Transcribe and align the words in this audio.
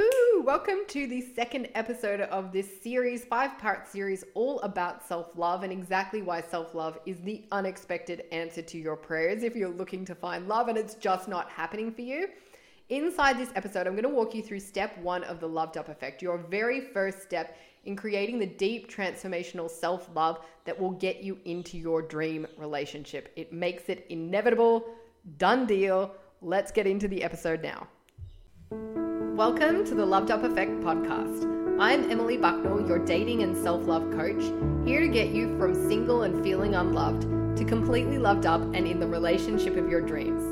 Woohoo! 0.00 0.44
Welcome 0.44 0.78
to 0.88 1.06
the 1.06 1.20
second 1.20 1.68
episode 1.74 2.22
of 2.22 2.52
this 2.52 2.80
series, 2.82 3.26
five 3.26 3.58
part 3.58 3.86
series, 3.86 4.24
all 4.32 4.58
about 4.60 5.06
self 5.06 5.36
love 5.36 5.62
and 5.62 5.70
exactly 5.70 6.22
why 6.22 6.40
self 6.40 6.74
love 6.74 6.98
is 7.04 7.20
the 7.20 7.44
unexpected 7.52 8.24
answer 8.32 8.62
to 8.62 8.78
your 8.78 8.96
prayers 8.96 9.42
if 9.42 9.54
you're 9.54 9.68
looking 9.68 10.06
to 10.06 10.14
find 10.14 10.48
love 10.48 10.68
and 10.68 10.78
it's 10.78 10.94
just 10.94 11.28
not 11.28 11.50
happening 11.50 11.92
for 11.92 12.00
you. 12.00 12.28
Inside 12.88 13.36
this 13.36 13.50
episode, 13.54 13.86
I'm 13.86 13.92
going 13.92 14.04
to 14.04 14.08
walk 14.08 14.34
you 14.34 14.42
through 14.42 14.60
step 14.60 14.96
one 14.98 15.22
of 15.24 15.38
the 15.38 15.48
loved 15.48 15.76
up 15.76 15.90
effect, 15.90 16.22
your 16.22 16.38
very 16.38 16.80
first 16.80 17.20
step 17.20 17.58
in 17.84 17.94
creating 17.94 18.38
the 18.38 18.46
deep 18.46 18.90
transformational 18.90 19.68
self 19.68 20.08
love 20.14 20.38
that 20.64 20.80
will 20.80 20.92
get 20.92 21.22
you 21.22 21.36
into 21.44 21.76
your 21.76 22.00
dream 22.00 22.46
relationship. 22.56 23.30
It 23.36 23.52
makes 23.52 23.90
it 23.90 24.06
inevitable, 24.08 24.86
done 25.36 25.66
deal. 25.66 26.14
Let's 26.40 26.72
get 26.72 26.86
into 26.86 27.06
the 27.06 27.22
episode 27.22 27.62
now. 27.62 27.86
Welcome 29.40 29.86
to 29.86 29.94
the 29.94 30.04
Loved 30.04 30.30
Up 30.30 30.42
Effect 30.42 30.70
podcast. 30.82 31.80
I'm 31.80 32.10
Emily 32.10 32.36
Bucknell, 32.36 32.86
your 32.86 32.98
dating 32.98 33.42
and 33.42 33.56
self 33.56 33.86
love 33.86 34.10
coach, 34.10 34.42
here 34.86 35.00
to 35.00 35.08
get 35.08 35.28
you 35.28 35.58
from 35.58 35.74
single 35.88 36.24
and 36.24 36.44
feeling 36.44 36.74
unloved 36.74 37.22
to 37.56 37.64
completely 37.64 38.18
loved 38.18 38.44
up 38.44 38.60
and 38.60 38.86
in 38.86 39.00
the 39.00 39.06
relationship 39.06 39.78
of 39.78 39.88
your 39.88 40.02
dreams. 40.02 40.44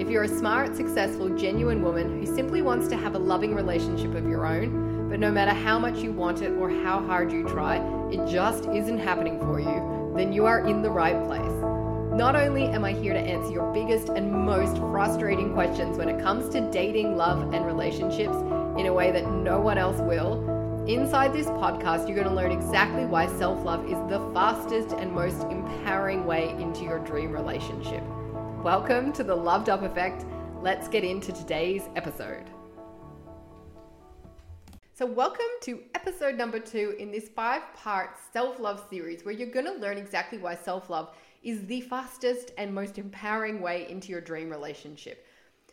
If 0.00 0.08
you're 0.08 0.22
a 0.22 0.28
smart, 0.28 0.76
successful, 0.76 1.28
genuine 1.30 1.82
woman 1.82 2.20
who 2.20 2.36
simply 2.36 2.62
wants 2.62 2.86
to 2.86 2.96
have 2.96 3.16
a 3.16 3.18
loving 3.18 3.52
relationship 3.52 4.14
of 4.14 4.28
your 4.28 4.46
own, 4.46 5.08
but 5.08 5.18
no 5.18 5.32
matter 5.32 5.52
how 5.52 5.80
much 5.80 5.98
you 5.98 6.12
want 6.12 6.40
it 6.40 6.52
or 6.52 6.70
how 6.70 7.04
hard 7.04 7.32
you 7.32 7.42
try, 7.48 7.78
it 8.12 8.30
just 8.30 8.66
isn't 8.66 8.98
happening 8.98 9.40
for 9.40 9.58
you, 9.58 10.12
then 10.16 10.32
you 10.32 10.46
are 10.46 10.60
in 10.60 10.82
the 10.82 10.90
right 10.90 11.20
place. 11.26 11.65
Not 12.16 12.34
only 12.34 12.64
am 12.68 12.82
I 12.82 12.92
here 12.92 13.12
to 13.12 13.18
answer 13.18 13.52
your 13.52 13.70
biggest 13.74 14.08
and 14.08 14.32
most 14.32 14.78
frustrating 14.78 15.52
questions 15.52 15.98
when 15.98 16.08
it 16.08 16.18
comes 16.18 16.48
to 16.54 16.62
dating, 16.70 17.14
love, 17.14 17.52
and 17.52 17.66
relationships 17.66 18.38
in 18.78 18.86
a 18.86 18.90
way 18.94 19.10
that 19.12 19.30
no 19.30 19.60
one 19.60 19.76
else 19.76 20.00
will, 20.00 20.86
inside 20.88 21.34
this 21.34 21.48
podcast, 21.48 22.08
you're 22.08 22.16
going 22.16 22.26
to 22.26 22.32
learn 22.32 22.52
exactly 22.52 23.04
why 23.04 23.26
self 23.26 23.62
love 23.66 23.84
is 23.84 23.98
the 24.08 24.30
fastest 24.32 24.96
and 24.96 25.12
most 25.12 25.42
empowering 25.50 26.24
way 26.24 26.52
into 26.52 26.84
your 26.84 27.00
dream 27.00 27.32
relationship. 27.32 28.02
Welcome 28.64 29.12
to 29.12 29.22
the 29.22 29.36
Loved 29.36 29.68
Up 29.68 29.82
Effect. 29.82 30.24
Let's 30.62 30.88
get 30.88 31.04
into 31.04 31.34
today's 31.34 31.82
episode. 31.96 32.48
So, 34.94 35.04
welcome 35.04 35.44
to 35.64 35.82
episode 35.94 36.36
number 36.36 36.60
two 36.60 36.96
in 36.98 37.12
this 37.12 37.28
five 37.28 37.60
part 37.74 38.16
self 38.32 38.58
love 38.58 38.82
series 38.88 39.22
where 39.22 39.34
you're 39.34 39.50
going 39.50 39.66
to 39.66 39.74
learn 39.74 39.98
exactly 39.98 40.38
why 40.38 40.54
self 40.54 40.88
love 40.88 41.10
is 41.46 41.64
the 41.66 41.80
fastest 41.80 42.50
and 42.58 42.74
most 42.74 42.98
empowering 42.98 43.60
way 43.62 43.88
into 43.88 44.10
your 44.10 44.20
dream 44.20 44.50
relationship. 44.50 45.24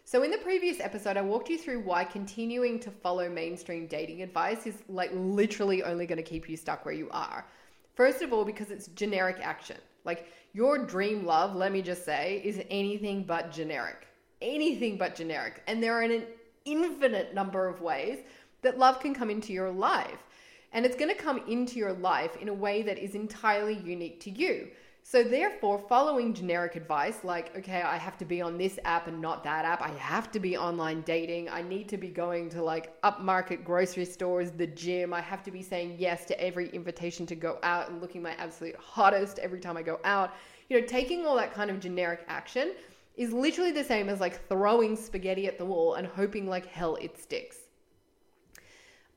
So, 0.06 0.22
in 0.22 0.30
the 0.30 0.38
previous 0.38 0.80
episode, 0.80 1.18
I 1.18 1.22
walked 1.22 1.50
you 1.50 1.58
through 1.58 1.80
why 1.80 2.04
continuing 2.04 2.80
to 2.82 2.92
follow 2.92 3.28
mainstream 3.28 3.88
dating 3.88 4.22
advice 4.22 4.68
is 4.68 4.76
like 4.88 5.10
literally 5.16 5.82
only 5.82 6.06
going 6.06 6.18
to 6.18 6.24
keep 6.24 6.48
you 6.48 6.56
stuck 6.56 6.86
where 6.86 6.94
you 6.94 7.10
are. 7.10 7.48
First 7.96 8.22
of 8.22 8.32
all, 8.32 8.46
because 8.46 8.70
it's 8.70 8.88
generic 8.90 9.38
action. 9.42 9.78
Like 10.06 10.28
your 10.54 10.78
dream 10.78 11.26
love, 11.26 11.56
let 11.56 11.72
me 11.72 11.82
just 11.82 12.06
say, 12.06 12.40
is 12.44 12.62
anything 12.70 13.24
but 13.24 13.52
generic. 13.52 14.08
Anything 14.44 14.98
but 15.00 15.16
generic. 15.16 15.64
And 15.66 15.82
there 15.82 15.94
are 15.94 16.04
an 16.04 16.26
infinite 16.66 17.34
number 17.34 17.68
of 17.68 17.82
ways 17.82 18.20
that 18.62 18.78
love 18.78 19.00
can 19.00 19.16
come 19.16 19.32
into 19.32 19.54
your 19.54 19.72
life. 19.72 20.24
And 20.72 20.86
it's 20.86 20.96
going 20.96 21.10
to 21.10 21.16
come 21.16 21.42
into 21.48 21.80
your 21.80 21.94
life 21.94 22.38
in 22.38 22.50
a 22.50 22.54
way 22.54 22.84
that 22.84 23.00
is 23.00 23.16
entirely 23.16 23.80
unique 23.80 24.20
to 24.22 24.30
you. 24.30 24.70
So, 25.06 25.22
therefore, 25.22 25.80
following 25.80 26.34
generic 26.34 26.78
advice 26.78 27.26
like, 27.26 27.56
okay, 27.58 27.82
I 27.82 27.98
have 27.98 28.18
to 28.20 28.26
be 28.26 28.42
on 28.42 28.58
this 28.58 28.80
app 28.86 29.08
and 29.08 29.22
not 29.22 29.44
that 29.44 29.66
app, 29.66 29.82
I 29.82 29.90
have 29.90 30.32
to 30.32 30.40
be 30.40 30.56
online 30.56 31.02
dating, 31.02 31.50
I 31.50 31.62
need 31.62 31.90
to 31.90 31.98
be 31.98 32.08
going 32.08 32.50
to 32.52 32.64
like 32.64 33.00
upmarket 33.02 33.66
grocery 33.66 34.06
stores, 34.06 34.52
the 34.52 34.66
gym, 34.66 35.14
I 35.14 35.20
have 35.20 35.44
to 35.44 35.52
be 35.52 35.62
saying 35.62 35.98
yes 36.00 36.24
to 36.28 36.42
every 36.42 36.70
invitation 36.70 37.26
to 37.28 37.36
go 37.36 37.60
out 37.64 37.90
and 37.90 38.02
looking 38.02 38.22
my 38.22 38.32
absolute 38.36 38.78
hottest 38.78 39.40
every 39.40 39.60
time 39.60 39.76
I 39.76 39.84
go 39.84 40.00
out. 40.06 40.34
You 40.70 40.80
know, 40.80 40.88
taking 40.88 41.26
all 41.26 41.36
that 41.36 41.54
kind 41.54 41.70
of 41.70 41.82
generic 41.82 42.24
action 42.30 42.74
is 43.18 43.34
literally 43.34 43.72
the 43.72 43.84
same 43.84 44.08
as 44.08 44.22
like 44.22 44.48
throwing 44.48 44.96
spaghetti 44.96 45.48
at 45.48 45.58
the 45.58 45.66
wall 45.66 45.96
and 45.96 46.08
hoping 46.08 46.48
like 46.48 46.66
hell 46.66 46.96
it 47.02 47.18
sticks. 47.20 47.58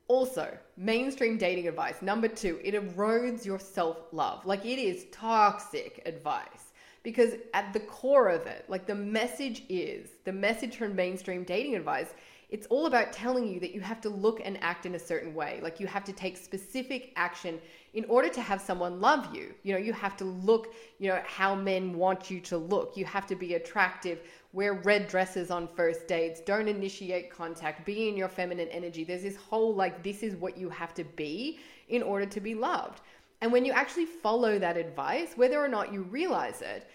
Also, 0.08 0.56
mainstream 0.76 1.36
dating 1.36 1.66
advice. 1.66 2.00
Number 2.00 2.28
two, 2.28 2.60
it 2.62 2.74
erodes 2.74 3.44
your 3.44 3.58
self 3.58 3.98
love. 4.12 4.46
Like 4.46 4.64
it 4.64 4.78
is 4.78 5.06
toxic 5.10 6.02
advice 6.06 6.72
because 7.02 7.34
at 7.54 7.72
the 7.72 7.80
core 7.80 8.28
of 8.28 8.46
it, 8.46 8.64
like 8.68 8.86
the 8.86 8.94
message 8.94 9.62
is 9.68 10.08
the 10.24 10.32
message 10.32 10.76
from 10.76 10.94
mainstream 10.94 11.44
dating 11.44 11.76
advice 11.76 12.14
it's 12.48 12.66
all 12.68 12.86
about 12.86 13.12
telling 13.12 13.48
you 13.48 13.58
that 13.58 13.74
you 13.74 13.80
have 13.80 14.00
to 14.02 14.08
look 14.08 14.40
and 14.44 14.56
act 14.62 14.86
in 14.86 14.94
a 14.94 14.98
certain 14.98 15.34
way. 15.34 15.58
Like 15.62 15.80
you 15.80 15.88
have 15.88 16.04
to 16.04 16.12
take 16.12 16.36
specific 16.36 17.12
action 17.16 17.58
in 17.94 18.04
order 18.04 18.28
to 18.28 18.40
have 18.40 18.60
someone 18.60 19.00
love 19.00 19.34
you. 19.34 19.52
You 19.64 19.72
know, 19.72 19.80
you 19.80 19.92
have 19.92 20.16
to 20.18 20.24
look, 20.24 20.72
you 20.98 21.08
know, 21.08 21.20
how 21.26 21.56
men 21.56 21.96
want 21.96 22.30
you 22.30 22.40
to 22.42 22.56
look. 22.56 22.96
You 22.96 23.04
have 23.04 23.26
to 23.26 23.34
be 23.34 23.54
attractive, 23.54 24.20
wear 24.52 24.74
red 24.74 25.08
dresses 25.08 25.50
on 25.50 25.66
first 25.66 26.06
dates, 26.06 26.40
don't 26.40 26.68
initiate 26.68 27.30
contact, 27.30 27.84
be 27.84 28.08
in 28.08 28.16
your 28.16 28.28
feminine 28.28 28.68
energy. 28.68 29.02
There's 29.02 29.22
this 29.22 29.36
whole 29.36 29.74
like, 29.74 30.04
this 30.04 30.22
is 30.22 30.36
what 30.36 30.56
you 30.56 30.70
have 30.70 30.94
to 30.94 31.04
be 31.04 31.58
in 31.88 32.02
order 32.02 32.26
to 32.26 32.40
be 32.40 32.54
loved. 32.54 33.00
And 33.40 33.52
when 33.52 33.64
you 33.64 33.72
actually 33.72 34.06
follow 34.06 34.58
that 34.58 34.76
advice, 34.76 35.32
whether 35.34 35.58
or 35.58 35.68
not 35.68 35.92
you 35.92 36.02
realize 36.02 36.62
it, 36.62 36.88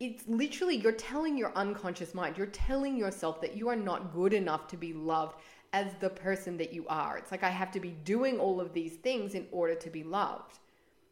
it's 0.00 0.26
literally 0.28 0.76
you're 0.76 0.92
telling 0.92 1.36
your 1.36 1.52
unconscious 1.56 2.14
mind, 2.14 2.36
you're 2.36 2.46
telling 2.46 2.96
yourself 2.96 3.40
that 3.40 3.56
you 3.56 3.68
are 3.68 3.76
not 3.76 4.12
good 4.14 4.32
enough 4.32 4.68
to 4.68 4.76
be 4.76 4.92
loved 4.92 5.40
as 5.72 5.92
the 6.00 6.08
person 6.08 6.56
that 6.56 6.72
you 6.72 6.86
are. 6.88 7.18
It's 7.18 7.30
like 7.30 7.42
I 7.42 7.50
have 7.50 7.72
to 7.72 7.80
be 7.80 7.90
doing 8.04 8.38
all 8.38 8.60
of 8.60 8.72
these 8.72 8.94
things 8.94 9.34
in 9.34 9.46
order 9.50 9.74
to 9.74 9.90
be 9.90 10.02
loved. 10.02 10.60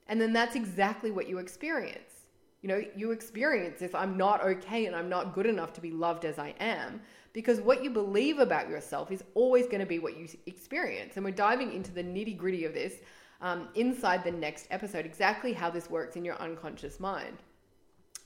And 0.09 0.21
then 0.21 0.33
that's 0.33 0.55
exactly 0.55 1.11
what 1.11 1.29
you 1.29 1.39
experience. 1.39 2.27
You 2.63 2.69
know, 2.69 2.83
you 2.97 3.11
experience 3.11 3.83
if 3.83 3.95
I'm 3.95 4.17
not 4.17 4.43
okay 4.43 4.87
and 4.87 4.97
I'm 4.97 5.09
not 5.09 5.35
good 5.35 5.47
enough 5.47 5.73
to 5.75 5.81
be 5.81 5.91
loved 5.91 6.25
as 6.25 6.39
I 6.39 6.55
am, 6.59 7.01
because 7.33 7.61
what 7.61 7.85
you 7.85 7.91
believe 7.91 8.39
about 8.39 8.69
yourself 8.69 9.11
is 9.11 9.23
always 9.35 9.67
going 9.67 9.81
to 9.81 9.87
be 9.87 9.99
what 9.99 10.17
you 10.17 10.27
experience. 10.47 11.17
And 11.17 11.25
we're 11.25 11.33
diving 11.33 11.73
into 11.73 11.93
the 11.93 12.03
nitty 12.03 12.37
gritty 12.37 12.65
of 12.65 12.73
this 12.73 12.95
um, 13.43 13.69
inside 13.75 14.25
the 14.25 14.31
next 14.31 14.69
episode, 14.71 15.05
exactly 15.05 15.53
how 15.53 15.71
this 15.71 15.91
works 15.91 16.17
in 16.17 16.25
your 16.25 16.37
unconscious 16.37 16.99
mind. 16.99 17.43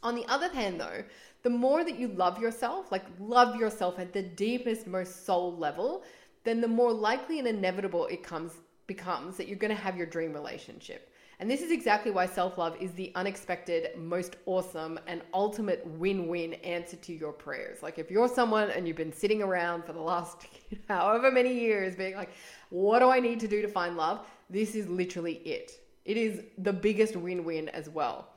On 0.03 0.15
the 0.15 0.27
other 0.27 0.49
hand, 0.49 0.81
though, 0.81 1.05
the 1.43 1.50
more 1.50 1.84
that 1.84 1.99
you 1.99 2.09
love 2.09 2.41
yourself, 2.41 2.91
like 2.91 3.05
love 3.19 3.56
yourself 3.56 3.99
at 3.99 4.12
the 4.12 4.22
deepest, 4.22 4.87
most 4.87 5.27
soul 5.27 5.56
level, 5.56 6.05
then 6.44 6.61
the 6.61 6.69
more 6.69 6.93
likely 6.93 7.38
and 7.38 7.49
inevitable 7.49 8.06
it 8.06 8.22
comes 8.22 8.53
becomes 8.87 9.37
that 9.37 9.47
you're 9.47 9.56
going 9.56 9.75
to 9.75 9.81
have 9.81 9.97
your 9.97 10.06
dream 10.06 10.33
relationship. 10.33 11.12
And 11.38 11.50
this 11.50 11.62
is 11.62 11.71
exactly 11.71 12.11
why 12.11 12.27
self 12.27 12.59
love 12.59 12.77
is 12.81 12.93
the 12.93 13.12
unexpected, 13.15 13.97
most 13.97 14.37
awesome, 14.44 15.00
and 15.06 15.22
ultimate 15.33 15.87
win 15.87 16.28
win 16.28 16.55
answer 16.55 16.97
to 16.97 17.12
your 17.15 17.32
prayers. 17.32 17.82
Like, 17.82 17.99
if 17.99 18.11
you're 18.11 18.28
someone 18.28 18.71
and 18.71 18.87
you've 18.87 18.99
been 18.99 19.12
sitting 19.12 19.43
around 19.43 19.84
for 19.84 19.94
the 19.94 20.00
last 20.00 20.47
however 20.88 21.31
many 21.31 21.55
years 21.55 21.97
being 21.97 22.15
like, 22.15 22.31
what 22.69 22.99
do 22.99 23.09
I 23.09 23.21
need 23.21 23.41
to 23.41 23.49
do 23.49 23.62
to 23.62 23.69
find 23.69 23.97
love? 23.97 24.27
This 24.50 24.75
is 24.75 24.87
literally 24.88 25.34
it. 25.47 25.72
It 26.05 26.19
is 26.19 26.43
the 26.59 26.72
biggest 26.72 27.17
win 27.17 27.44
win 27.44 27.71
as 27.71 27.88
well. 27.88 28.28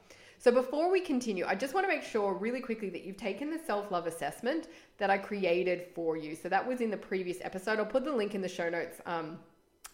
So 0.44 0.52
before 0.52 0.92
we 0.92 1.00
continue, 1.00 1.46
I 1.46 1.56
just 1.56 1.74
want 1.74 1.86
to 1.86 1.88
make 1.88 2.04
sure 2.04 2.34
really 2.34 2.60
quickly 2.60 2.90
that 2.90 3.06
you've 3.06 3.16
taken 3.16 3.50
the 3.50 3.58
self-love 3.58 4.08
assessment 4.08 4.68
that 4.98 5.10
I 5.10 5.18
created 5.18 5.86
for 5.96 6.18
you. 6.18 6.36
So 6.36 6.50
that 6.50 6.68
was 6.68 6.82
in 6.82 6.92
the 6.92 6.98
previous 6.98 7.38
episode. 7.40 7.80
I'll 7.80 7.86
put 7.86 8.04
the 8.04 8.12
link 8.12 8.36
in 8.36 8.42
the 8.42 8.50
show 8.50 8.70
notes. 8.70 9.00
Um, 9.06 9.40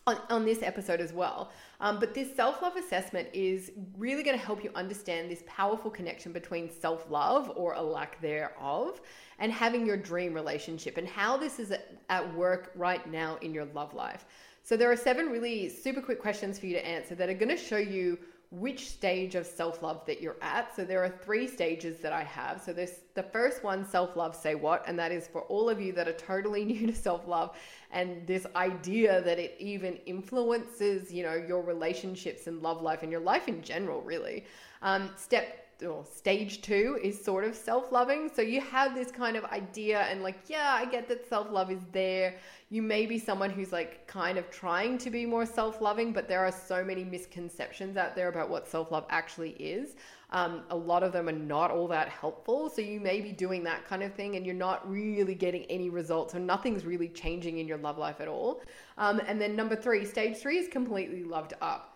on, 0.08 0.18
on, 0.32 0.46
this 0.46 0.64
episode 0.64 1.02
as 1.02 1.14
well. 1.14 1.52
Um, 1.82 2.00
but 2.00 2.16
this 2.16 2.36
self 2.36 2.64
love 2.64 2.78
assessment 2.78 3.28
is 3.32 3.72
really 3.96 4.24
going 4.24 4.36
to 4.36 4.44
help 4.44 4.64
you 4.64 4.72
understand 4.74 5.30
this 5.30 5.44
powerful 5.46 5.92
connection 5.92 6.32
between 6.32 6.72
self 6.72 7.12
love 7.12 7.52
or 7.56 7.74
a 7.74 7.82
lack 7.82 8.20
thereof 8.20 9.02
and 9.38 9.52
having 9.52 9.86
your 9.86 9.98
dream 9.98 10.34
relationship 10.34 10.98
and 10.98 11.08
how 11.08 11.38
this 11.38 11.60
is 11.60 11.74
at 12.10 12.36
work 12.36 12.72
right 12.76 13.08
now 13.12 13.38
in 13.42 13.54
your 13.54 13.66
love 13.66 13.94
life. 13.94 14.26
So, 14.64 14.76
there 14.76 14.92
are 14.92 14.96
seven 14.96 15.28
really 15.28 15.70
super 15.70 16.02
quick 16.02 16.20
questions 16.20 16.58
for 16.58 16.66
you 16.66 16.74
to 16.74 16.88
answer 16.88 17.14
that 17.14 17.30
are 17.30 17.36
going 17.36 17.56
to 17.56 17.58
show 17.58 17.78
you 17.78 18.18
which 18.52 18.90
stage 18.90 19.36
of 19.36 19.46
self 19.46 19.84
love 19.84 20.04
that 20.08 20.22
you're 20.22 20.38
at. 20.42 20.76
So 20.76 20.84
there 20.84 21.04
are 21.04 21.10
three 21.10 21.48
stages 21.48 22.00
that 22.00 22.14
I 22.14 22.24
have. 22.24 22.62
So 22.62 22.74
this 22.74 23.02
the 23.14 23.24
first 23.24 23.64
one, 23.64 23.88
self 23.88 24.16
love, 24.16 24.36
say 24.36 24.56
what, 24.56 24.84
and 24.88 24.98
that 24.98 25.12
is 25.12 25.28
for 25.28 25.42
all 25.44 25.70
of 25.70 25.80
you 25.80 25.94
that 25.94 26.08
are 26.08 26.14
totally 26.14 26.66
new 26.74 26.88
to 26.88 26.96
self 26.96 27.28
love 27.28 27.56
and 27.92 28.26
this 28.26 28.46
idea 28.56 29.22
that 29.22 29.40
it 29.40 29.56
even 29.60 29.98
influences, 30.06 31.12
you 31.12 31.24
know, 31.24 31.36
your 31.36 31.62
relationships 31.62 32.48
and 32.48 32.62
love 32.62 32.82
life 32.82 33.04
and 33.04 33.12
your 33.12 33.22
life 33.22 33.48
in 33.48 33.62
general, 33.62 34.02
really. 34.02 34.46
Um, 34.82 35.10
step 35.16 35.69
or 35.84 36.06
stage 36.06 36.62
two 36.62 37.00
is 37.02 37.24
sort 37.24 37.44
of 37.44 37.56
self 37.56 37.92
loving. 37.92 38.30
So 38.34 38.42
you 38.42 38.62
have 38.62 38.96
this 38.96 39.12
kind 39.12 39.36
of 39.36 39.46
idea, 39.46 40.02
and 40.02 40.24
like, 40.24 40.40
yeah, 40.48 40.76
I 40.78 40.86
get 40.86 41.08
that 41.10 41.28
self 41.28 41.52
love 41.52 41.72
is 41.72 41.82
there. 41.92 42.36
You 42.70 42.82
may 42.82 43.06
be 43.06 43.18
someone 43.18 43.50
who's 43.50 43.72
like 43.72 44.06
kind 44.08 44.38
of 44.38 44.50
trying 44.52 44.98
to 45.00 45.10
be 45.10 45.26
more 45.26 45.46
self 45.46 45.82
loving, 45.82 46.14
but 46.14 46.28
there 46.28 46.46
are 46.46 46.52
so 46.52 46.84
many 46.84 47.04
misconceptions 47.04 47.98
out 47.98 48.16
there 48.16 48.28
about 48.28 48.50
what 48.50 48.68
self 48.68 48.92
love 48.92 49.06
actually 49.10 49.52
is. 49.52 49.96
Um, 50.32 50.62
a 50.70 50.76
lot 50.76 51.02
of 51.02 51.12
them 51.12 51.28
are 51.28 51.34
not 51.34 51.72
all 51.72 51.88
that 51.88 52.10
helpful. 52.10 52.70
So 52.70 52.82
you 52.82 53.00
may 53.00 53.20
be 53.20 53.32
doing 53.32 53.64
that 53.64 53.86
kind 53.86 54.04
of 54.04 54.14
thing 54.14 54.36
and 54.36 54.46
you're 54.46 54.56
not 54.56 54.90
really 54.90 55.34
getting 55.34 55.64
any 55.66 55.90
results 55.90 56.36
or 56.36 56.40
nothing's 56.40 56.86
really 56.86 57.10
changing 57.10 57.58
in 57.58 57.68
your 57.68 57.80
love 57.80 57.98
life 57.98 58.22
at 58.22 58.28
all. 58.28 58.62
Um, 58.98 59.20
and 59.26 59.42
then 59.42 59.56
number 59.56 59.76
three, 59.76 60.06
stage 60.06 60.38
three 60.38 60.60
is 60.60 60.68
completely 60.68 61.24
loved 61.24 61.54
up. 61.62 61.89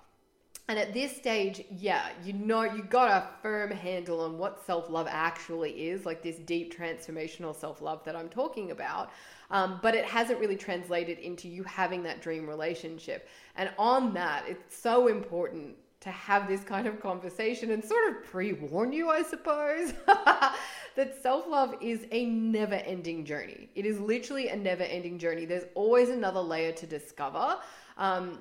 And 0.69 0.79
at 0.79 0.93
this 0.93 1.15
stage, 1.15 1.65
yeah, 1.69 2.09
you 2.23 2.31
know, 2.31 2.63
you 2.63 2.83
got 2.83 3.09
a 3.09 3.27
firm 3.41 3.69
handle 3.69 4.21
on 4.21 4.37
what 4.37 4.65
self 4.65 4.89
love 4.89 5.07
actually 5.09 5.89
is, 5.89 6.05
like 6.05 6.23
this 6.23 6.37
deep 6.37 6.75
transformational 6.75 7.53
self 7.53 7.81
love 7.81 8.03
that 8.05 8.15
I'm 8.15 8.29
talking 8.29 8.71
about. 8.71 9.11
Um, 9.51 9.79
but 9.81 9.93
it 9.93 10.05
hasn't 10.05 10.39
really 10.39 10.55
translated 10.55 11.19
into 11.19 11.49
you 11.49 11.63
having 11.63 12.01
that 12.03 12.21
dream 12.21 12.47
relationship. 12.47 13.27
And 13.55 13.71
on 13.77 14.13
that, 14.13 14.45
it's 14.47 14.75
so 14.75 15.07
important 15.07 15.75
to 15.99 16.11
have 16.11 16.47
this 16.47 16.63
kind 16.63 16.87
of 16.87 16.99
conversation 17.01 17.71
and 17.71 17.83
sort 17.83 18.09
of 18.09 18.23
pre 18.23 18.53
warn 18.53 18.93
you, 18.93 19.09
I 19.09 19.21
suppose, 19.21 19.93
that 20.07 21.21
self 21.21 21.45
love 21.47 21.75
is 21.81 22.05
a 22.11 22.25
never 22.25 22.75
ending 22.75 23.25
journey. 23.25 23.69
It 23.75 23.85
is 23.85 23.99
literally 23.99 24.47
a 24.47 24.55
never 24.55 24.83
ending 24.83 25.19
journey. 25.19 25.45
There's 25.45 25.65
always 25.75 26.09
another 26.09 26.41
layer 26.41 26.71
to 26.71 26.87
discover. 26.87 27.57
Um, 27.97 28.39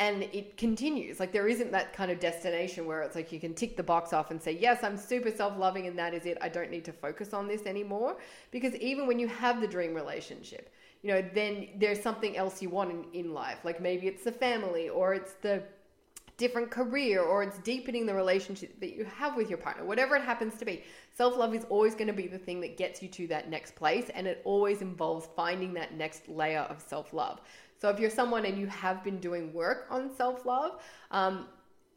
and 0.00 0.22
it 0.32 0.56
continues. 0.56 1.20
Like 1.20 1.30
there 1.30 1.46
isn't 1.46 1.70
that 1.72 1.92
kind 1.92 2.10
of 2.10 2.18
destination 2.18 2.86
where 2.86 3.02
it's 3.02 3.14
like 3.14 3.30
you 3.30 3.38
can 3.38 3.52
tick 3.52 3.76
the 3.76 3.82
box 3.82 4.14
off 4.14 4.30
and 4.30 4.42
say, 4.42 4.52
yes, 4.58 4.82
I'm 4.82 4.96
super 4.96 5.30
self 5.30 5.58
loving 5.58 5.86
and 5.86 5.96
that 5.98 6.14
is 6.14 6.24
it. 6.24 6.38
I 6.40 6.48
don't 6.48 6.70
need 6.70 6.86
to 6.86 6.92
focus 6.92 7.34
on 7.34 7.46
this 7.46 7.66
anymore. 7.66 8.16
Because 8.50 8.74
even 8.76 9.06
when 9.06 9.18
you 9.18 9.28
have 9.28 9.60
the 9.60 9.68
dream 9.68 9.92
relationship, 9.92 10.72
you 11.02 11.12
know, 11.12 11.22
then 11.34 11.68
there's 11.76 12.02
something 12.02 12.34
else 12.38 12.62
you 12.62 12.70
want 12.70 12.90
in, 12.90 13.04
in 13.12 13.34
life. 13.34 13.58
Like 13.62 13.82
maybe 13.82 14.06
it's 14.06 14.24
the 14.24 14.32
family 14.32 14.88
or 14.88 15.12
it's 15.12 15.34
the 15.34 15.62
different 16.38 16.70
career 16.70 17.20
or 17.20 17.42
it's 17.42 17.58
deepening 17.58 18.06
the 18.06 18.14
relationship 18.14 18.80
that 18.80 18.96
you 18.96 19.04
have 19.04 19.36
with 19.36 19.50
your 19.50 19.58
partner, 19.58 19.84
whatever 19.84 20.16
it 20.16 20.22
happens 20.22 20.56
to 20.56 20.64
be. 20.64 20.82
Self 21.14 21.36
love 21.36 21.54
is 21.54 21.66
always 21.68 21.94
going 21.94 22.06
to 22.06 22.14
be 22.14 22.26
the 22.26 22.38
thing 22.38 22.62
that 22.62 22.78
gets 22.78 23.02
you 23.02 23.08
to 23.08 23.26
that 23.26 23.50
next 23.50 23.74
place, 23.76 24.08
and 24.14 24.26
it 24.26 24.40
always 24.46 24.80
involves 24.80 25.28
finding 25.36 25.74
that 25.74 25.92
next 25.92 26.26
layer 26.26 26.60
of 26.60 26.80
self 26.80 27.12
love. 27.12 27.42
So 27.80 27.88
if 27.88 27.98
you're 27.98 28.10
someone 28.10 28.44
and 28.44 28.58
you 28.58 28.66
have 28.66 29.02
been 29.02 29.18
doing 29.18 29.52
work 29.52 29.86
on 29.90 30.14
self 30.14 30.44
love, 30.44 30.82
um, 31.10 31.46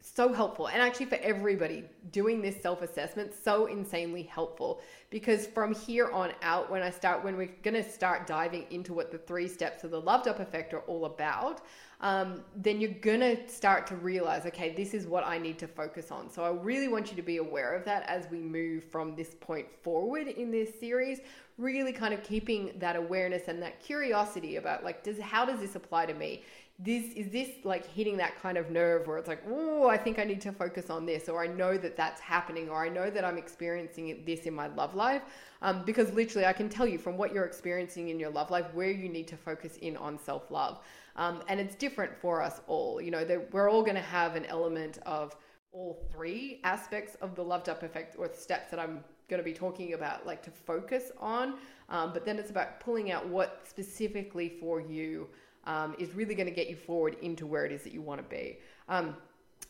so 0.00 0.32
helpful. 0.32 0.68
And 0.68 0.82
actually, 0.82 1.06
for 1.06 1.16
everybody, 1.16 1.84
doing 2.10 2.42
this 2.42 2.60
self 2.60 2.82
assessment, 2.82 3.32
so 3.34 3.66
insanely 3.66 4.22
helpful. 4.22 4.80
Because 5.10 5.46
from 5.46 5.74
here 5.74 6.10
on 6.10 6.32
out, 6.42 6.70
when 6.70 6.82
I 6.82 6.90
start, 6.90 7.24
when 7.24 7.36
we're 7.36 7.54
going 7.62 7.74
to 7.74 7.88
start 7.88 8.26
diving 8.26 8.66
into 8.70 8.92
what 8.92 9.10
the 9.10 9.18
three 9.18 9.48
steps 9.48 9.84
of 9.84 9.90
the 9.90 10.00
loved 10.00 10.28
up 10.28 10.40
effect 10.40 10.74
are 10.74 10.80
all 10.80 11.06
about, 11.06 11.62
um, 12.04 12.42
then 12.54 12.82
you're 12.82 12.92
to 12.92 13.48
start 13.48 13.86
to 13.86 13.96
realize, 13.96 14.44
okay, 14.44 14.74
this 14.74 14.92
is 14.92 15.06
what 15.06 15.26
I 15.26 15.38
need 15.38 15.58
to 15.60 15.66
focus 15.66 16.10
on. 16.10 16.30
So 16.30 16.44
I 16.44 16.50
really 16.50 16.86
want 16.86 17.10
you 17.10 17.16
to 17.16 17.22
be 17.22 17.38
aware 17.38 17.74
of 17.74 17.86
that 17.86 18.02
as 18.06 18.28
we 18.30 18.40
move 18.40 18.84
from 18.84 19.16
this 19.16 19.34
point 19.40 19.66
forward 19.82 20.28
in 20.28 20.50
this 20.50 20.78
series 20.78 21.20
really 21.56 21.92
kind 21.92 22.12
of 22.12 22.22
keeping 22.22 22.72
that 22.78 22.96
awareness 22.96 23.48
and 23.48 23.62
that 23.62 23.80
curiosity 23.80 24.56
about 24.56 24.82
like 24.82 25.04
does 25.04 25.20
how 25.20 25.44
does 25.44 25.60
this 25.60 25.76
apply 25.76 26.04
to 26.04 26.12
me 26.12 26.42
this 26.80 27.12
is 27.12 27.30
this 27.30 27.48
like 27.62 27.86
hitting 27.86 28.16
that 28.16 28.36
kind 28.42 28.58
of 28.58 28.70
nerve 28.70 29.06
where 29.06 29.18
it's 29.18 29.28
like 29.28 29.40
oh 29.48 29.88
i 29.88 29.96
think 29.96 30.18
i 30.18 30.24
need 30.24 30.40
to 30.40 30.50
focus 30.50 30.90
on 30.90 31.06
this 31.06 31.28
or 31.28 31.44
i 31.44 31.46
know 31.46 31.78
that 31.78 31.96
that's 31.96 32.20
happening 32.20 32.68
or 32.68 32.84
i 32.84 32.88
know 32.88 33.08
that 33.08 33.24
i'm 33.24 33.38
experiencing 33.38 34.20
this 34.26 34.40
in 34.46 34.52
my 34.52 34.66
love 34.66 34.96
life 34.96 35.22
um, 35.62 35.84
because 35.84 36.10
literally 36.12 36.44
i 36.44 36.52
can 36.52 36.68
tell 36.68 36.88
you 36.88 36.98
from 36.98 37.16
what 37.16 37.32
you're 37.32 37.44
experiencing 37.44 38.08
in 38.08 38.18
your 38.18 38.30
love 38.30 38.50
life 38.50 38.66
where 38.74 38.90
you 38.90 39.08
need 39.08 39.28
to 39.28 39.36
focus 39.36 39.76
in 39.76 39.96
on 39.96 40.18
self-love 40.18 40.80
um, 41.16 41.42
and 41.48 41.60
it's 41.60 41.74
different 41.74 42.16
for 42.16 42.42
us 42.42 42.60
all 42.66 43.00
you 43.00 43.10
know 43.10 43.24
we're 43.52 43.70
all 43.70 43.82
going 43.82 43.94
to 43.94 44.00
have 44.00 44.36
an 44.36 44.44
element 44.46 44.98
of 45.06 45.36
all 45.72 46.06
three 46.12 46.60
aspects 46.64 47.16
of 47.16 47.34
the 47.34 47.42
loved 47.42 47.68
up 47.68 47.82
effect 47.82 48.16
or 48.18 48.30
steps 48.32 48.70
that 48.70 48.78
i'm 48.78 49.02
going 49.28 49.38
to 49.38 49.44
be 49.44 49.52
talking 49.52 49.94
about, 49.94 50.26
like 50.26 50.42
to 50.42 50.50
focus 50.50 51.10
on. 51.18 51.54
Um, 51.88 52.12
but 52.12 52.24
then 52.24 52.38
it's 52.38 52.50
about 52.50 52.80
pulling 52.80 53.10
out 53.10 53.26
what 53.26 53.62
specifically 53.68 54.48
for 54.60 54.80
you 54.80 55.28
um, 55.64 55.94
is 55.98 56.14
really 56.14 56.34
going 56.34 56.48
to 56.48 56.54
get 56.54 56.68
you 56.68 56.76
forward 56.76 57.16
into 57.22 57.46
where 57.46 57.64
it 57.64 57.72
is 57.72 57.82
that 57.82 57.92
you 57.92 58.02
want 58.02 58.20
to 58.20 58.28
be. 58.28 58.58
Um, 58.88 59.16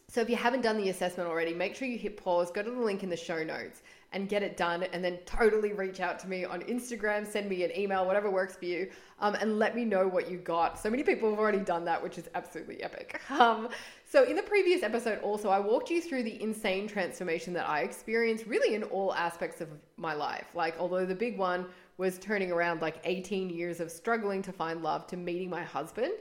so 0.08 0.20
if 0.20 0.28
you 0.28 0.36
haven't 0.36 0.62
done 0.62 0.76
the 0.76 0.88
assessment 0.90 1.28
already, 1.28 1.54
make 1.54 1.74
sure 1.74 1.88
you 1.88 1.98
hit 1.98 2.16
pause, 2.16 2.50
go 2.50 2.62
to 2.62 2.70
the 2.70 2.80
link 2.80 3.02
in 3.02 3.08
the 3.08 3.16
show 3.16 3.42
notes 3.42 3.82
and 4.14 4.28
get 4.28 4.42
it 4.42 4.56
done. 4.56 4.84
And 4.84 5.04
then 5.04 5.18
totally 5.26 5.72
reach 5.72 6.00
out 6.00 6.18
to 6.20 6.28
me 6.28 6.44
on 6.44 6.62
Instagram, 6.62 7.26
send 7.26 7.48
me 7.48 7.64
an 7.64 7.76
email, 7.76 8.06
whatever 8.06 8.30
works 8.30 8.56
for 8.56 8.64
you, 8.64 8.90
um, 9.20 9.34
and 9.34 9.58
let 9.58 9.76
me 9.76 9.84
know 9.84 10.08
what 10.08 10.30
you 10.30 10.38
got. 10.38 10.78
So 10.78 10.88
many 10.88 11.02
people 11.02 11.28
have 11.28 11.38
already 11.38 11.58
done 11.58 11.84
that, 11.84 12.02
which 12.02 12.16
is 12.16 12.28
absolutely 12.34 12.82
epic. 12.82 13.20
Um, 13.34 13.68
so, 14.08 14.22
in 14.22 14.36
the 14.36 14.42
previous 14.42 14.84
episode, 14.84 15.18
also, 15.20 15.48
I 15.48 15.58
walked 15.58 15.90
you 15.90 16.00
through 16.00 16.22
the 16.22 16.40
insane 16.40 16.86
transformation 16.86 17.52
that 17.54 17.68
I 17.68 17.80
experienced 17.80 18.46
really 18.46 18.76
in 18.76 18.84
all 18.84 19.12
aspects 19.12 19.60
of 19.60 19.68
my 19.96 20.14
life. 20.14 20.46
Like, 20.54 20.76
although 20.78 21.04
the 21.04 21.16
big 21.16 21.36
one 21.36 21.66
was 21.96 22.18
turning 22.18 22.50
around 22.50 22.80
like 22.80 23.00
18 23.04 23.50
years 23.50 23.80
of 23.80 23.90
struggling 23.90 24.42
to 24.42 24.52
find 24.52 24.82
love 24.82 25.06
to 25.08 25.16
meeting 25.16 25.50
my 25.50 25.62
husband. 25.62 26.12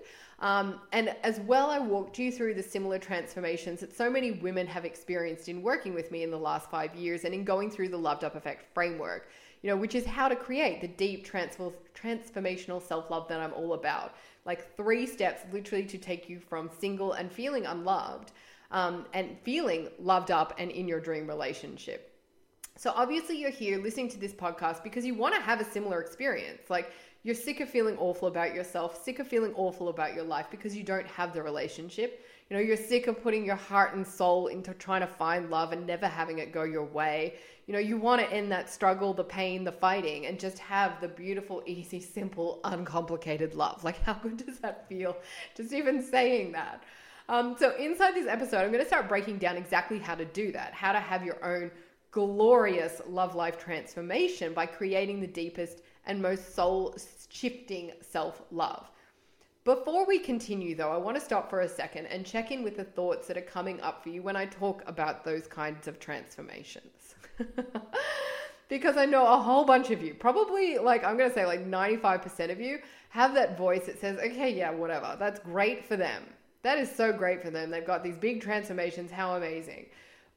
Um, 0.44 0.82
and 0.92 1.16
as 1.24 1.40
well, 1.40 1.72
I 1.72 1.80
walked 1.80 2.20
you 2.20 2.30
through 2.30 2.56
the 2.56 2.62
similar 2.62 3.00
transformations 3.00 3.80
that 3.80 3.96
so 3.96 4.10
many 4.10 4.32
women 4.32 4.68
have 4.68 4.84
experienced 4.84 5.48
in 5.48 5.64
working 5.64 5.94
with 5.94 6.12
me 6.12 6.22
in 6.22 6.32
the 6.32 6.38
last 6.38 6.70
five 6.70 6.94
years 6.96 7.24
and 7.24 7.34
in 7.34 7.46
going 7.46 7.72
through 7.72 7.88
the 7.88 7.98
Loved 7.98 8.26
Up 8.26 8.36
Effect 8.36 8.66
framework, 8.74 9.30
you 9.62 9.70
know, 9.70 9.78
which 9.78 9.96
is 9.96 10.06
how 10.06 10.28
to 10.28 10.36
create 10.36 10.82
the 10.82 10.88
deep 10.90 11.26
transfor- 11.26 11.72
transformational 11.96 12.82
self 12.82 13.10
love 13.10 13.30
that 13.30 13.40
I'm 13.40 13.54
all 13.54 13.72
about. 13.72 14.16
Like 14.44 14.76
three 14.76 15.08
steps 15.08 15.44
literally 15.54 15.86
to 15.86 15.98
take 15.98 16.28
you 16.28 16.42
from 16.42 16.70
single 16.78 17.14
and 17.14 17.32
feeling 17.32 17.66
unloved 17.66 18.34
um, 18.72 19.06
and 19.14 19.38
feeling 19.44 19.88
loved 19.98 20.30
up 20.30 20.54
and 20.58 20.70
in 20.72 20.90
your 20.90 21.00
dream 21.00 21.26
relationship. 21.26 22.14
So 22.76 22.92
obviously 22.94 23.38
you're 23.38 23.50
here 23.50 23.82
listening 23.82 24.10
to 24.10 24.20
this 24.20 24.34
podcast 24.34 24.84
because 24.84 25.06
you 25.06 25.14
want 25.14 25.36
to 25.36 25.42
have 25.42 25.62
a 25.62 25.66
similar 25.66 26.02
experience. 26.02 26.70
Like 26.70 26.92
you're 27.24 27.36
sick 27.36 27.62
of 27.62 27.70
feeling 27.70 27.98
awful 27.98 28.28
about 28.28 28.54
yourself, 28.54 29.02
sick 29.02 29.20
of 29.20 29.28
feeling 29.28 29.54
awful 29.56 29.88
about 29.88 30.14
your 30.14 30.26
life 30.26 30.48
because 30.52 30.76
you 30.76 30.84
don't 30.84 31.08
have 31.08 31.34
the 31.34 31.42
relationship. 31.42 32.26
You 32.50 32.58
know, 32.58 32.62
you're 32.62 32.76
sick 32.76 33.08
of 33.08 33.24
putting 33.24 33.46
your 33.46 33.56
heart 33.56 33.96
and 33.96 34.06
soul 34.06 34.48
into 34.48 34.74
trying 34.74 35.02
to 35.02 35.08
find 35.08 35.50
love 35.50 35.72
and 35.72 35.88
never 35.88 36.06
having 36.06 36.40
it 36.40 36.52
go 36.52 36.64
your 36.64 36.84
way. 36.84 37.36
You 37.66 37.74
know, 37.74 37.80
you 37.80 37.98
want 37.98 38.22
to 38.22 38.30
end 38.30 38.52
that 38.52 38.70
struggle, 38.70 39.14
the 39.14 39.24
pain, 39.24 39.64
the 39.64 39.72
fighting, 39.72 40.26
and 40.26 40.38
just 40.38 40.60
have 40.60 41.00
the 41.00 41.08
beautiful, 41.08 41.64
easy, 41.66 42.02
simple, 42.02 42.60
uncomplicated 42.66 43.56
love. 43.56 43.86
Like, 43.86 44.02
how 44.04 44.16
good 44.16 44.46
does 44.46 44.60
that 44.60 44.90
feel? 44.90 45.16
Just 45.56 45.72
even 45.72 46.04
saying 46.04 46.52
that. 46.52 46.84
Um, 47.30 47.56
so, 47.58 47.74
inside 47.78 48.16
this 48.16 48.28
episode, 48.28 48.58
I'm 48.58 48.72
going 48.72 48.84
to 48.84 48.88
start 48.88 49.08
breaking 49.08 49.38
down 49.38 49.56
exactly 49.56 49.98
how 49.98 50.16
to 50.16 50.26
do 50.26 50.52
that, 50.52 50.74
how 50.74 50.92
to 50.92 51.00
have 51.00 51.24
your 51.24 51.42
own 51.42 51.72
glorious 52.12 53.02
love 53.08 53.34
life 53.34 53.58
transformation 53.58 54.54
by 54.54 54.66
creating 54.66 55.22
the 55.22 55.28
deepest 55.28 55.83
and 56.06 56.22
most 56.22 56.56
soul 56.56 56.96
shifting 57.30 57.92
self 58.02 58.42
love. 58.52 58.90
Before 59.64 60.06
we 60.06 60.20
continue, 60.20 60.76
though, 60.76 60.92
I 60.92 60.98
want 60.98 61.16
to 61.16 61.24
stop 61.24 61.50
for 61.50 61.62
a 61.62 61.70
second 61.70 62.08
and 62.08 62.26
check 62.26 62.52
in 62.52 62.64
with 62.64 62.76
the 62.76 62.84
thoughts 62.84 63.28
that 63.28 63.38
are 63.38 63.42
coming 63.42 63.80
up 63.80 64.04
for 64.04 64.10
you 64.10 64.22
when 64.22 64.36
I 64.36 64.46
talk 64.46 64.84
about 64.88 65.24
those 65.24 65.48
kinds 65.48 65.88
of 65.88 66.00
transformations. 66.00 67.16
because 68.70 68.98
I 68.98 69.06
know 69.06 69.26
a 69.26 69.40
whole 69.40 69.64
bunch 69.64 69.90
of 69.90 70.04
you, 70.04 70.16
probably 70.16 70.78
like 70.80 71.06
I'm 71.06 71.18
going 71.18 71.30
to 71.30 71.36
say 71.36 71.46
like 71.46 71.66
95% 71.66 72.52
of 72.52 72.60
you, 72.60 72.80
have 73.10 73.34
that 73.36 73.58
voice 73.58 73.86
that 73.86 74.02
says, 74.02 74.20
okay, 74.20 74.54
yeah, 74.54 74.72
whatever. 74.72 75.16
That's 75.18 75.40
great 75.40 75.86
for 75.86 75.96
them. 75.96 76.24
That 76.64 76.78
is 76.78 76.94
so 76.94 77.14
great 77.14 77.42
for 77.42 77.50
them. 77.50 77.70
They've 77.70 77.86
got 77.86 78.04
these 78.04 78.18
big 78.18 78.42
transformations. 78.42 79.12
How 79.12 79.36
amazing. 79.36 79.86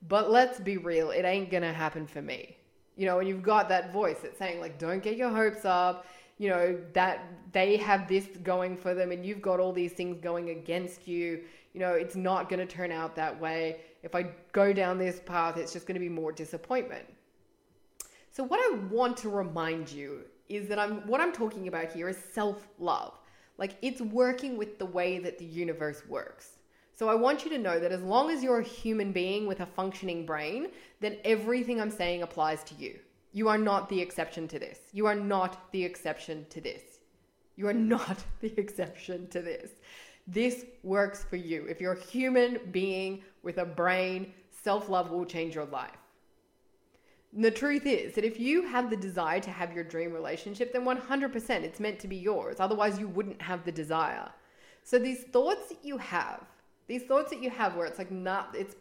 But 0.06 0.30
let's 0.30 0.60
be 0.60 0.76
real, 0.76 1.10
it 1.10 1.24
ain't 1.24 1.50
going 1.50 1.62
to 1.64 1.72
happen 1.72 2.06
for 2.06 2.22
me 2.22 2.58
you 2.96 3.06
know, 3.06 3.18
and 3.18 3.28
you've 3.28 3.42
got 3.42 3.68
that 3.68 3.92
voice 3.92 4.18
that's 4.22 4.38
saying 4.38 4.60
like, 4.60 4.78
don't 4.78 5.02
get 5.02 5.16
your 5.16 5.30
hopes 5.30 5.64
up, 5.64 6.06
you 6.38 6.48
know, 6.48 6.78
that 6.92 7.24
they 7.52 7.76
have 7.76 8.08
this 8.08 8.26
going 8.42 8.76
for 8.76 8.94
them 8.94 9.12
and 9.12 9.24
you've 9.24 9.42
got 9.42 9.60
all 9.60 9.72
these 9.72 9.92
things 9.92 10.18
going 10.20 10.50
against 10.50 11.06
you. 11.06 11.42
You 11.72 11.80
know, 11.80 11.92
it's 11.92 12.16
not 12.16 12.48
going 12.48 12.66
to 12.66 12.66
turn 12.66 12.90
out 12.90 13.14
that 13.16 13.38
way. 13.38 13.80
If 14.02 14.14
I 14.14 14.30
go 14.52 14.72
down 14.72 14.98
this 14.98 15.20
path, 15.20 15.56
it's 15.56 15.72
just 15.72 15.86
going 15.86 15.94
to 15.94 16.00
be 16.00 16.08
more 16.08 16.32
disappointment. 16.32 17.04
So 18.32 18.44
what 18.44 18.60
I 18.60 18.76
want 18.90 19.16
to 19.18 19.28
remind 19.28 19.90
you 19.90 20.22
is 20.48 20.68
that 20.68 20.78
I'm 20.78 21.06
what 21.06 21.20
I'm 21.20 21.32
talking 21.32 21.68
about 21.68 21.92
here 21.92 22.08
is 22.08 22.16
self-love. 22.32 23.14
Like 23.58 23.76
it's 23.82 24.00
working 24.00 24.56
with 24.56 24.78
the 24.78 24.86
way 24.86 25.18
that 25.18 25.38
the 25.38 25.44
universe 25.44 26.02
works. 26.08 26.55
So 26.96 27.10
I 27.10 27.14
want 27.14 27.44
you 27.44 27.50
to 27.50 27.58
know 27.58 27.78
that 27.78 27.92
as 27.92 28.00
long 28.00 28.30
as 28.30 28.42
you're 28.42 28.60
a 28.60 28.64
human 28.64 29.12
being 29.12 29.46
with 29.46 29.60
a 29.60 29.66
functioning 29.66 30.24
brain, 30.24 30.68
then 31.00 31.18
everything 31.26 31.78
I'm 31.78 31.90
saying 31.90 32.22
applies 32.22 32.64
to 32.64 32.74
you. 32.74 32.98
You 33.34 33.48
are 33.48 33.58
not 33.58 33.90
the 33.90 34.00
exception 34.00 34.48
to 34.48 34.58
this. 34.58 34.78
You 34.92 35.04
are 35.04 35.14
not 35.14 35.70
the 35.72 35.84
exception 35.84 36.46
to 36.48 36.60
this. 36.62 37.00
You 37.56 37.68
are 37.68 37.74
not 37.74 38.24
the 38.40 38.58
exception 38.58 39.28
to 39.28 39.42
this. 39.42 39.72
This 40.26 40.64
works 40.82 41.22
for 41.22 41.36
you. 41.36 41.66
If 41.66 41.82
you're 41.82 41.92
a 41.92 42.00
human 42.00 42.60
being 42.72 43.22
with 43.42 43.58
a 43.58 43.66
brain, 43.66 44.32
self 44.62 44.88
love 44.88 45.10
will 45.10 45.26
change 45.26 45.54
your 45.54 45.66
life. 45.66 45.98
The 47.34 47.50
truth 47.50 47.84
is 47.84 48.14
that 48.14 48.24
if 48.24 48.40
you 48.40 48.62
have 48.62 48.88
the 48.88 48.96
desire 48.96 49.40
to 49.40 49.50
have 49.50 49.74
your 49.74 49.84
dream 49.84 50.14
relationship, 50.14 50.72
then 50.72 50.86
100% 50.86 51.50
it's 51.62 51.78
meant 51.78 51.98
to 51.98 52.08
be 52.08 52.16
yours. 52.16 52.56
Otherwise, 52.58 52.98
you 52.98 53.06
wouldn't 53.06 53.42
have 53.42 53.66
the 53.66 53.72
desire. 53.72 54.30
So 54.82 54.98
these 54.98 55.24
thoughts 55.24 55.68
that 55.68 55.84
you 55.84 55.98
have, 55.98 56.46
these 56.86 57.02
thoughts 57.02 57.30
that 57.30 57.42
you 57.42 57.50
have 57.50 57.76
where 57.76 57.86
it's 57.86 57.98
like 57.98 58.10
not 58.10 58.54
it's 58.56 58.76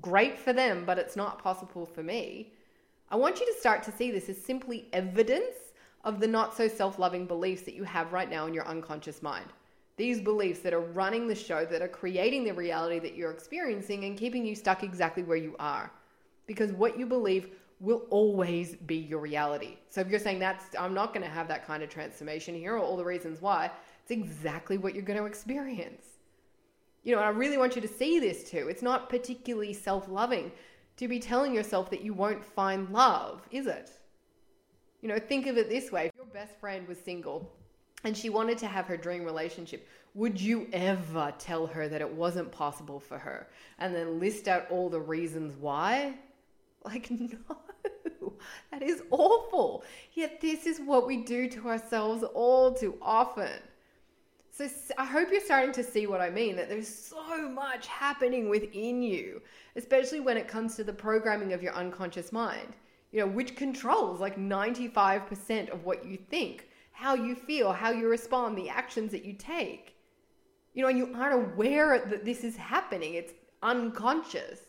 great 0.00 0.38
for 0.38 0.52
them, 0.52 0.84
but 0.84 0.98
it's 0.98 1.16
not 1.16 1.42
possible 1.42 1.86
for 1.86 2.02
me. 2.02 2.52
I 3.10 3.16
want 3.16 3.40
you 3.40 3.46
to 3.46 3.60
start 3.60 3.82
to 3.84 3.92
see 3.92 4.10
this 4.10 4.28
as 4.28 4.38
simply 4.38 4.88
evidence 4.92 5.56
of 6.04 6.18
the 6.18 6.26
not 6.26 6.56
so 6.56 6.66
self-loving 6.66 7.26
beliefs 7.26 7.62
that 7.62 7.74
you 7.74 7.84
have 7.84 8.12
right 8.12 8.30
now 8.30 8.46
in 8.46 8.54
your 8.54 8.66
unconscious 8.66 9.22
mind. 9.22 9.46
These 9.96 10.20
beliefs 10.20 10.60
that 10.60 10.72
are 10.72 10.80
running 10.80 11.28
the 11.28 11.34
show, 11.34 11.66
that 11.66 11.82
are 11.82 11.88
creating 11.88 12.44
the 12.44 12.54
reality 12.54 12.98
that 13.00 13.14
you're 13.14 13.30
experiencing 13.30 14.04
and 14.04 14.16
keeping 14.16 14.44
you 14.44 14.54
stuck 14.54 14.82
exactly 14.82 15.22
where 15.22 15.36
you 15.36 15.54
are. 15.58 15.92
Because 16.46 16.72
what 16.72 16.98
you 16.98 17.06
believe 17.06 17.50
will 17.80 18.06
always 18.10 18.76
be 18.76 18.96
your 18.96 19.18
reality. 19.18 19.76
So 19.90 20.00
if 20.00 20.08
you're 20.08 20.20
saying 20.20 20.38
that's 20.38 20.64
I'm 20.78 20.94
not 20.94 21.12
going 21.12 21.24
to 21.24 21.30
have 21.30 21.48
that 21.48 21.66
kind 21.66 21.82
of 21.82 21.90
transformation 21.90 22.54
here 22.54 22.76
or 22.76 22.78
all 22.78 22.96
the 22.96 23.04
reasons 23.04 23.42
why, 23.42 23.70
it's 24.00 24.10
exactly 24.10 24.78
what 24.78 24.94
you're 24.94 25.04
going 25.04 25.18
to 25.18 25.26
experience. 25.26 26.06
You 27.02 27.12
know, 27.12 27.18
and 27.18 27.26
I 27.26 27.30
really 27.30 27.58
want 27.58 27.74
you 27.74 27.82
to 27.82 27.88
see 27.88 28.20
this 28.20 28.48
too. 28.48 28.68
It's 28.68 28.82
not 28.82 29.08
particularly 29.08 29.72
self-loving 29.72 30.52
to 30.96 31.08
be 31.08 31.18
telling 31.18 31.54
yourself 31.54 31.90
that 31.90 32.02
you 32.02 32.14
won't 32.14 32.44
find 32.44 32.90
love, 32.90 33.46
is 33.50 33.66
it? 33.66 33.90
You 35.00 35.08
know, 35.08 35.18
think 35.18 35.46
of 35.46 35.58
it 35.58 35.68
this 35.68 35.90
way. 35.90 36.06
If 36.06 36.16
your 36.16 36.26
best 36.26 36.54
friend 36.60 36.86
was 36.86 36.98
single 36.98 37.52
and 38.04 38.16
she 38.16 38.30
wanted 38.30 38.58
to 38.58 38.66
have 38.66 38.86
her 38.86 38.96
dream 38.96 39.24
relationship, 39.24 39.88
would 40.14 40.40
you 40.40 40.68
ever 40.72 41.32
tell 41.38 41.66
her 41.66 41.88
that 41.88 42.00
it 42.00 42.12
wasn't 42.12 42.52
possible 42.52 43.00
for 43.00 43.18
her 43.18 43.48
and 43.78 43.94
then 43.94 44.20
list 44.20 44.46
out 44.46 44.70
all 44.70 44.88
the 44.88 45.00
reasons 45.00 45.56
why? 45.58 46.14
Like, 46.84 47.10
no, 47.10 48.34
that 48.70 48.82
is 48.82 49.02
awful. 49.10 49.84
Yet, 50.14 50.40
this 50.40 50.66
is 50.66 50.80
what 50.80 51.06
we 51.06 51.18
do 51.18 51.48
to 51.50 51.68
ourselves 51.68 52.24
all 52.34 52.74
too 52.74 52.98
often. 53.00 53.52
So, 54.54 54.68
I 54.98 55.06
hope 55.06 55.30
you're 55.32 55.40
starting 55.40 55.72
to 55.72 55.82
see 55.82 56.06
what 56.06 56.20
I 56.20 56.28
mean 56.28 56.56
that 56.56 56.68
there's 56.68 56.86
so 56.86 57.48
much 57.48 57.86
happening 57.86 58.50
within 58.50 59.02
you, 59.02 59.40
especially 59.76 60.20
when 60.20 60.36
it 60.36 60.46
comes 60.46 60.76
to 60.76 60.84
the 60.84 60.92
programming 60.92 61.54
of 61.54 61.62
your 61.62 61.72
unconscious 61.72 62.32
mind, 62.32 62.76
you 63.12 63.20
know, 63.20 63.26
which 63.26 63.56
controls 63.56 64.20
like 64.20 64.36
95% 64.36 65.70
of 65.70 65.84
what 65.84 66.04
you 66.04 66.16
think 66.16 66.68
how 66.92 67.14
you 67.14 67.34
feel, 67.34 67.72
how 67.72 67.90
you 67.90 68.08
respond, 68.08 68.56
the 68.56 68.68
actions 68.68 69.10
that 69.10 69.24
you 69.24 69.32
take. 69.32 69.96
You 70.74 70.82
know, 70.82 70.88
and 70.88 70.96
you 70.96 71.12
aren't 71.14 71.52
aware 71.52 71.98
that 71.98 72.24
this 72.24 72.44
is 72.44 72.56
happening. 72.56 73.14
It's 73.14 73.32
unconscious. 73.62 74.60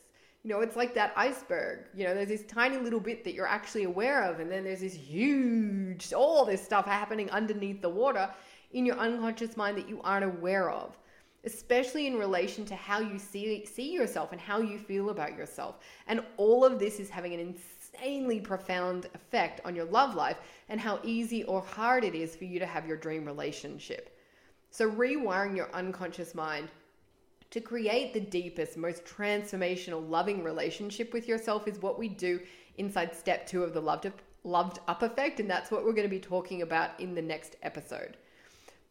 You 0.44 0.50
know, 0.50 0.62
it's 0.62 0.75
like 0.75 0.94
that 0.96 1.13
iceberg. 1.16 1.86
You 1.94 2.06
know, 2.06 2.13
there's 2.13 2.30
this 2.30 2.46
tiny 2.46 2.78
little 2.78 3.00
bit 3.00 3.24
that 3.24 3.34
you're 3.34 3.48
actually 3.48 3.84
aware 3.84 4.24
of, 4.24 4.40
and 4.40 4.52
then 4.52 4.63
there's 4.63 4.82
this 4.82 4.96
huge, 4.96 6.12
all 6.12 6.44
this 6.44 6.63
stuff 6.63 6.86
happening 6.86 7.30
underneath 7.30 7.82
the 7.82 7.90
water 7.90 8.30
in 8.74 8.86
your 8.86 8.98
unconscious 8.98 9.56
mind 9.56 9.77
that 9.77 9.88
you 9.88 10.01
aren't 10.03 10.25
aware 10.25 10.70
of, 10.70 10.98
especially 11.46 12.08
in 12.08 12.18
relation 12.18 12.65
to 12.65 12.75
how 12.75 13.00
you 13.00 13.18
see, 13.18 13.65
see 13.65 13.92
yourself 13.92 14.32
and 14.32 14.42
how 14.42 14.60
you 14.60 14.77
feel 14.77 15.10
about 15.10 15.38
yourself. 15.38 15.80
And 16.08 16.22
all 16.38 16.65
of 16.65 16.80
this 16.80 17.00
is 17.00 17.10
having 17.10 17.34
an 17.34 17.39
insanely 17.39 18.39
profound 18.39 19.08
effect 19.13 19.62
on 19.65 19.75
your 19.75 19.86
love 19.86 20.15
life 20.15 20.38
and 20.70 20.80
how 20.80 21.00
easy 21.03 21.44
or 21.44 21.62
hard 21.62 22.03
it 22.03 22.15
is 22.15 22.36
for 22.36 22.46
you 22.46 22.60
to 22.60 22.65
have 22.65 22.88
your 22.88 22.98
dream 22.98 23.25
relationship. 23.25 24.18
So, 24.70 24.89
rewiring 24.89 25.56
your 25.56 25.70
unconscious 25.74 26.34
mind 26.34 26.70
to 27.51 27.62
create 27.62 28.15
the 28.15 28.20
deepest, 28.20 28.77
most 28.77 29.06
transformational, 29.06 30.10
loving 30.10 30.44
relationship 30.44 31.13
with 31.13 31.27
yourself 31.27 31.68
is 31.68 31.80
what 31.80 32.00
we 32.00 32.08
do 32.10 32.39
inside 32.80 33.15
step 33.15 33.46
two 33.46 33.63
of 33.63 33.75
the 33.75 33.80
loved 33.80 34.08
up, 34.08 34.20
loved 34.44 34.80
up 34.88 35.03
effect. 35.03 35.39
And 35.39 35.48
that's 35.48 35.70
what 35.70 35.86
we're 35.86 35.94
going 35.94 36.10
to 36.10 36.10
be 36.10 36.20
talking 36.20 36.63
about 36.63 37.00
in 37.00 37.13
the 37.13 37.22
next 37.22 37.58
episode. 37.62 38.18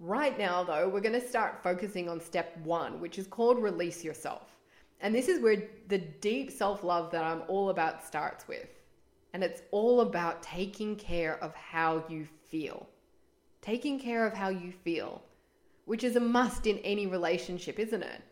Right 0.02 0.36
now, 0.36 0.64
though, 0.64 0.88
we're 0.88 1.00
going 1.00 1.20
to 1.20 1.28
start 1.28 1.62
focusing 1.62 2.08
on 2.08 2.20
step 2.20 2.56
one, 2.64 3.00
which 3.00 3.20
is 3.20 3.28
called 3.28 3.62
release 3.62 4.02
yourself. 4.02 4.42
And 5.00 5.14
this 5.14 5.28
is 5.28 5.40
where 5.40 5.62
the 5.86 5.98
deep 5.98 6.50
self 6.50 6.82
love 6.82 7.12
that 7.12 7.22
I'm 7.22 7.42
all 7.46 7.70
about 7.70 8.04
starts 8.04 8.48
with. 8.48 8.66
And 9.32 9.44
it's 9.44 9.62
all 9.70 10.00
about 10.00 10.42
taking 10.42 10.96
care 10.96 11.38
of 11.38 11.54
how 11.54 12.02
you 12.08 12.26
feel. 12.48 12.88
Taking 13.60 14.00
care 14.00 14.26
of 14.26 14.32
how 14.32 14.48
you 14.48 14.72
feel, 14.72 15.22
which 15.84 16.02
is 16.02 16.16
a 16.16 16.20
must 16.20 16.66
in 16.66 16.78
any 16.78 17.06
relationship, 17.06 17.78
isn't 17.78 18.02
it? 18.02 18.22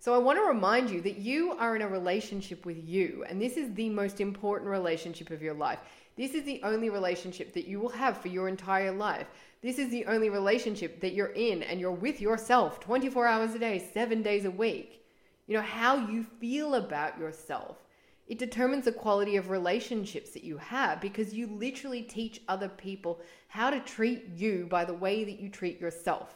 So 0.00 0.12
I 0.12 0.18
want 0.18 0.40
to 0.40 0.44
remind 0.44 0.90
you 0.90 1.00
that 1.02 1.18
you 1.18 1.52
are 1.52 1.76
in 1.76 1.82
a 1.82 1.88
relationship 1.88 2.66
with 2.66 2.84
you, 2.84 3.24
and 3.28 3.40
this 3.40 3.56
is 3.56 3.72
the 3.74 3.90
most 3.90 4.20
important 4.20 4.68
relationship 4.68 5.30
of 5.30 5.40
your 5.40 5.54
life. 5.54 5.78
This 6.16 6.34
is 6.34 6.44
the 6.44 6.60
only 6.62 6.90
relationship 6.90 7.52
that 7.54 7.66
you 7.66 7.80
will 7.80 7.90
have 7.90 8.18
for 8.18 8.28
your 8.28 8.48
entire 8.48 8.92
life. 8.92 9.26
This 9.62 9.78
is 9.78 9.90
the 9.90 10.06
only 10.06 10.30
relationship 10.30 11.00
that 11.00 11.14
you're 11.14 11.28
in, 11.28 11.62
and 11.62 11.80
you're 11.80 11.90
with 11.90 12.20
yourself 12.20 12.80
24 12.80 13.26
hours 13.26 13.54
a 13.54 13.58
day, 13.58 13.90
seven 13.92 14.22
days 14.22 14.44
a 14.44 14.50
week. 14.50 15.04
You 15.46 15.56
know, 15.56 15.62
how 15.62 15.96
you 15.96 16.22
feel 16.22 16.74
about 16.74 17.18
yourself 17.18 17.84
it 18.26 18.38
determines 18.38 18.86
the 18.86 18.92
quality 18.92 19.36
of 19.36 19.50
relationships 19.50 20.30
that 20.30 20.44
you 20.44 20.56
have 20.56 21.00
because 21.00 21.34
you 21.34 21.46
literally 21.46 22.02
teach 22.02 22.40
other 22.48 22.68
people 22.68 23.20
how 23.48 23.68
to 23.68 23.80
treat 23.80 24.28
you 24.34 24.66
by 24.70 24.84
the 24.84 24.94
way 24.94 25.24
that 25.24 25.38
you 25.38 25.50
treat 25.50 25.78
yourself. 25.78 26.34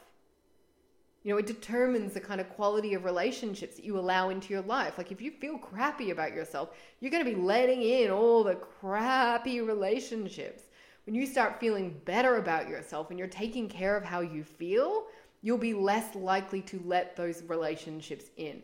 You 1.29 1.35
know, 1.35 1.41
it 1.41 1.47
determines 1.47 2.15
the 2.15 2.21
kind 2.21 2.41
of 2.41 2.49
quality 2.49 2.95
of 2.95 3.05
relationships 3.05 3.77
that 3.77 3.85
you 3.85 3.99
allow 3.99 4.31
into 4.31 4.55
your 4.55 4.63
life. 4.63 4.97
Like 4.97 5.13
if 5.13 5.21
you 5.21 5.31
feel 5.31 5.59
crappy 5.59 6.11
about 6.11 6.33
yourself, 6.33 6.71
you're 7.01 7.11
going 7.11 7.23
to 7.23 7.31
be 7.31 7.37
letting 7.37 7.83
in 7.83 8.11
all 8.11 8.43
the 8.43 8.55
crappy 8.55 9.61
relationships. 9.61 10.63
When 11.05 11.15
you 11.15 11.27
start 11.27 11.61
feeling 11.61 12.01
better 12.07 12.37
about 12.37 12.67
yourself 12.67 13.11
and 13.11 13.19
you're 13.19 13.29
taking 13.29 13.69
care 13.69 13.95
of 13.95 14.05
how 14.05 14.21
you 14.21 14.43
feel, 14.43 15.05
you'll 15.43 15.59
be 15.59 15.75
less 15.75 16.15
likely 16.15 16.63
to 16.63 16.81
let 16.87 17.15
those 17.15 17.43
relationships 17.43 18.31
in. 18.39 18.63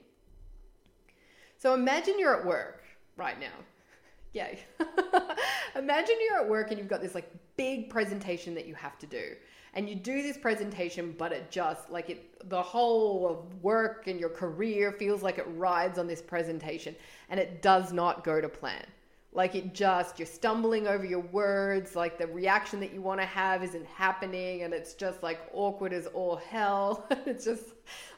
So 1.59 1.75
imagine 1.75 2.19
you're 2.19 2.41
at 2.41 2.47
work 2.47 2.83
right 3.19 3.39
now. 3.39 3.59
Yay. 4.33 4.61
Imagine 5.77 6.17
you're 6.27 6.41
at 6.41 6.49
work 6.49 6.71
and 6.71 6.79
you've 6.79 6.89
got 6.89 7.03
this 7.03 7.15
like 7.15 7.31
big 7.59 7.91
presentation 7.91 8.55
that 8.55 8.67
you 8.67 8.75
have 8.75 8.99
to 9.01 9.07
do. 9.07 9.35
And 9.75 9.89
you 9.89 9.97
do 9.97 10.23
this 10.23 10.39
presentation, 10.39 11.15
but 11.19 11.33
it 11.33 11.51
just 11.51 11.91
like 11.91 12.09
it, 12.09 12.49
the 12.49 12.63
whole 12.63 13.29
of 13.29 13.63
work 13.63 14.07
and 14.07 14.21
your 14.21 14.29
career 14.29 14.93
feels 14.93 15.23
like 15.23 15.39
it 15.39 15.47
rides 15.57 15.99
on 15.99 16.07
this 16.07 16.23
presentation 16.23 16.95
and 17.29 17.41
it 17.41 17.61
does 17.61 17.93
not 17.93 18.23
go 18.23 18.41
to 18.41 18.49
plan. 18.49 18.87
Like 19.33 19.57
it 19.57 19.75
just, 19.75 20.21
you're 20.21 20.27
stumbling 20.27 20.87
over 20.87 21.05
your 21.05 21.19
words, 21.21 21.97
like 21.97 22.19
the 22.19 22.29
reaction 22.29 22.79
that 22.81 22.95
you 22.95 23.03
want 23.03 23.21
to 23.21 23.27
have 23.27 23.65
isn't 23.65 23.85
happening, 23.87 24.63
and 24.63 24.73
it's 24.73 24.95
just 24.95 25.25
like 25.25 25.41
awkward 25.53 25.93
as 25.93 26.07
all 26.07 26.37
hell. 26.37 27.05
it's 27.27 27.45
just 27.45 27.65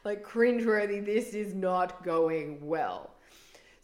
like 0.05 0.23
cringeworthy. 0.23 1.03
This 1.03 1.33
is 1.33 1.55
not 1.55 2.05
going 2.05 2.59
well. 2.67 3.16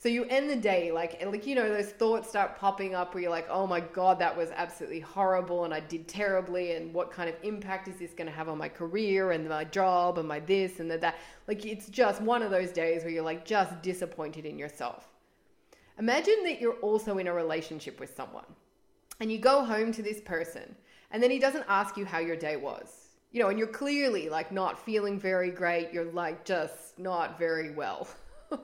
So 0.02 0.08
you 0.08 0.24
end 0.24 0.50
the 0.50 0.56
day 0.56 0.90
like 0.90 1.24
like 1.24 1.46
you 1.46 1.54
know 1.54 1.68
those 1.68 1.90
thoughts 1.90 2.28
start 2.28 2.58
popping 2.58 2.92
up 2.92 3.14
where 3.14 3.22
you're 3.22 3.30
like, 3.30 3.46
"Oh 3.48 3.68
my 3.68 3.78
god, 3.78 4.18
that 4.18 4.36
was 4.36 4.50
absolutely 4.50 4.98
horrible 4.98 5.64
and 5.64 5.72
I 5.72 5.78
did 5.78 6.08
terribly 6.08 6.72
and 6.72 6.92
what 6.92 7.12
kind 7.12 7.28
of 7.28 7.36
impact 7.44 7.86
is 7.86 8.00
this 8.00 8.12
going 8.12 8.26
to 8.26 8.32
have 8.32 8.48
on 8.48 8.58
my 8.58 8.68
career 8.68 9.30
and 9.30 9.48
my 9.48 9.62
job 9.62 10.18
and 10.18 10.26
my 10.26 10.40
this 10.40 10.80
and 10.80 10.90
that." 10.90 11.18
Like 11.46 11.64
it's 11.64 11.88
just 11.88 12.20
one 12.20 12.42
of 12.42 12.50
those 12.50 12.72
days 12.72 13.04
where 13.04 13.12
you're 13.12 13.22
like 13.22 13.44
just 13.44 13.80
disappointed 13.80 14.44
in 14.44 14.58
yourself. 14.58 15.06
Imagine 16.00 16.42
that 16.46 16.60
you're 16.60 16.80
also 16.80 17.18
in 17.18 17.28
a 17.28 17.32
relationship 17.32 18.00
with 18.00 18.16
someone 18.16 18.56
and 19.20 19.30
you 19.30 19.38
go 19.38 19.64
home 19.64 19.92
to 19.92 20.02
this 20.02 20.20
person 20.20 20.74
and 21.12 21.22
then 21.22 21.30
he 21.30 21.38
doesn't 21.38 21.64
ask 21.68 21.96
you 21.96 22.04
how 22.04 22.18
your 22.18 22.34
day 22.34 22.56
was. 22.56 23.10
You 23.30 23.40
know, 23.40 23.50
and 23.50 23.58
you're 23.58 23.68
clearly 23.68 24.28
like 24.28 24.50
not 24.50 24.84
feeling 24.84 25.20
very 25.20 25.52
great. 25.52 25.92
You're 25.92 26.10
like 26.10 26.44
just 26.44 26.98
not 26.98 27.38
very 27.38 27.70
well. 27.70 28.08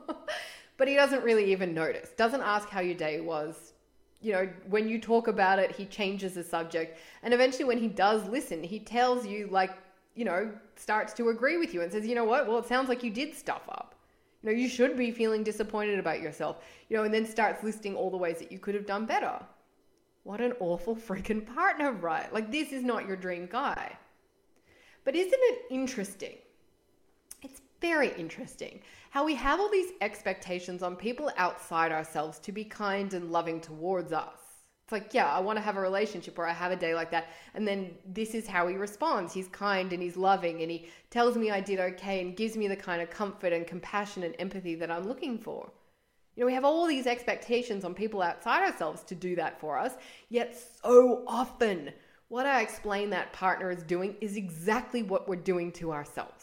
but 0.79 0.87
he 0.87 0.95
doesn't 0.95 1.23
really 1.23 1.51
even 1.51 1.73
notice, 1.73 2.09
doesn't 2.11 2.41
ask 2.41 2.69
how 2.69 2.79
your 2.79 2.95
day 2.95 3.19
was. 3.19 3.73
You 4.21 4.31
know, 4.31 4.49
when 4.69 4.87
you 4.87 4.99
talk 4.99 5.27
about 5.27 5.59
it, 5.59 5.71
he 5.71 5.85
changes 5.85 6.33
the 6.33 6.43
subject. 6.43 6.97
And 7.21 7.33
eventually, 7.33 7.65
when 7.65 7.77
he 7.77 7.89
does 7.89 8.27
listen, 8.29 8.63
he 8.63 8.79
tells 8.79 9.27
you, 9.27 9.49
like, 9.51 9.71
you 10.15 10.23
know, 10.23 10.49
starts 10.77 11.13
to 11.15 11.29
agree 11.29 11.57
with 11.57 11.73
you 11.73 11.81
and 11.81 11.91
says, 11.91 12.07
you 12.07 12.15
know 12.15 12.23
what? 12.23 12.47
Well, 12.47 12.57
it 12.59 12.65
sounds 12.65 12.87
like 12.87 13.03
you 13.03 13.11
did 13.11 13.35
stuff 13.35 13.61
up. 13.67 13.95
You 14.41 14.49
know, 14.49 14.57
you 14.57 14.69
should 14.69 14.97
be 14.97 15.11
feeling 15.11 15.43
disappointed 15.43 15.99
about 15.99 16.21
yourself, 16.21 16.63
you 16.87 16.95
know, 16.95 17.03
and 17.03 17.13
then 17.13 17.25
starts 17.25 17.61
listing 17.61 17.95
all 17.95 18.09
the 18.09 18.17
ways 18.17 18.39
that 18.39 18.51
you 18.51 18.57
could 18.57 18.75
have 18.75 18.85
done 18.85 19.05
better. 19.05 19.37
What 20.23 20.39
an 20.39 20.53
awful 20.61 20.95
freaking 20.95 21.45
partner, 21.45 21.91
right? 21.91 22.33
Like, 22.33 22.51
this 22.51 22.71
is 22.71 22.83
not 22.83 23.05
your 23.05 23.17
dream 23.17 23.49
guy. 23.51 23.97
But 25.03 25.15
isn't 25.15 25.33
it 25.33 25.61
interesting 25.69 26.37
very 27.81 28.13
interesting 28.17 28.81
how 29.11 29.25
we 29.25 29.35
have 29.35 29.59
all 29.59 29.69
these 29.69 29.91
expectations 30.01 30.83
on 30.83 30.95
people 30.95 31.31
outside 31.37 31.91
ourselves 31.91 32.39
to 32.39 32.51
be 32.51 32.63
kind 32.63 33.13
and 33.13 33.31
loving 33.31 33.59
towards 33.59 34.13
us. 34.13 34.39
It's 34.83 34.91
like, 34.91 35.13
yeah, 35.13 35.27
I 35.27 35.39
want 35.39 35.57
to 35.57 35.61
have 35.61 35.77
a 35.77 35.81
relationship 35.81 36.37
where 36.37 36.47
I 36.47 36.53
have 36.53 36.71
a 36.71 36.75
day 36.75 36.95
like 36.95 37.11
that. 37.11 37.27
And 37.53 37.67
then 37.67 37.91
this 38.05 38.33
is 38.33 38.47
how 38.47 38.67
he 38.67 38.75
responds. 38.75 39.33
He's 39.33 39.47
kind 39.47 39.93
and 39.93 40.01
he's 40.01 40.17
loving 40.17 40.61
and 40.61 40.71
he 40.71 40.89
tells 41.11 41.35
me 41.37 41.51
I 41.51 41.61
did 41.61 41.79
okay 41.79 42.21
and 42.21 42.35
gives 42.35 42.57
me 42.57 42.67
the 42.67 42.75
kind 42.75 43.01
of 43.01 43.09
comfort 43.09 43.53
and 43.53 43.67
compassion 43.67 44.23
and 44.23 44.35
empathy 44.39 44.75
that 44.75 44.89
I'm 44.89 45.07
looking 45.07 45.37
for. 45.37 45.71
You 46.35 46.41
know, 46.41 46.47
we 46.47 46.53
have 46.53 46.65
all 46.65 46.87
these 46.87 47.05
expectations 47.05 47.83
on 47.83 47.93
people 47.93 48.21
outside 48.21 48.63
ourselves 48.63 49.03
to 49.03 49.15
do 49.15 49.35
that 49.35 49.59
for 49.59 49.77
us, 49.77 49.93
yet 50.29 50.57
so 50.81 51.23
often 51.27 51.91
what 52.29 52.45
I 52.45 52.61
explain 52.61 53.09
that 53.09 53.33
partner 53.33 53.71
is 53.71 53.83
doing 53.83 54.15
is 54.21 54.37
exactly 54.37 55.03
what 55.03 55.27
we're 55.27 55.35
doing 55.35 55.71
to 55.73 55.91
ourselves. 55.91 56.38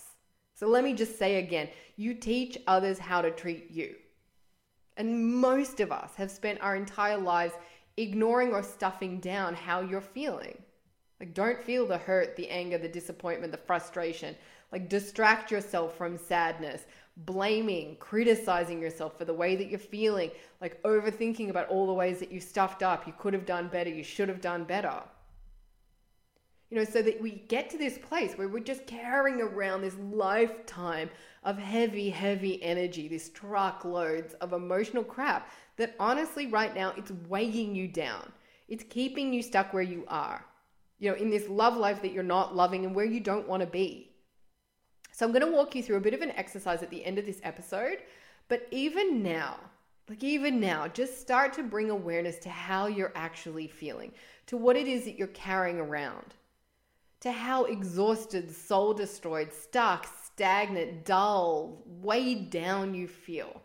So 0.57 0.67
let 0.67 0.83
me 0.83 0.95
just 0.95 1.19
say 1.19 1.37
again 1.37 1.69
you 1.97 2.15
teach 2.15 2.59
others 2.67 2.99
how 2.99 3.23
to 3.23 3.31
treat 3.31 3.71
you. 3.71 3.95
And 4.97 5.35
most 5.37 5.81
of 5.81 5.93
us 5.93 6.11
have 6.17 6.31
spent 6.31 6.61
our 6.61 6.75
entire 6.75 7.19
lives 7.19 7.55
ignoring 7.97 8.53
or 8.53 8.63
stuffing 8.63 9.21
down 9.21 9.55
how 9.55 9.81
you're 9.81 10.01
feeling. 10.01 10.57
Like, 11.21 11.33
don't 11.33 11.63
feel 11.63 11.87
the 11.87 11.99
hurt, 11.99 12.37
the 12.37 12.49
anger, 12.49 12.77
the 12.77 12.89
disappointment, 12.89 13.53
the 13.53 13.59
frustration. 13.59 14.35
Like, 14.73 14.89
distract 14.89 15.51
yourself 15.51 15.97
from 15.97 16.19
sadness, 16.19 16.85
blaming, 17.19 17.97
criticizing 17.97 18.81
yourself 18.81 19.17
for 19.17 19.25
the 19.25 19.33
way 19.33 19.57
that 19.57 19.69
you're 19.69 19.79
feeling, 19.79 20.31
like 20.61 20.83
overthinking 20.83 21.49
about 21.49 21.69
all 21.69 21.87
the 21.87 21.95
ways 21.95 22.19
that 22.19 22.33
you 22.33 22.41
stuffed 22.41 22.83
up, 22.83 23.07
you 23.07 23.15
could 23.19 23.33
have 23.33 23.47
done 23.47 23.69
better, 23.69 23.89
you 23.89 24.05
should 24.05 24.29
have 24.29 24.41
done 24.41 24.65
better. 24.65 25.03
You 26.71 26.79
know, 26.79 26.85
so 26.85 27.01
that 27.03 27.23
we 27.23 27.45
get 27.49 27.71
to 27.71 27.79
this 27.79 27.97
place 27.97 28.37
where 28.37 28.49
we're 28.49 28.59
just 28.59 28.87
carrying 28.87 29.41
around 29.41 29.83
this 29.83 29.97
lifetime 29.99 31.11
of 31.45 31.59
heavy, 31.59 32.11
heavy 32.11 32.61
energy, 32.61 33.07
this 33.07 33.29
truckloads 33.29 34.35
of 34.35 34.53
emotional 34.53 35.05
crap 35.05 35.49
that 35.77 35.95
honestly, 36.01 36.49
right 36.49 36.75
now, 36.75 36.93
it's 36.97 37.13
weighing 37.29 37.75
you 37.77 37.87
down. 37.87 38.33
It's 38.69 38.85
keeping 38.89 39.33
you 39.33 39.43
stuck 39.43 39.73
where 39.73 39.83
you 39.83 40.05
are, 40.09 40.45
you 40.99 41.09
know, 41.09 41.17
in 41.17 41.31
this 41.31 41.49
love 41.49 41.77
life 41.77 42.03
that 42.03 42.13
you're 42.13 42.25
not 42.25 42.57
loving 42.57 42.85
and 42.85 42.97
where 42.97 43.05
you 43.05 43.21
don't 43.21 43.47
want 43.47 43.61
to 43.61 43.67
be. 43.67 44.11
So, 45.13 45.25
I'm 45.25 45.33
going 45.33 45.47
to 45.47 45.57
walk 45.57 45.77
you 45.77 45.85
through 45.85 45.97
a 45.97 46.01
bit 46.01 46.15
of 46.15 46.21
an 46.21 46.33
exercise 46.33 46.83
at 46.83 46.91
the 46.91 47.05
end 47.05 47.19
of 47.19 47.27
this 47.27 47.41
episode. 47.45 47.99
But 48.49 48.67
even 48.73 49.23
now, 49.23 49.61
like 50.09 50.25
even 50.25 50.59
now, 50.59 50.89
just 50.89 51.21
start 51.21 51.53
to 51.55 51.63
bring 51.63 51.91
awareness 51.91 52.39
to 52.39 52.49
how 52.49 52.89
you're 52.89 53.13
actually 53.15 53.69
feeling, 53.69 54.11
to 54.47 54.57
what 54.57 54.77
it 54.77 54.89
is 54.89 55.05
that 55.05 55.17
you're 55.17 55.29
carrying 55.29 55.79
around 55.79 56.35
to 57.21 57.33
how 57.33 57.65
exhausted, 57.65 58.55
soul 58.55 58.95
destroyed, 58.95 59.53
stuck, 59.53 60.07
stagnant, 60.25 61.05
dull, 61.05 61.83
weighed 61.87 62.51
down 62.51 62.95
you 62.95 63.09
feel. 63.09 63.63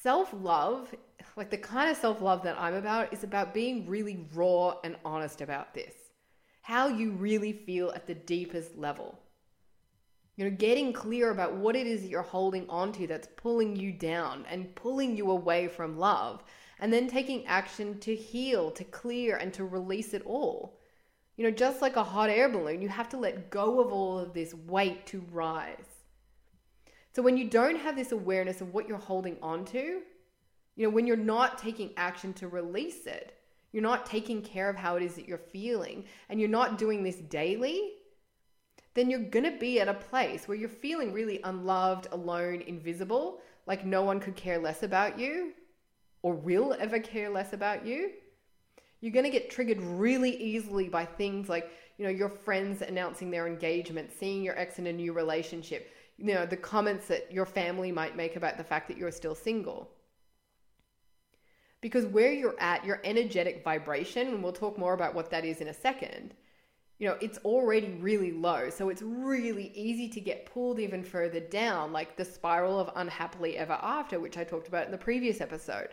Self 0.00 0.32
love, 0.32 0.94
like 1.36 1.50
the 1.50 1.58
kind 1.58 1.90
of 1.90 1.96
self 1.96 2.20
love 2.20 2.42
that 2.44 2.58
I'm 2.58 2.74
about, 2.74 3.12
is 3.12 3.24
about 3.24 3.54
being 3.54 3.88
really 3.88 4.26
raw 4.34 4.74
and 4.84 4.96
honest 5.04 5.40
about 5.40 5.74
this. 5.74 5.94
How 6.62 6.88
you 6.88 7.12
really 7.12 7.52
feel 7.52 7.90
at 7.90 8.06
the 8.06 8.14
deepest 8.14 8.76
level. 8.76 9.18
You 10.36 10.44
know, 10.44 10.56
getting 10.56 10.92
clear 10.92 11.30
about 11.30 11.54
what 11.54 11.76
it 11.76 11.86
is 11.86 12.02
that 12.02 12.08
you're 12.08 12.22
holding 12.22 12.68
onto 12.68 13.06
that's 13.06 13.28
pulling 13.36 13.76
you 13.76 13.92
down 13.92 14.46
and 14.50 14.74
pulling 14.74 15.16
you 15.16 15.30
away 15.30 15.68
from 15.68 15.98
love, 15.98 16.42
and 16.80 16.92
then 16.92 17.06
taking 17.06 17.44
action 17.46 17.98
to 18.00 18.14
heal, 18.14 18.70
to 18.70 18.84
clear, 18.84 19.36
and 19.36 19.52
to 19.54 19.64
release 19.64 20.14
it 20.14 20.22
all. 20.24 20.80
You 21.36 21.44
know, 21.44 21.50
just 21.50 21.80
like 21.80 21.96
a 21.96 22.04
hot 22.04 22.30
air 22.30 22.48
balloon, 22.48 22.82
you 22.82 22.88
have 22.88 23.08
to 23.10 23.16
let 23.16 23.50
go 23.50 23.80
of 23.80 23.92
all 23.92 24.18
of 24.18 24.34
this 24.34 24.54
weight 24.54 25.06
to 25.06 25.24
rise. 25.32 26.02
So 27.14 27.22
when 27.22 27.36
you 27.36 27.48
don't 27.48 27.76
have 27.76 27.96
this 27.96 28.12
awareness 28.12 28.60
of 28.60 28.72
what 28.72 28.88
you're 28.88 28.98
holding 28.98 29.36
on 29.42 29.64
to, 29.66 30.02
you 30.76 30.86
know, 30.86 30.90
when 30.90 31.06
you're 31.06 31.16
not 31.16 31.58
taking 31.58 31.90
action 31.96 32.32
to 32.34 32.48
release 32.48 33.06
it, 33.06 33.38
you're 33.72 33.82
not 33.82 34.06
taking 34.06 34.42
care 34.42 34.68
of 34.68 34.76
how 34.76 34.96
it 34.96 35.02
is 35.02 35.14
that 35.14 35.28
you're 35.28 35.38
feeling, 35.38 36.04
and 36.28 36.38
you're 36.38 36.48
not 36.48 36.78
doing 36.78 37.02
this 37.02 37.16
daily, 37.16 37.92
then 38.94 39.08
you're 39.08 39.20
going 39.20 39.50
to 39.50 39.58
be 39.58 39.80
at 39.80 39.88
a 39.88 39.94
place 39.94 40.46
where 40.46 40.56
you're 40.56 40.68
feeling 40.68 41.12
really 41.12 41.40
unloved, 41.44 42.08
alone, 42.12 42.60
invisible, 42.62 43.40
like 43.66 43.86
no 43.86 44.02
one 44.02 44.20
could 44.20 44.36
care 44.36 44.58
less 44.58 44.82
about 44.82 45.18
you 45.18 45.52
or 46.22 46.34
will 46.34 46.76
ever 46.78 46.98
care 46.98 47.30
less 47.30 47.52
about 47.52 47.86
you. 47.86 48.10
You're 49.02 49.12
going 49.12 49.24
to 49.24 49.30
get 49.30 49.50
triggered 49.50 49.82
really 49.82 50.34
easily 50.40 50.88
by 50.88 51.04
things 51.04 51.48
like, 51.48 51.70
you 51.98 52.04
know, 52.04 52.10
your 52.10 52.28
friends 52.30 52.82
announcing 52.82 53.30
their 53.30 53.48
engagement, 53.48 54.12
seeing 54.18 54.44
your 54.44 54.58
ex 54.58 54.78
in 54.78 54.86
a 54.86 54.92
new 54.92 55.12
relationship, 55.12 55.92
you 56.16 56.32
know, 56.32 56.46
the 56.46 56.56
comments 56.56 57.08
that 57.08 57.32
your 57.32 57.44
family 57.44 57.90
might 57.90 58.16
make 58.16 58.36
about 58.36 58.56
the 58.56 58.64
fact 58.64 58.86
that 58.88 58.96
you're 58.96 59.10
still 59.10 59.34
single. 59.34 59.90
Because 61.80 62.06
where 62.06 62.32
you're 62.32 62.58
at, 62.60 62.84
your 62.84 63.00
energetic 63.02 63.64
vibration, 63.64 64.28
and 64.28 64.40
we'll 64.40 64.52
talk 64.52 64.78
more 64.78 64.94
about 64.94 65.16
what 65.16 65.30
that 65.30 65.44
is 65.44 65.60
in 65.60 65.66
a 65.66 65.74
second, 65.74 66.32
you 67.00 67.08
know, 67.08 67.18
it's 67.20 67.38
already 67.38 67.98
really 68.00 68.30
low. 68.30 68.70
So 68.70 68.88
it's 68.88 69.02
really 69.02 69.72
easy 69.74 70.08
to 70.10 70.20
get 70.20 70.46
pulled 70.46 70.78
even 70.78 71.02
further 71.02 71.40
down, 71.40 71.92
like 71.92 72.16
the 72.16 72.24
spiral 72.24 72.78
of 72.78 72.92
unhappily 72.94 73.58
ever 73.58 73.76
after, 73.82 74.20
which 74.20 74.38
I 74.38 74.44
talked 74.44 74.68
about 74.68 74.86
in 74.86 74.92
the 74.92 74.98
previous 74.98 75.40
episode. 75.40 75.88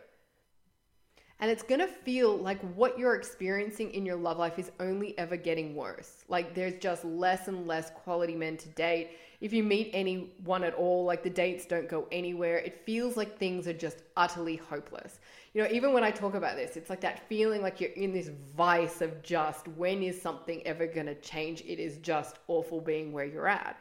And 1.41 1.49
it's 1.49 1.63
to 1.63 1.87
feel 1.87 2.35
like 2.35 2.59
what 2.75 2.99
you're 2.99 3.15
experiencing 3.15 3.93
in 3.93 4.05
your 4.05 4.17
love 4.17 4.37
life 4.37 4.59
is 4.59 4.71
only 4.81 5.17
ever 5.17 5.37
getting 5.37 5.73
worse. 5.73 6.25
Like 6.27 6.53
there's 6.53 6.73
just 6.81 7.05
less 7.05 7.47
and 7.47 7.65
less 7.65 7.91
quality 7.91 8.35
men 8.35 8.57
to 8.57 8.67
date. 8.69 9.11
If 9.39 9.53
you 9.53 9.63
meet 9.63 9.89
anyone 9.93 10.65
at 10.65 10.73
all, 10.73 11.05
like 11.05 11.23
the 11.23 11.29
dates 11.29 11.65
don't 11.65 11.87
go 11.87 12.07
anywhere. 12.11 12.57
It 12.57 12.85
feels 12.85 13.15
like 13.15 13.37
things 13.37 13.69
are 13.69 13.73
just 13.73 14.03
utterly 14.17 14.57
hopeless. 14.57 15.21
You 15.53 15.63
know, 15.63 15.69
even 15.71 15.93
when 15.93 16.03
I 16.03 16.11
talk 16.11 16.33
about 16.33 16.57
this, 16.57 16.75
it's 16.75 16.89
like 16.89 16.99
that 17.01 17.25
feeling 17.29 17.61
like 17.61 17.79
you're 17.79 17.91
in 17.91 18.11
this 18.11 18.31
vice 18.57 19.01
of 19.01 19.23
just 19.23 19.65
when 19.69 20.03
is 20.03 20.21
something 20.21 20.61
ever 20.67 20.87
to 21.05 21.15
change? 21.15 21.61
It 21.61 21.79
is 21.79 21.99
just 21.99 22.39
awful 22.49 22.81
being 22.81 23.13
where 23.13 23.23
you're 23.23 23.47
at. 23.47 23.79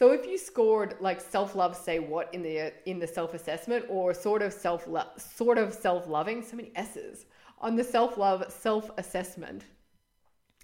So 0.00 0.12
if 0.12 0.24
you 0.24 0.38
scored 0.38 0.96
like 0.98 1.20
self-love 1.20 1.76
say 1.76 1.98
what 1.98 2.32
in 2.32 2.42
the 2.42 2.72
in 2.88 2.98
the 2.98 3.06
self-assessment 3.06 3.84
or 3.90 4.14
sort 4.14 4.40
of 4.40 4.50
self 4.50 4.88
sort 5.18 5.58
of 5.58 5.74
self-loving, 5.74 6.42
so 6.42 6.56
many 6.56 6.72
s's 6.74 7.26
on 7.58 7.76
the 7.76 7.84
self-love 7.84 8.50
self-assessment, 8.50 9.62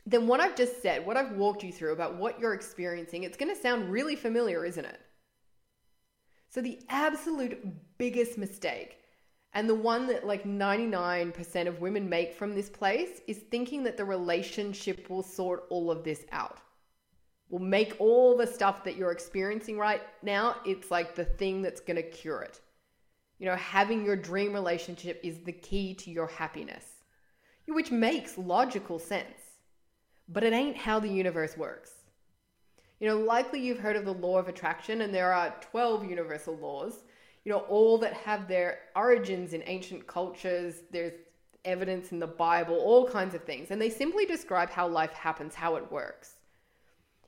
then 0.06 0.26
what 0.26 0.40
I've 0.40 0.56
just 0.56 0.80
said, 0.80 1.04
what 1.04 1.18
I've 1.18 1.32
walked 1.32 1.62
you 1.62 1.70
through 1.70 1.92
about 1.92 2.16
what 2.16 2.40
you're 2.40 2.54
experiencing, 2.54 3.24
it's 3.24 3.36
going 3.36 3.54
to 3.54 3.60
sound 3.60 3.90
really 3.92 4.16
familiar, 4.16 4.64
isn't 4.64 4.86
it? 4.86 5.02
So 6.48 6.62
the 6.62 6.80
absolute 6.88 7.62
biggest 7.98 8.38
mistake 8.38 9.00
and 9.52 9.68
the 9.68 9.74
one 9.74 10.06
that 10.06 10.26
like 10.26 10.44
99% 10.44 11.68
of 11.68 11.82
women 11.82 12.08
make 12.08 12.32
from 12.32 12.54
this 12.54 12.70
place 12.70 13.20
is 13.26 13.36
thinking 13.36 13.82
that 13.82 13.98
the 13.98 14.04
relationship 14.06 15.10
will 15.10 15.22
sort 15.22 15.64
all 15.68 15.90
of 15.90 16.04
this 16.04 16.24
out 16.32 16.60
will 17.48 17.60
make 17.60 17.96
all 17.98 18.36
the 18.36 18.46
stuff 18.46 18.82
that 18.84 18.96
you're 18.96 19.12
experiencing 19.12 19.78
right 19.78 20.02
now, 20.22 20.56
it's 20.64 20.90
like 20.90 21.14
the 21.14 21.24
thing 21.24 21.62
that's 21.62 21.80
going 21.80 21.96
to 21.96 22.02
cure 22.02 22.42
it. 22.42 22.60
You 23.38 23.46
know, 23.46 23.56
having 23.56 24.04
your 24.04 24.16
dream 24.16 24.52
relationship 24.52 25.20
is 25.22 25.38
the 25.38 25.52
key 25.52 25.94
to 25.94 26.10
your 26.10 26.26
happiness, 26.26 26.84
which 27.68 27.90
makes 27.90 28.38
logical 28.38 28.98
sense. 28.98 29.40
But 30.28 30.42
it 30.42 30.52
ain't 30.52 30.76
how 30.76 30.98
the 30.98 31.08
universe 31.08 31.56
works. 31.56 31.92
You 32.98 33.08
know, 33.08 33.18
likely 33.18 33.60
you've 33.60 33.78
heard 33.78 33.96
of 33.96 34.06
the 34.06 34.14
law 34.14 34.38
of 34.38 34.48
attraction, 34.48 35.02
and 35.02 35.14
there 35.14 35.32
are 35.32 35.54
12 35.60 36.08
universal 36.08 36.56
laws, 36.56 37.04
you 37.44 37.52
know, 37.52 37.60
all 37.68 37.98
that 37.98 38.14
have 38.14 38.48
their 38.48 38.78
origins 38.96 39.52
in 39.52 39.62
ancient 39.66 40.06
cultures. 40.06 40.82
There's 40.90 41.12
evidence 41.64 42.10
in 42.10 42.18
the 42.18 42.26
Bible, 42.26 42.74
all 42.76 43.06
kinds 43.06 43.34
of 43.34 43.44
things. 43.44 43.70
And 43.70 43.80
they 43.80 43.90
simply 43.90 44.24
describe 44.24 44.70
how 44.70 44.88
life 44.88 45.12
happens, 45.12 45.54
how 45.54 45.76
it 45.76 45.92
works 45.92 46.35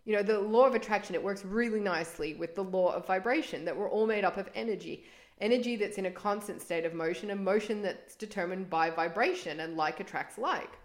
you 0.08 0.16
know, 0.16 0.22
the 0.22 0.40
law 0.40 0.64
of 0.64 0.74
attraction, 0.74 1.14
it 1.14 1.22
works 1.22 1.44
really 1.44 1.80
nicely 1.80 2.32
with 2.32 2.54
the 2.54 2.64
law 2.64 2.94
of 2.94 3.06
vibration 3.06 3.66
that 3.66 3.76
we're 3.76 3.90
all 3.90 4.06
made 4.06 4.24
up 4.24 4.38
of 4.38 4.48
energy. 4.54 5.04
Energy 5.38 5.76
that's 5.76 5.98
in 5.98 6.06
a 6.06 6.10
constant 6.10 6.62
state 6.62 6.86
of 6.86 6.94
motion, 6.94 7.28
and 7.28 7.44
motion 7.44 7.82
that's 7.82 8.16
determined 8.16 8.70
by 8.70 8.88
vibration, 8.88 9.60
and 9.60 9.76
like 9.76 10.00
attracts 10.00 10.38
like. 10.38 10.78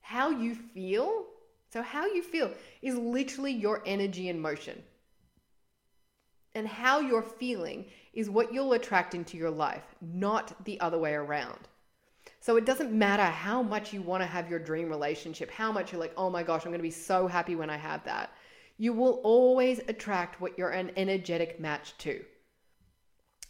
How 0.00 0.28
you 0.28 0.56
feel, 0.56 1.26
so 1.72 1.82
how 1.82 2.04
you 2.04 2.24
feel 2.24 2.50
is 2.82 2.96
literally 2.96 3.52
your 3.52 3.80
energy 3.86 4.28
in 4.28 4.40
motion. 4.40 4.82
And 6.56 6.66
how 6.66 6.98
you're 6.98 7.22
feeling 7.22 7.84
is 8.12 8.28
what 8.28 8.52
you'll 8.52 8.72
attract 8.72 9.14
into 9.14 9.36
your 9.36 9.52
life, 9.52 9.84
not 10.00 10.64
the 10.64 10.80
other 10.80 10.98
way 10.98 11.14
around. 11.14 11.60
So 12.42 12.56
it 12.56 12.64
doesn't 12.64 12.90
matter 12.90 13.24
how 13.24 13.62
much 13.62 13.92
you 13.92 14.00
want 14.00 14.22
to 14.22 14.26
have 14.26 14.48
your 14.48 14.58
dream 14.58 14.88
relationship, 14.88 15.50
how 15.50 15.70
much 15.70 15.92
you're 15.92 16.00
like, 16.00 16.14
oh 16.16 16.30
my 16.30 16.42
gosh, 16.42 16.64
I'm 16.64 16.70
going 16.70 16.78
to 16.78 16.82
be 16.82 16.90
so 16.90 17.26
happy 17.26 17.54
when 17.54 17.68
I 17.68 17.76
have 17.76 18.02
that. 18.04 18.32
You 18.78 18.94
will 18.94 19.20
always 19.22 19.80
attract 19.88 20.40
what 20.40 20.56
you're 20.56 20.70
an 20.70 20.90
energetic 20.96 21.60
match 21.60 21.96
to. 21.98 22.24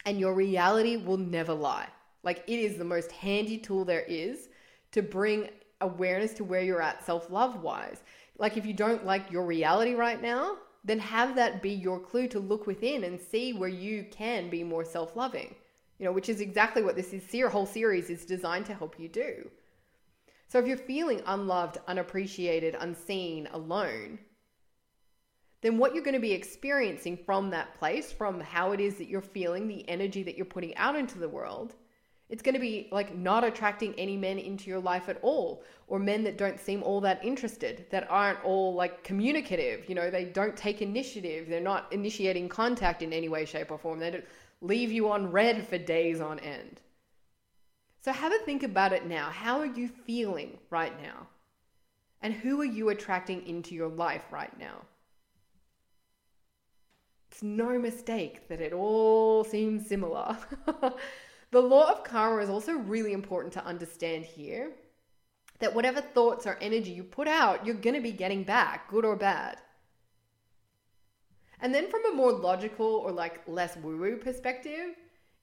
And 0.07 0.19
your 0.19 0.35
reality 0.35 0.97
will 0.97 1.19
never 1.19 1.55
lie. 1.55 1.87
Like 2.25 2.43
it 2.49 2.59
is 2.59 2.77
the 2.77 2.85
most 2.85 3.13
handy 3.13 3.59
tool 3.59 3.85
there 3.85 4.05
is 4.09 4.49
to 4.91 5.03
bring 5.03 5.51
awareness 5.81 6.35
to 6.35 6.45
where 6.45 6.63
you're 6.63 6.83
at 6.83 7.07
self 7.07 7.31
love 7.31 7.63
wise. 7.63 8.03
Like 8.39 8.57
if 8.57 8.67
you 8.67 8.73
don't 8.73 9.07
like 9.07 9.31
your 9.31 9.47
reality 9.47 9.95
right 9.95 10.21
now, 10.21 10.57
then 10.85 10.99
have 10.99 11.37
that 11.37 11.63
be 11.63 11.71
your 11.71 12.01
clue 12.01 12.27
to 12.29 12.41
look 12.41 12.67
within 12.67 13.05
and 13.05 13.21
see 13.21 13.53
where 13.53 13.69
you 13.69 14.07
can 14.11 14.51
be 14.51 14.65
more 14.65 14.85
self 14.85 15.15
loving 15.15 15.55
you 16.01 16.07
know, 16.07 16.13
which 16.13 16.31
is 16.31 16.41
exactly 16.41 16.83
what 16.83 16.97
this 16.97 17.13
is, 17.13 17.51
whole 17.51 17.67
series 17.67 18.09
is 18.09 18.25
designed 18.25 18.65
to 18.65 18.75
help 18.75 18.99
you 18.99 19.07
do. 19.07 19.51
So 20.49 20.59
if 20.59 20.67
you're 20.67 20.79
feeling 20.79 21.21
unloved, 21.27 21.77
unappreciated, 21.87 22.75
unseen, 22.81 23.49
alone, 23.53 24.19
then 25.61 25.77
what 25.77 25.95
you're 25.95 26.03
going 26.03 26.15
to 26.15 26.21
be 26.21 26.33
experiencing 26.33 27.19
from 27.19 27.51
that 27.51 27.79
place, 27.79 28.11
from 28.11 28.41
how 28.41 28.73
it 28.73 28.81
is 28.81 28.97
that 28.97 29.09
you're 29.09 29.21
feeling, 29.21 29.69
the 29.69 29.87
energy 29.91 30.23
that 30.23 30.37
you're 30.37 30.47
putting 30.47 30.75
out 30.77 30.97
into 30.97 31.19
the 31.19 31.29
world, 31.29 31.75
it's 32.31 32.43
going 32.43 32.55
to 32.55 32.61
be 32.61 32.89
like 32.93 33.15
not 33.15 33.45
attracting 33.45 33.93
any 33.97 34.17
men 34.17 34.39
into 34.39 34.71
your 34.71 34.81
life 34.81 35.09
at 35.11 35.19
all, 35.21 35.63
or 35.87 35.99
men 35.99 36.25
that 36.25 36.39
don't 36.39 36.59
seem 36.59 36.83
all 36.83 37.03
that 37.03 37.23
interested, 37.23 37.85
that 37.91 38.07
aren't 38.09 38.43
all 38.43 38.73
like 38.73 39.05
communicative. 39.05 39.87
You 39.89 39.97
know, 39.97 40.11
they 40.11 40.25
don't 40.25 40.57
take 40.57 40.81
initiative, 40.81 41.49
they're 41.49 41.61
not 41.61 41.93
initiating 41.93 42.49
contact 42.49 43.03
in 43.03 43.13
any 43.13 43.29
way, 43.29 43.45
shape, 43.45 43.71
or 43.71 43.79
form. 43.79 43.99
They 43.99 44.13
don't 44.13 44.25
leave 44.61 44.93
you 44.93 45.11
on 45.11 45.31
read 45.31 45.67
for 45.67 45.79
days 45.79 46.21
on 46.21 46.39
end. 46.39 46.81
So 48.03 48.13
have 48.13 48.33
a 48.33 48.39
think 48.39 48.63
about 48.63 48.93
it 48.93 49.07
now. 49.07 49.31
How 49.31 49.59
are 49.59 49.67
you 49.67 49.89
feeling 49.89 50.59
right 50.71 51.01
now? 51.03 51.27
And 52.23 52.33
who 52.35 52.61
are 52.61 52.67
you 52.67 52.89
attracting 52.91 53.47
into 53.47 53.75
your 53.75 53.89
life 53.89 54.25
right 54.31 54.57
now? 54.59 54.83
It's 57.31 57.43
no 57.43 57.79
mistake 57.79 58.49
that 58.49 58.61
it 58.61 58.73
all 58.73 59.45
seems 59.45 59.87
similar. 59.87 60.37
the 61.51 61.61
law 61.61 61.91
of 61.91 62.05
karma 62.05 62.43
is 62.43 62.51
also 62.51 62.73
really 62.73 63.13
important 63.13 63.53
to 63.55 63.65
understand 63.65 64.25
here 64.25 64.73
that 65.61 65.75
whatever 65.75 66.01
thoughts 66.01 66.47
or 66.47 66.59
energy 66.61 66.91
you 66.91 67.05
put 67.05 67.29
out, 67.29 67.65
you're 67.65 67.75
going 67.75 67.95
to 67.95 68.01
be 68.01 68.13
getting 68.13 68.43
back, 68.43 68.91
good 68.91 69.05
or 69.05 69.17
bad. 69.17 69.59
And 71.63 71.75
then 71.75 71.91
from 71.91 72.05
a 72.07 72.15
more 72.15 72.33
logical 72.33 72.87
or 72.87 73.13
like 73.13 73.47
less 73.47 73.77
woo-woo 73.77 74.17
perspective, 74.17 74.97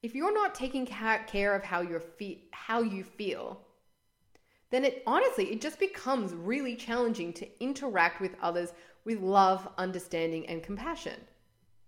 if 0.04 0.16
you're 0.16 0.34
not 0.34 0.56
taking 0.56 0.86
care 0.86 1.56
of 1.56 1.64
how 1.64 1.82
you 1.82 2.00
fe- 2.00 2.44
how 2.52 2.82
you 2.82 3.04
feel, 3.04 3.62
then 4.70 4.86
it 4.86 5.04
honestly 5.08 5.46
it 5.52 5.62
just 5.62 5.80
becomes 5.80 6.34
really 6.34 6.76
challenging 6.76 7.34
to 7.34 7.64
interact 7.64 8.22
with 8.22 8.36
others 8.42 8.74
with 9.06 9.22
love, 9.22 9.68
understanding 9.78 10.46
and 10.48 10.62
compassion. 10.62 11.20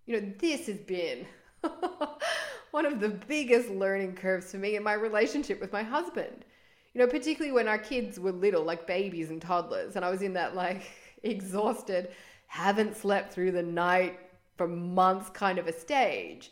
You 0.06 0.20
know, 0.20 0.34
this 0.40 0.68
has 0.68 0.80
been 0.80 1.26
one 2.72 2.86
of 2.86 3.00
the 3.00 3.10
biggest 3.10 3.70
learning 3.70 4.16
curves 4.16 4.52
for 4.52 4.58
me 4.58 4.76
in 4.76 4.84
my 4.84 4.94
relationship 4.94 5.60
with 5.60 5.74
my 5.74 5.84
husband. 5.84 6.46
You 6.94 7.02
know, 7.02 7.08
particularly 7.08 7.52
when 7.52 7.68
our 7.68 7.78
kids 7.78 8.20
were 8.20 8.32
little, 8.32 8.64
like 8.64 8.88
babies 8.88 9.30
and 9.30 9.42
toddlers, 9.42 9.96
and 9.96 10.04
I 10.04 10.10
was 10.10 10.22
in 10.22 10.34
that 10.34 10.56
like 10.56 10.84
exhausted, 11.24 12.12
haven't 12.50 12.98
slept 12.98 13.32
through 13.32 13.52
the 13.52 13.62
night 13.62 14.20
for 14.58 14.68
months 14.68 15.30
kind 15.30 15.60
of 15.60 15.68
a 15.68 15.72
stage. 15.72 16.52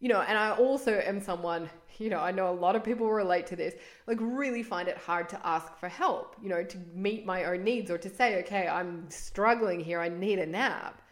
You 0.00 0.08
know, 0.08 0.22
and 0.22 0.36
I 0.36 0.50
also 0.50 0.94
am 0.94 1.20
someone, 1.20 1.68
you 1.98 2.08
know, 2.08 2.20
I 2.20 2.32
know 2.32 2.48
a 2.48 2.56
lot 2.56 2.74
of 2.74 2.82
people 2.82 3.10
relate 3.10 3.46
to 3.48 3.56
this, 3.56 3.74
like 4.06 4.18
really 4.20 4.62
find 4.62 4.88
it 4.88 4.96
hard 4.96 5.28
to 5.28 5.46
ask 5.46 5.76
for 5.78 5.88
help, 5.88 6.36
you 6.42 6.48
know, 6.48 6.64
to 6.64 6.78
meet 6.94 7.26
my 7.26 7.44
own 7.44 7.64
needs 7.64 7.90
or 7.90 7.98
to 7.98 8.08
say, 8.08 8.40
okay, 8.40 8.66
I'm 8.66 9.08
struggling 9.10 9.78
here, 9.78 10.00
I 10.00 10.08
need 10.08 10.38
a 10.38 10.46
nap. 10.46 11.02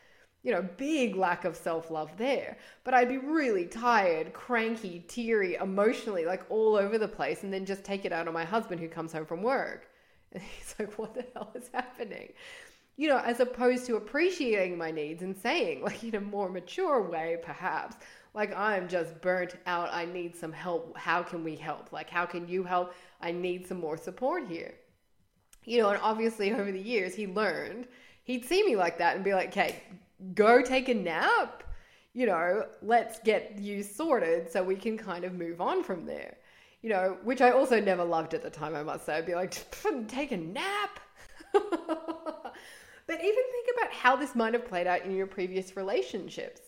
You 0.43 0.53
know, 0.53 0.63
big 0.79 1.17
lack 1.17 1.45
of 1.45 1.55
self 1.55 1.91
love 1.91 2.17
there. 2.17 2.57
But 2.83 2.95
I'd 2.95 3.09
be 3.09 3.19
really 3.19 3.67
tired, 3.67 4.33
cranky, 4.33 5.05
teary, 5.07 5.55
emotionally, 5.57 6.25
like 6.25 6.45
all 6.51 6.77
over 6.77 6.99
the 6.99 7.09
place, 7.09 7.43
and 7.45 7.53
then 7.53 7.65
just 7.67 7.85
take 7.85 8.05
it 8.07 8.13
out 8.13 8.27
on 8.27 8.35
my 8.35 8.45
husband 8.45 8.81
who 8.81 8.89
comes 8.89 9.13
home 9.13 9.27
from 9.27 9.43
work. 9.43 9.89
And 10.33 10.43
he's 10.43 10.75
like, 10.81 10.99
what 10.99 11.15
the 11.15 11.25
hell 11.33 11.53
is 11.55 11.71
happening? 11.73 12.33
You 12.97 13.09
know, 13.09 13.19
as 13.19 13.41
opposed 13.41 13.87
to 13.87 13.97
appreciating 13.97 14.79
my 14.79 14.91
needs 14.91 15.23
and 15.23 15.37
saying, 15.37 15.83
like, 15.83 16.03
in 16.05 16.15
a 16.15 16.21
more 16.21 16.49
mature 16.49 17.03
way, 17.03 17.39
perhaps, 17.43 17.97
like, 18.35 18.55
I'm 18.57 18.89
just 18.89 19.21
burnt 19.21 19.57
out. 19.67 19.91
I 19.93 20.05
need 20.05 20.35
some 20.37 20.53
help. 20.53 20.97
How 20.97 21.23
can 21.23 21.45
we 21.45 21.55
help? 21.57 21.93
Like, 21.93 22.11
how 22.11 22.27
can 22.27 22.49
you 22.49 22.65
help? 22.65 22.95
I 23.21 23.31
need 23.31 23.67
some 23.67 23.81
more 23.81 23.97
support 23.97 24.47
here. 24.47 24.75
You 25.65 25.79
know, 25.79 25.91
and 25.91 26.01
obviously 26.03 26.53
over 26.53 26.71
the 26.71 26.81
years, 26.81 27.15
he 27.15 27.27
learned 27.27 27.87
he'd 28.25 28.45
see 28.45 28.65
me 28.65 28.75
like 28.77 28.99
that 28.99 29.15
and 29.15 29.25
be 29.25 29.35
like, 29.35 29.49
okay, 29.49 29.83
go 30.35 30.63
take 30.63 30.89
a 30.89 30.95
nap. 30.95 31.63
You 32.13 32.27
know, 32.27 32.67
let's 32.83 33.19
get 33.21 33.59
you 33.59 33.83
sorted 33.83 34.51
so 34.51 34.63
we 34.63 34.77
can 34.77 34.97
kind 34.97 35.25
of 35.25 35.35
move 35.35 35.61
on 35.61 35.83
from 35.83 36.05
there. 36.07 36.37
You 36.83 36.91
know, 36.91 37.17
which 37.25 37.41
I 37.41 37.51
also 37.51 37.81
never 37.81 38.05
loved 38.05 38.35
at 38.35 38.43
the 38.43 38.51
time, 38.51 38.75
I 38.75 38.83
must 38.83 39.07
say. 39.07 39.17
I'd 39.17 39.27
be 39.27 39.35
like, 39.35 39.55
take 40.09 40.33
a 40.33 40.37
nap. 40.37 41.01
But 43.07 43.17
even 43.17 43.45
think 43.53 43.69
about 43.77 43.93
how 43.93 44.17
this 44.17 44.35
might 44.35 44.55
have 44.55 44.69
played 44.69 44.87
out 44.87 45.05
in 45.05 45.15
your 45.15 45.27
previous 45.27 45.77
relationships. 45.77 46.61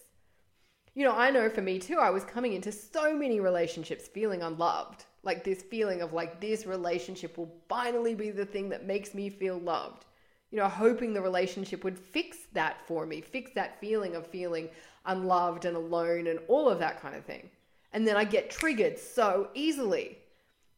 You 0.94 1.05
know, 1.05 1.14
I 1.14 1.31
know 1.31 1.49
for 1.49 1.62
me 1.62 1.79
too, 1.79 1.99
I 1.99 2.11
was 2.11 2.25
coming 2.25 2.55
into 2.55 2.72
so 2.72 3.14
many 3.14 3.40
relationships 3.40 4.09
feeling 4.09 4.42
unloved. 4.42 5.05
Like 5.22 5.44
this 5.44 5.62
feeling 5.62 6.03
of 6.03 6.12
like 6.12 6.40
this 6.40 6.66
relationship 6.66 7.37
will 7.37 7.53
finally 7.68 8.14
be 8.14 8.31
the 8.31 8.46
thing 8.46 8.68
that 8.70 8.87
makes 8.87 9.14
me 9.14 9.29
feel 9.29 9.59
loved. 9.59 10.05
You 10.51 10.59
know, 10.59 10.68
hoping 10.68 11.12
the 11.12 11.20
relationship 11.20 11.85
would 11.85 11.99
fix 11.99 12.38
that 12.53 12.87
for 12.87 13.05
me, 13.05 13.20
fix 13.20 13.51
that 13.55 13.81
feeling 13.81 14.14
of 14.14 14.27
feeling 14.27 14.68
unloved 15.05 15.64
and 15.64 15.77
alone 15.77 16.29
and 16.29 16.38
all 16.49 16.68
of 16.68 16.79
that 16.79 17.01
kind 17.01 17.14
of 17.14 17.25
thing. 17.25 17.51
And 17.92 18.07
then 18.07 18.16
I 18.16 18.25
get 18.25 18.51
triggered 18.51 18.99
so 18.99 19.49
easily. 19.55 20.18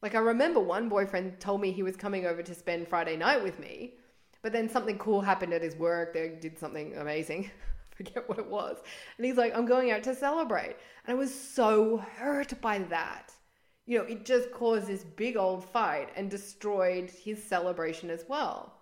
Like 0.03 0.15
I 0.15 0.21
remember 0.21 0.61
one 0.61 0.89
boyfriend 0.89 1.41
told 1.41 1.61
me 1.61 1.73
he 1.73 1.83
was 1.83 1.97
coming 1.97 2.27
over 2.27 2.43
to 2.43 2.55
spend 2.55 2.89
Friday 2.89 3.17
night 3.17 3.43
with 3.43 3.59
me. 3.59 3.95
But 4.43 4.53
then 4.53 4.69
something 4.69 4.99
cool 4.99 5.21
happened 5.21 5.53
at 5.53 5.63
his 5.63 5.77
work. 5.77 6.15
They 6.15 6.37
did 6.41 6.59
something 6.59 6.97
amazing. 6.97 7.51
forget 7.99 8.29
what 8.29 8.39
it 8.39 8.47
was. 8.47 8.77
And 9.17 9.27
he's 9.27 9.37
like, 9.37 9.55
I'm 9.55 9.67
going 9.67 9.91
out 9.91 10.05
to 10.05 10.15
celebrate. 10.15 10.77
And 11.05 11.09
I 11.09 11.15
was 11.15 11.35
so 11.35 11.99
hurt 12.17 12.59
by 12.61 12.79
that. 12.79 13.33
You 13.87 13.99
know, 13.99 14.05
it 14.05 14.25
just 14.25 14.53
caused 14.53 14.87
this 14.87 15.05
big 15.05 15.37
old 15.37 15.65
fight 15.65 16.11
and 16.15 16.31
destroyed 16.31 17.11
his 17.11 17.43
celebration 17.43 18.09
as 18.09 18.25
well. 18.29 18.75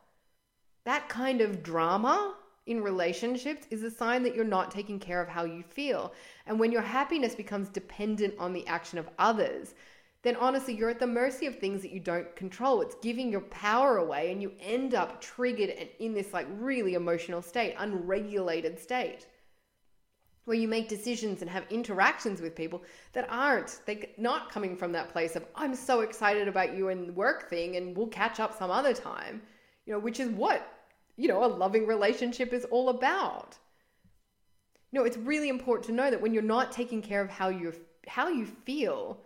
That 0.85 1.09
kind 1.09 1.41
of 1.41 1.63
drama 1.63 2.35
in 2.67 2.83
relationships 2.83 3.67
is 3.71 3.85
a 3.85 3.91
sign 3.91 4.23
that 4.25 4.35
you're 4.35 4.45
not 4.45 4.71
taking 4.71 4.99
care 4.99 5.23
of 5.23 5.29
how 5.29 5.45
you 5.45 5.63
feel. 5.63 6.13
And 6.47 6.61
when 6.61 6.73
your 6.73 6.83
happiness 6.83 7.35
becomes 7.35 7.69
dependent 7.69 8.35
on 8.39 8.53
the 8.53 8.67
action 8.67 8.99
of 8.99 9.09
others, 9.19 9.75
then 10.23 10.37
honestly, 10.37 10.75
you're 10.75 10.91
at 10.91 10.99
the 10.99 11.07
mercy 11.07 11.47
of 11.47 11.57
things 11.57 11.83
that 11.83 11.93
you 11.93 12.01
don't 12.01 12.35
control. 12.35 12.81
It's 12.81 12.97
giving 12.97 13.31
your 13.31 13.43
power 13.43 13.99
away, 13.99 14.33
and 14.33 14.43
you 14.43 14.53
end 14.61 14.95
up 14.95 15.21
triggered 15.21 15.71
and 15.71 15.89
in 16.01 16.15
this 16.15 16.33
like 16.33 16.47
really 16.59 16.95
emotional 16.95 17.43
state, 17.43 17.75
unregulated 17.79 18.79
state, 18.79 19.27
where 20.45 20.57
you 20.57 20.69
make 20.69 20.89
decisions 20.89 21.43
and 21.43 21.51
have 21.51 21.65
interactions 21.71 22.41
with 22.41 22.57
people 22.57 22.83
that 23.13 23.27
aren't 23.31 23.81
they 23.87 24.11
not 24.17 24.51
coming 24.51 24.77
from 24.77 24.93
that 24.93 25.11
place 25.11 25.37
of 25.37 25.45
I'm 25.55 25.75
so 25.75 26.01
excited 26.01 26.49
about 26.49 26.77
you 26.77 26.89
and 26.89 27.09
the 27.09 27.13
work 27.13 27.49
thing, 27.49 27.77
and 27.77 27.97
we'll 27.97 28.09
catch 28.09 28.41
up 28.41 28.59
some 28.59 28.71
other 28.71 28.95
time. 28.95 29.43
You 29.85 29.93
know, 29.93 30.01
which 30.01 30.19
is 30.19 30.31
what 30.31 30.67
you 31.17 31.29
know 31.29 31.45
a 31.45 31.47
loving 31.47 31.87
relationship 31.87 32.53
is 32.53 32.65
all 32.67 32.89
about. 32.89 33.57
You 34.91 35.01
know, 35.01 35.07
it's 35.07 35.17
really 35.17 35.51
important 35.51 35.87
to 35.87 35.93
know 35.93 36.11
that 36.11 36.21
when 36.21 36.33
you're 36.33 36.43
not 36.43 36.73
taking 36.73 37.03
care 37.03 37.21
of 37.21 37.29
how 37.29 37.49
you 37.49 37.73
how 38.09 38.29
you 38.29 38.47
feel 38.47 39.21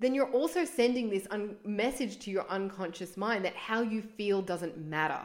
then 0.00 0.14
you're 0.14 0.30
also 0.30 0.64
sending 0.64 1.10
this 1.10 1.26
un- 1.30 1.56
message 1.64 2.18
to 2.20 2.30
your 2.30 2.48
unconscious 2.48 3.16
mind 3.16 3.44
that 3.44 3.56
how 3.56 3.82
you 3.82 4.00
feel 4.00 4.40
doesn't 4.40 4.78
matter. 4.78 5.20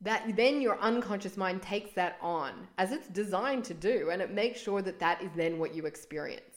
That 0.00 0.34
then 0.36 0.62
your 0.62 0.78
unconscious 0.80 1.36
mind 1.36 1.60
takes 1.60 1.92
that 1.92 2.16
on 2.22 2.66
as 2.78 2.92
it's 2.92 3.08
designed 3.08 3.64
to 3.64 3.74
do, 3.74 4.08
and 4.10 4.22
it 4.22 4.32
makes 4.32 4.60
sure 4.60 4.80
that 4.80 4.98
that 5.00 5.22
is 5.22 5.30
then 5.36 5.58
what 5.58 5.74
you 5.74 5.84
experience. 5.84 6.56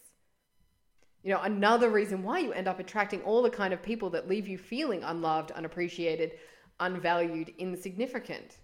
You 1.24 1.34
know, 1.34 1.42
another 1.42 1.90
reason 1.90 2.24
why 2.24 2.40
you 2.40 2.54
end 2.54 2.68
up 2.68 2.80
attracting 2.80 3.22
all 3.24 3.42
the 3.42 3.50
kind 3.50 3.74
of 3.74 3.82
people 3.82 4.10
that 4.12 4.30
leave 4.30 4.48
you 4.48 4.58
feeling 4.58 5.04
unloved, 5.04 5.52
unappreciated, 5.52 6.34
unvalued, 6.80 7.54
insignificant. 7.58 8.58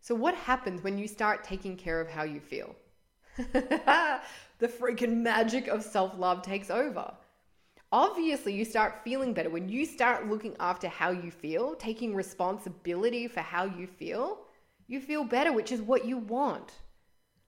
So, 0.00 0.14
what 0.14 0.34
happens 0.34 0.82
when 0.82 0.98
you 0.98 1.08
start 1.08 1.44
taking 1.44 1.76
care 1.76 2.00
of 2.00 2.08
how 2.08 2.22
you 2.22 2.40
feel? 2.40 2.74
the 4.58 4.68
freaking 4.68 5.18
magic 5.18 5.68
of 5.68 5.82
self 5.82 6.18
love 6.18 6.42
takes 6.42 6.70
over. 6.70 7.12
Obviously, 7.90 8.52
you 8.52 8.64
start 8.64 9.02
feeling 9.02 9.32
better 9.32 9.48
when 9.48 9.68
you 9.68 9.86
start 9.86 10.28
looking 10.28 10.54
after 10.60 10.88
how 10.88 11.10
you 11.10 11.30
feel, 11.30 11.74
taking 11.76 12.14
responsibility 12.14 13.28
for 13.28 13.40
how 13.40 13.64
you 13.64 13.86
feel. 13.86 14.40
You 14.88 15.00
feel 15.00 15.24
better, 15.24 15.52
which 15.52 15.72
is 15.72 15.80
what 15.80 16.04
you 16.04 16.18
want. 16.18 16.72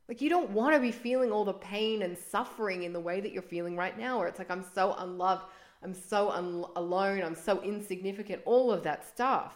Like, 0.09 0.20
you 0.20 0.31
don't 0.31 0.51
want 0.51 0.75
to 0.75 0.81
be 0.81 0.92
feeling 0.92 1.31
all 1.31 1.44
the 1.44 1.53
pain 1.53 2.03
and 2.03 2.16
suffering 2.16 2.85
in 2.85 2.92
the 2.92 3.01
way 3.01 3.20
that 3.20 3.33
you're 3.33 3.42
feeling 3.42 3.77
right 3.77 3.96
now, 3.99 4.18
where 4.18 4.29
it's 4.29 4.38
like, 4.38 4.51
I'm 4.51 4.64
so 4.75 4.94
unloved, 4.99 5.44
I'm 5.83 5.94
so 5.94 6.31
un- 6.31 6.64
alone, 6.75 7.23
I'm 7.23 7.35
so 7.35 7.62
insignificant, 7.62 8.42
all 8.44 8.73
of 8.73 8.83
that 8.85 9.07
stuff. 9.07 9.55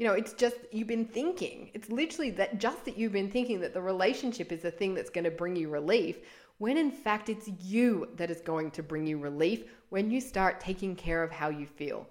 You 0.00 0.06
know, 0.06 0.14
it's 0.14 0.32
just 0.32 0.56
you've 0.72 0.88
been 0.88 1.04
thinking. 1.04 1.70
It's 1.74 1.90
literally 1.90 2.30
that 2.30 2.58
just 2.58 2.86
that 2.86 2.96
you've 2.96 3.12
been 3.12 3.30
thinking 3.30 3.60
that 3.60 3.74
the 3.74 3.82
relationship 3.82 4.50
is 4.50 4.62
the 4.62 4.70
thing 4.70 4.94
that's 4.94 5.10
going 5.10 5.24
to 5.24 5.30
bring 5.30 5.54
you 5.54 5.68
relief, 5.68 6.20
when 6.56 6.78
in 6.78 6.90
fact 6.90 7.28
it's 7.28 7.50
you 7.60 8.08
that 8.16 8.30
is 8.30 8.40
going 8.40 8.70
to 8.70 8.82
bring 8.82 9.06
you 9.06 9.18
relief 9.18 9.64
when 9.90 10.10
you 10.10 10.18
start 10.22 10.58
taking 10.58 10.96
care 10.96 11.22
of 11.22 11.30
how 11.30 11.50
you 11.50 11.66
feel. 11.66 12.08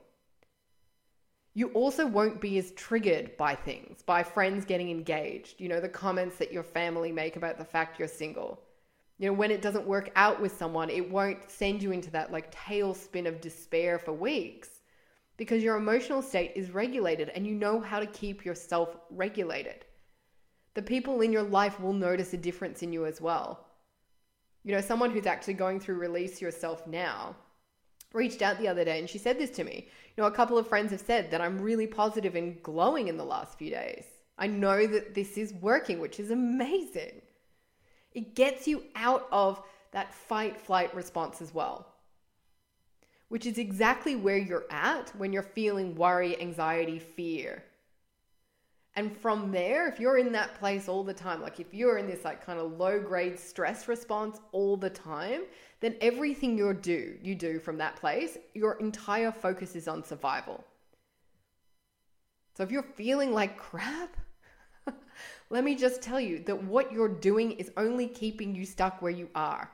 You 1.55 1.69
also 1.69 2.05
won't 2.05 2.39
be 2.39 2.59
as 2.59 2.73
triggered 2.73 3.35
by 3.37 3.55
things, 3.55 4.03
by 4.03 4.21
friends 4.21 4.65
getting 4.65 4.91
engaged, 4.91 5.59
you 5.59 5.67
know, 5.67 5.79
the 5.79 5.89
comments 5.89 6.37
that 6.37 6.53
your 6.53 6.61
family 6.61 7.11
make 7.11 7.37
about 7.37 7.57
the 7.57 7.65
fact 7.65 7.97
you're 7.97 8.07
single. 8.07 8.61
You 9.17 9.29
know, 9.29 9.33
when 9.33 9.49
it 9.49 9.63
doesn't 9.63 9.87
work 9.87 10.11
out 10.15 10.39
with 10.39 10.55
someone, 10.55 10.91
it 10.91 11.09
won't 11.09 11.49
send 11.49 11.81
you 11.81 11.91
into 11.91 12.11
that 12.11 12.31
like 12.31 12.53
tailspin 12.53 13.27
of 13.27 13.41
despair 13.41 13.97
for 13.97 14.13
weeks 14.13 14.78
because 15.39 15.63
your 15.63 15.77
emotional 15.77 16.21
state 16.21 16.51
is 16.53 16.69
regulated 16.71 17.29
and 17.29 17.47
you 17.47 17.55
know 17.55 17.79
how 17.79 17.97
to 17.97 18.05
keep 18.07 18.43
yourself 18.43 18.97
regulated. 19.09 19.85
The 20.73 20.81
people 20.81 21.21
in 21.21 21.31
your 21.31 21.43
life 21.43 21.79
will 21.79 21.93
notice 21.93 22.33
a 22.33 22.37
difference 22.37 22.83
in 22.83 22.91
you 22.91 23.05
as 23.05 23.21
well. 23.21 23.65
You 24.65 24.73
know, 24.73 24.81
someone 24.81 25.11
who's 25.11 25.25
actually 25.25 25.53
going 25.53 25.79
through 25.79 25.95
Release 25.95 26.41
Yourself 26.41 26.85
Now 26.85 27.37
reached 28.11 28.41
out 28.41 28.59
the 28.59 28.67
other 28.67 28.83
day 28.83 28.99
and 28.99 29.09
she 29.09 29.17
said 29.17 29.39
this 29.39 29.51
to 29.51 29.63
me. 29.63 29.87
You 30.17 30.23
know, 30.23 30.27
a 30.27 30.31
couple 30.31 30.57
of 30.57 30.67
friends 30.67 30.91
have 30.91 30.99
said 30.99 31.31
that 31.31 31.39
I'm 31.39 31.61
really 31.61 31.87
positive 31.87 32.35
and 32.35 32.61
glowing 32.61 33.07
in 33.07 33.15
the 33.15 33.23
last 33.23 33.57
few 33.57 33.69
days. 33.69 34.03
I 34.37 34.47
know 34.47 34.85
that 34.87 35.15
this 35.15 35.37
is 35.37 35.53
working, 35.53 36.01
which 36.01 36.19
is 36.19 36.31
amazing. 36.31 37.21
It 38.11 38.35
gets 38.35 38.67
you 38.67 38.83
out 38.93 39.25
of 39.31 39.61
that 39.91 40.13
fight 40.13 40.59
flight 40.59 40.93
response 40.93 41.41
as 41.41 41.53
well, 41.53 41.87
which 43.29 43.45
is 43.45 43.57
exactly 43.57 44.15
where 44.15 44.37
you're 44.37 44.65
at 44.69 45.11
when 45.17 45.31
you're 45.31 45.41
feeling 45.41 45.95
worry, 45.95 46.39
anxiety, 46.41 46.99
fear. 46.99 47.63
And 48.95 49.15
from 49.15 49.51
there, 49.51 49.87
if 49.87 49.99
you're 49.99 50.17
in 50.17 50.31
that 50.33 50.55
place 50.55 50.89
all 50.89 51.03
the 51.03 51.13
time, 51.13 51.41
like 51.41 51.59
if 51.59 51.73
you're 51.73 51.99
in 51.99 52.07
this 52.07 52.25
like 52.25 52.45
kind 52.45 52.59
of 52.59 52.73
low 52.73 52.99
grade 52.99 53.39
stress 53.39 53.87
response 53.87 54.39
all 54.51 54.75
the 54.75 54.89
time, 54.89 55.43
then 55.79 55.95
everything 56.01 56.57
you 56.57 56.73
do, 56.73 57.15
you 57.21 57.35
do 57.35 57.59
from 57.59 57.77
that 57.77 57.95
place, 57.95 58.37
your 58.53 58.73
entire 58.79 59.31
focus 59.31 59.75
is 59.75 59.87
on 59.87 60.03
survival. 60.03 60.63
So 62.55 62.63
if 62.63 62.71
you're 62.71 62.83
feeling 62.83 63.31
like 63.31 63.57
crap, 63.57 64.17
let 65.49 65.63
me 65.63 65.75
just 65.75 66.01
tell 66.01 66.19
you 66.19 66.39
that 66.39 66.63
what 66.63 66.91
you're 66.91 67.07
doing 67.07 67.53
is 67.53 67.71
only 67.77 68.07
keeping 68.07 68.53
you 68.53 68.65
stuck 68.65 69.01
where 69.01 69.11
you 69.11 69.29
are. 69.33 69.71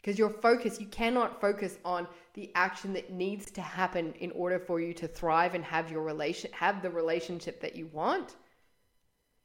Because 0.00 0.18
your 0.18 0.30
focus, 0.30 0.80
you 0.80 0.86
cannot 0.86 1.40
focus 1.40 1.76
on 1.84 2.06
the 2.32 2.50
action 2.54 2.94
that 2.94 3.12
needs 3.12 3.50
to 3.50 3.60
happen 3.60 4.14
in 4.20 4.30
order 4.30 4.58
for 4.58 4.80
you 4.80 4.94
to 4.94 5.06
thrive 5.06 5.54
and 5.54 5.62
have 5.64 5.90
your 5.90 6.02
relation 6.02 6.50
have 6.52 6.80
the 6.80 6.90
relationship 6.90 7.60
that 7.60 7.76
you 7.76 7.86
want. 7.92 8.36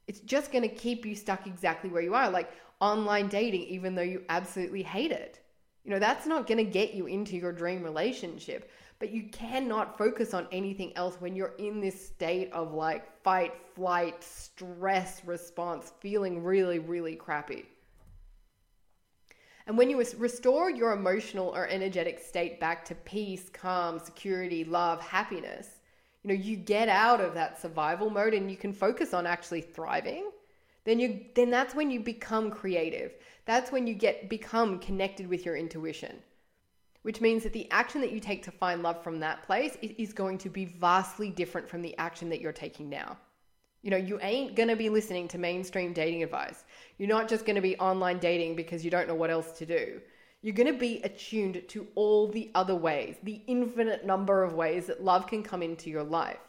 It's 0.06 0.20
just 0.20 0.52
going 0.52 0.62
to 0.62 0.74
keep 0.74 1.04
you 1.04 1.14
stuck 1.14 1.46
exactly 1.46 1.90
where 1.90 2.02
you 2.02 2.14
are, 2.14 2.30
like 2.30 2.50
online 2.80 3.28
dating 3.28 3.62
even 3.62 3.94
though 3.94 4.02
you 4.02 4.22
absolutely 4.28 4.82
hate 4.82 5.12
it. 5.12 5.40
You 5.84 5.90
know, 5.90 5.98
that's 5.98 6.26
not 6.26 6.46
going 6.46 6.58
to 6.58 6.70
get 6.70 6.94
you 6.94 7.06
into 7.06 7.36
your 7.36 7.52
dream 7.52 7.82
relationship, 7.82 8.70
but 8.98 9.10
you 9.10 9.24
cannot 9.24 9.98
focus 9.98 10.32
on 10.32 10.48
anything 10.50 10.96
else 10.96 11.16
when 11.20 11.36
you're 11.36 11.54
in 11.58 11.80
this 11.80 12.06
state 12.06 12.50
of 12.52 12.72
like 12.72 13.22
fight, 13.22 13.52
flight, 13.74 14.22
stress 14.24 15.22
response, 15.24 15.92
feeling 16.00 16.42
really 16.42 16.78
really 16.78 17.14
crappy. 17.14 17.66
And 19.66 19.76
when 19.76 19.90
you 19.90 19.96
restore 19.96 20.70
your 20.70 20.92
emotional 20.92 21.48
or 21.48 21.66
energetic 21.66 22.20
state 22.20 22.60
back 22.60 22.84
to 22.84 22.94
peace, 22.94 23.48
calm, 23.48 23.98
security, 23.98 24.64
love, 24.64 25.00
happiness, 25.00 25.80
you 26.22 26.28
know, 26.28 26.34
you 26.34 26.56
get 26.56 26.88
out 26.88 27.20
of 27.20 27.34
that 27.34 27.60
survival 27.60 28.08
mode 28.08 28.34
and 28.34 28.50
you 28.50 28.56
can 28.56 28.72
focus 28.72 29.12
on 29.12 29.26
actually 29.26 29.60
thriving, 29.60 30.30
then 30.84 31.00
you 31.00 31.24
then 31.34 31.50
that's 31.50 31.74
when 31.74 31.90
you 31.90 32.00
become 32.00 32.50
creative. 32.50 33.14
That's 33.44 33.72
when 33.72 33.86
you 33.88 33.94
get 33.94 34.28
become 34.28 34.78
connected 34.78 35.26
with 35.26 35.44
your 35.44 35.56
intuition. 35.56 36.16
Which 37.02 37.20
means 37.20 37.42
that 37.42 37.52
the 37.52 37.70
action 37.70 38.00
that 38.00 38.12
you 38.12 38.20
take 38.20 38.44
to 38.44 38.50
find 38.50 38.82
love 38.82 39.02
from 39.02 39.20
that 39.20 39.42
place 39.44 39.76
is 39.80 40.12
going 40.12 40.38
to 40.38 40.48
be 40.48 40.64
vastly 40.64 41.30
different 41.30 41.68
from 41.68 41.82
the 41.82 41.96
action 41.98 42.28
that 42.30 42.40
you're 42.40 42.52
taking 42.52 42.88
now. 42.88 43.16
You 43.86 43.90
know, 43.90 43.98
you 43.98 44.18
ain't 44.20 44.56
going 44.56 44.68
to 44.68 44.74
be 44.74 44.88
listening 44.88 45.28
to 45.28 45.38
mainstream 45.38 45.92
dating 45.92 46.24
advice. 46.24 46.64
You're 46.98 47.08
not 47.08 47.28
just 47.28 47.46
going 47.46 47.54
to 47.54 47.62
be 47.62 47.78
online 47.78 48.18
dating 48.18 48.56
because 48.56 48.84
you 48.84 48.90
don't 48.90 49.06
know 49.06 49.14
what 49.14 49.30
else 49.30 49.52
to 49.58 49.64
do. 49.64 50.00
You're 50.42 50.56
going 50.56 50.72
to 50.72 50.76
be 50.76 51.00
attuned 51.04 51.62
to 51.68 51.86
all 51.94 52.26
the 52.26 52.50
other 52.56 52.74
ways, 52.74 53.14
the 53.22 53.42
infinite 53.46 54.04
number 54.04 54.42
of 54.42 54.54
ways 54.54 54.86
that 54.86 55.04
love 55.04 55.28
can 55.28 55.44
come 55.44 55.62
into 55.62 55.88
your 55.88 56.02
life. 56.02 56.40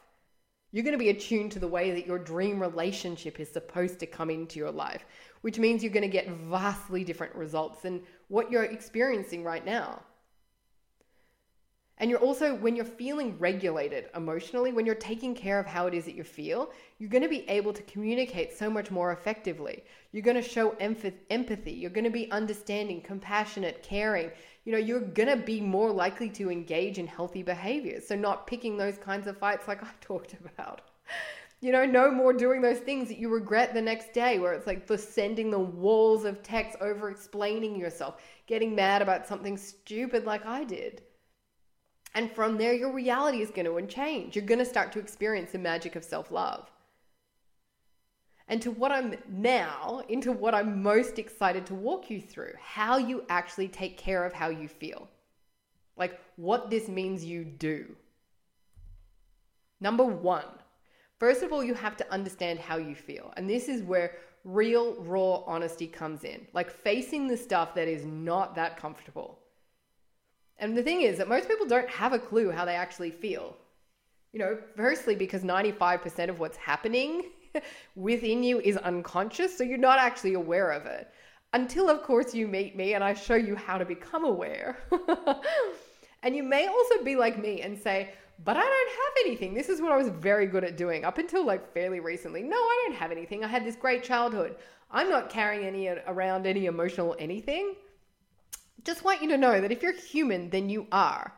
You're 0.71 0.83
going 0.83 0.97
to 0.97 0.97
be 0.97 1.09
attuned 1.09 1.51
to 1.51 1.59
the 1.59 1.67
way 1.67 1.91
that 1.91 2.07
your 2.07 2.17
dream 2.17 2.59
relationship 2.59 3.39
is 3.39 3.51
supposed 3.51 3.99
to 3.99 4.07
come 4.07 4.31
into 4.31 4.57
your 4.57 4.71
life, 4.71 5.05
which 5.41 5.59
means 5.59 5.83
you're 5.83 5.93
going 5.93 6.01
to 6.01 6.07
get 6.07 6.27
vastly 6.27 7.03
different 7.03 7.35
results 7.35 7.83
than 7.83 8.01
what 8.29 8.49
you're 8.49 8.63
experiencing 8.63 9.43
right 9.43 9.63
now. 9.63 10.01
And 11.99 12.11
you're 12.11 12.19
also, 12.19 12.53
when 12.53 12.75
you're 12.75 12.85
feeling 12.85 13.37
regulated 13.39 14.05
emotionally, 14.15 14.71
when 14.71 14.85
you're 14.85 14.93
taking 14.93 15.33
care 15.33 15.59
of 15.59 15.65
how 15.65 15.87
it 15.87 15.95
is 15.95 16.05
that 16.05 16.13
you 16.13 16.23
feel, 16.23 16.71
you're 16.99 17.09
going 17.09 17.23
to 17.23 17.29
be 17.29 17.47
able 17.49 17.73
to 17.73 17.81
communicate 17.83 18.55
so 18.55 18.69
much 18.69 18.91
more 18.91 19.11
effectively. 19.11 19.83
You're 20.11 20.21
going 20.21 20.41
to 20.41 20.47
show 20.47 20.75
empathy. 20.79 21.71
You're 21.71 21.89
going 21.89 22.03
to 22.03 22.11
be 22.11 22.31
understanding, 22.31 23.01
compassionate, 23.01 23.81
caring. 23.81 24.29
You 24.65 24.73
know, 24.73 24.77
you're 24.77 24.99
going 24.99 25.29
to 25.29 25.43
be 25.43 25.59
more 25.59 25.91
likely 25.91 26.29
to 26.31 26.51
engage 26.51 26.99
in 26.99 27.07
healthy 27.07 27.41
behaviors. 27.41 28.07
So, 28.07 28.15
not 28.15 28.45
picking 28.45 28.77
those 28.77 28.99
kinds 28.99 29.25
of 29.25 29.37
fights 29.37 29.67
like 29.67 29.83
I 29.83 29.89
talked 29.99 30.33
about. 30.33 30.81
You 31.61 31.71
know, 31.71 31.85
no 31.85 32.11
more 32.11 32.33
doing 32.33 32.61
those 32.61 32.77
things 32.77 33.07
that 33.07 33.17
you 33.17 33.29
regret 33.29 33.73
the 33.73 33.81
next 33.81 34.13
day, 34.13 34.37
where 34.37 34.53
it's 34.53 34.67
like 34.67 34.85
the 34.85 34.99
sending 34.99 35.49
the 35.49 35.57
walls 35.57 36.25
of 36.25 36.43
text 36.43 36.77
over 36.79 37.09
explaining 37.09 37.75
yourself, 37.75 38.21
getting 38.45 38.75
mad 38.75 39.01
about 39.01 39.25
something 39.25 39.57
stupid 39.57 40.25
like 40.25 40.45
I 40.45 40.63
did. 40.63 41.01
And 42.17 42.31
from 42.31 42.57
there, 42.57 42.73
your 42.73 42.91
reality 42.91 43.43
is 43.43 43.51
going 43.51 43.67
to 43.67 43.93
change. 43.93 44.35
You're 44.35 44.43
going 44.43 44.57
to 44.57 44.65
start 44.65 44.91
to 44.93 44.99
experience 44.99 45.51
the 45.51 45.59
magic 45.59 45.95
of 45.95 46.03
self 46.03 46.31
love. 46.31 46.67
And 48.47 48.59
to 48.63 48.71
what 48.71 48.91
I'm 48.91 49.13
now, 49.29 50.01
into 50.09 50.31
what 50.31 50.55
I'm 50.55 50.81
most 50.81 51.19
excited 51.19 51.67
to 51.67 51.75
walk 51.75 52.09
you 52.09 52.19
through 52.19 52.53
how 52.59 52.97
you 52.97 53.23
actually 53.29 53.67
take 53.67 53.99
care 53.99 54.25
of 54.25 54.33
how 54.33 54.49
you 54.49 54.67
feel. 54.67 55.07
Like 55.95 56.19
what 56.37 56.71
this 56.71 56.87
means 56.87 57.23
you 57.23 57.45
do. 57.45 57.95
Number 59.79 60.03
one, 60.03 60.49
first 61.19 61.43
of 61.43 61.53
all, 61.53 61.63
you 61.63 61.75
have 61.75 61.97
to 61.97 62.11
understand 62.11 62.57
how 62.57 62.77
you 62.77 62.95
feel. 62.95 63.31
And 63.37 63.47
this 63.47 63.67
is 63.67 63.83
where 63.83 64.13
real, 64.43 64.95
raw 65.03 65.43
honesty 65.45 65.85
comes 65.85 66.23
in. 66.23 66.47
Like 66.51 66.71
facing 66.71 67.27
the 67.27 67.37
stuff 67.37 67.75
that 67.75 67.87
is 67.87 68.05
not 68.05 68.55
that 68.55 68.75
comfortable. 68.75 69.37
And 70.59 70.75
the 70.75 70.83
thing 70.83 71.01
is 71.01 71.17
that 71.17 71.27
most 71.27 71.47
people 71.47 71.67
don't 71.67 71.89
have 71.89 72.13
a 72.13 72.19
clue 72.19 72.51
how 72.51 72.65
they 72.65 72.75
actually 72.75 73.11
feel. 73.11 73.55
You 74.33 74.39
know, 74.39 74.57
firstly, 74.75 75.15
because 75.15 75.43
95% 75.43 76.29
of 76.29 76.39
what's 76.39 76.57
happening 76.57 77.23
within 77.95 78.43
you 78.43 78.59
is 78.59 78.77
unconscious, 78.77 79.57
so 79.57 79.63
you're 79.63 79.77
not 79.77 79.99
actually 79.99 80.33
aware 80.33 80.71
of 80.71 80.85
it. 80.85 81.09
Until, 81.53 81.89
of 81.89 82.03
course, 82.03 82.33
you 82.33 82.47
meet 82.47 82.75
me 82.75 82.93
and 82.93 83.03
I 83.03 83.13
show 83.13 83.35
you 83.35 83.55
how 83.55 83.77
to 83.77 83.85
become 83.85 84.25
aware. 84.25 84.77
and 86.23 86.35
you 86.35 86.43
may 86.43 86.67
also 86.67 87.03
be 87.03 87.15
like 87.15 87.41
me 87.41 87.61
and 87.61 87.77
say, 87.77 88.11
but 88.43 88.57
I 88.57 88.61
don't 88.61 88.89
have 88.89 89.25
anything. 89.25 89.53
This 89.53 89.69
is 89.69 89.81
what 89.81 89.91
I 89.91 89.97
was 89.97 90.09
very 90.09 90.45
good 90.45 90.63
at 90.63 90.77
doing 90.77 91.05
up 91.05 91.17
until 91.17 91.45
like 91.45 91.73
fairly 91.73 91.99
recently. 91.99 92.43
No, 92.43 92.57
I 92.57 92.83
don't 92.85 92.97
have 92.97 93.11
anything. 93.11 93.43
I 93.43 93.47
had 93.47 93.65
this 93.65 93.75
great 93.75 94.03
childhood. 94.03 94.57
I'm 94.91 95.09
not 95.09 95.29
carrying 95.29 95.65
any 95.65 95.87
around 95.87 96.45
any 96.45 96.65
emotional 96.65 97.15
anything 97.17 97.75
just 98.87 99.03
want 99.03 99.21
you 99.21 99.27
to 99.27 99.37
know 99.37 99.59
that 99.59 99.71
if 99.71 99.83
you're 99.83 99.91
human, 99.91 100.49
then 100.49 100.69
you 100.69 100.87
are. 100.93 101.33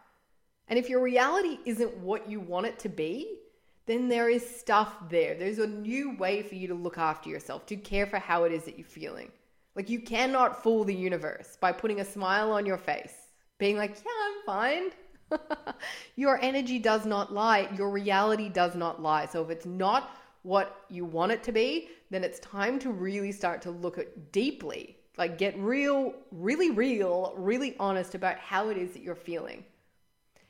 And 0.68 0.78
if 0.78 0.88
your 0.88 1.02
reality 1.02 1.58
isn't 1.66 1.98
what 1.98 2.30
you 2.30 2.40
want 2.40 2.68
it 2.68 2.78
to 2.80 2.90
be, 2.90 3.40
then 3.88 4.08
there 4.08 4.30
is 4.30 4.48
stuff 4.48 4.94
there. 5.10 5.34
There's 5.34 5.58
a 5.58 5.66
new 5.66 6.16
way 6.18 6.44
for 6.44 6.54
you 6.54 6.68
to 6.68 6.76
look 6.76 7.00
after 7.00 7.28
yourself, 7.28 7.66
to 7.66 7.76
care 7.76 8.06
for 8.06 8.20
how 8.20 8.44
it 8.44 8.52
is 8.52 8.66
that 8.66 8.78
you're 8.78 8.86
feeling. 8.86 9.32
Like 9.76 9.90
you 9.90 10.00
cannot 10.00 10.62
fool 10.62 10.84
the 10.84 10.94
universe 10.94 11.58
by 11.60 11.72
putting 11.72 12.02
a 12.02 12.06
smile 12.06 12.52
on 12.52 12.68
your 12.68 12.78
face, 12.78 13.16
being 13.58 13.78
like, 13.78 13.96
yeah, 13.96 14.12
I'm 14.28 14.46
fine. 14.46 15.74
your 16.16 16.40
energy 16.44 16.78
does 16.78 17.08
not 17.08 17.34
lie. 17.34 17.68
Your 17.76 17.90
reality 17.90 18.48
does 18.48 18.76
not 18.76 19.02
lie. 19.02 19.26
So 19.26 19.42
if 19.42 19.50
it's 19.50 19.66
not 19.66 20.16
what 20.44 20.86
you 20.88 21.04
want 21.04 21.32
it 21.32 21.42
to 21.44 21.52
be, 21.52 21.90
then 22.12 22.24
it's 22.24 22.40
time 22.42 22.78
to 22.80 22.92
really 22.92 23.32
start 23.32 23.64
to 23.64 23.72
look 23.72 23.98
at 23.98 24.32
deeply 24.32 24.99
like, 25.20 25.38
get 25.38 25.60
real, 25.60 26.14
really 26.32 26.72
real, 26.72 27.34
really 27.36 27.76
honest 27.78 28.16
about 28.16 28.38
how 28.40 28.70
it 28.70 28.78
is 28.78 28.94
that 28.94 29.04
you're 29.04 29.16
feeling. 29.16 29.66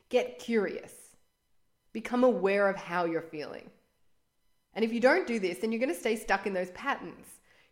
Get 0.09 0.37
curious. 0.37 0.93
Become 1.91 2.23
aware 2.23 2.69
of 2.69 2.75
how 2.75 3.05
you're 3.05 3.21
feeling. 3.21 3.71
And 4.75 4.85
if 4.85 4.93
you 4.93 4.99
don't 4.99 5.25
do 5.25 5.39
this, 5.39 5.57
then 5.57 5.71
you're 5.71 5.79
going 5.79 5.93
to 5.93 5.99
stay 5.99 6.15
stuck 6.15 6.45
in 6.45 6.53
those 6.53 6.69
patterns. 6.71 7.25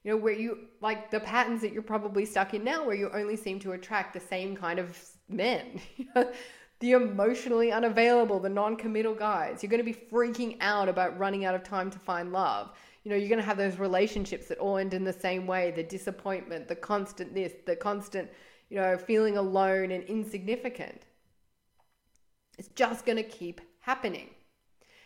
You 0.04 0.12
know, 0.12 0.18
where 0.18 0.34
you, 0.34 0.58
like 0.82 1.12
the 1.12 1.20
patterns 1.20 1.62
that 1.62 1.72
you're 1.72 1.84
probably 1.84 2.26
stuck 2.26 2.56
in 2.56 2.64
now, 2.64 2.84
where 2.84 2.96
you 2.96 3.12
only 3.14 3.36
seem 3.36 3.60
to 3.60 3.74
attract 3.74 4.14
the 4.16 4.20
same 4.20 4.56
kind 4.56 4.80
of 4.80 4.98
men. 5.30 5.80
the 6.80 6.92
emotionally 6.94 7.72
unavailable, 7.72 8.40
the 8.40 8.50
non 8.50 8.76
committal 8.76 9.14
guys. 9.14 9.62
You're 9.62 9.70
going 9.70 9.86
to 9.86 9.92
be 9.92 9.94
freaking 9.94 10.58
out 10.62 10.90
about 10.90 11.20
running 11.20 11.46
out 11.46 11.54
of 11.54 11.64
time 11.64 11.92
to 11.92 12.00
find 12.00 12.32
love 12.32 12.72
you 13.08 13.14
know, 13.14 13.20
you're 13.20 13.30
going 13.30 13.40
to 13.40 13.46
have 13.46 13.56
those 13.56 13.80
relationships 13.80 14.48
that 14.48 14.58
all 14.58 14.76
end 14.76 14.94
in 14.94 15.06
the 15.06 15.14
same 15.14 15.48
way 15.48 15.72
the 15.72 15.82
disappointment, 15.82 16.68
the 16.68 16.76
constant 16.76 17.34
this, 17.34 17.54
the 17.66 17.74
constant, 17.74 18.30
you 18.70 18.76
know, 18.76 18.98
feeling 18.98 19.38
alone 19.38 19.92
and 19.92 20.04
insignificant. 20.04 21.04
It's 22.58 22.68
just 22.76 23.06
going 23.06 23.16
to 23.16 23.24
keep 23.24 23.62
happening. 23.80 24.32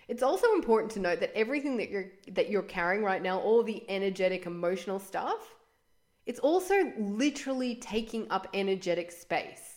It's 0.08 0.24
also 0.24 0.52
important 0.54 0.92
to 0.94 1.00
note 1.00 1.20
that 1.20 1.38
everything 1.38 1.78
that 1.78 1.92
you're 1.92 2.08
that 2.30 2.50
you're 2.50 2.64
carrying 2.64 3.04
right 3.04 3.22
now, 3.22 3.40
all 3.40 3.62
the 3.62 3.88
energetic 3.88 4.48
emotional 4.48 4.98
stuff, 4.98 5.54
it's 6.26 6.40
also 6.40 6.92
literally 6.98 7.76
taking 7.76 8.26
up 8.32 8.48
energetic 8.56 9.12
space. 9.12 9.76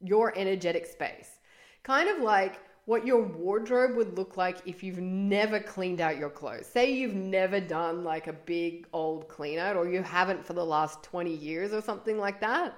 Your 0.00 0.36
energetic 0.36 0.84
space. 0.84 1.38
Kind 1.84 2.08
of 2.08 2.18
like 2.18 2.58
what 2.90 3.06
your 3.06 3.22
wardrobe 3.22 3.94
would 3.94 4.18
look 4.18 4.36
like 4.36 4.56
if 4.66 4.82
you've 4.82 4.98
never 4.98 5.60
cleaned 5.60 6.00
out 6.00 6.18
your 6.18 6.28
clothes. 6.28 6.66
Say 6.66 6.90
you've 6.90 7.14
never 7.14 7.60
done 7.60 8.02
like 8.02 8.26
a 8.26 8.32
big 8.32 8.88
old 8.92 9.28
clean 9.28 9.60
out 9.60 9.76
or 9.76 9.88
you 9.88 10.02
haven't 10.02 10.44
for 10.44 10.54
the 10.54 10.64
last 10.64 11.00
20 11.04 11.32
years 11.32 11.72
or 11.72 11.80
something 11.82 12.18
like 12.18 12.40
that. 12.40 12.76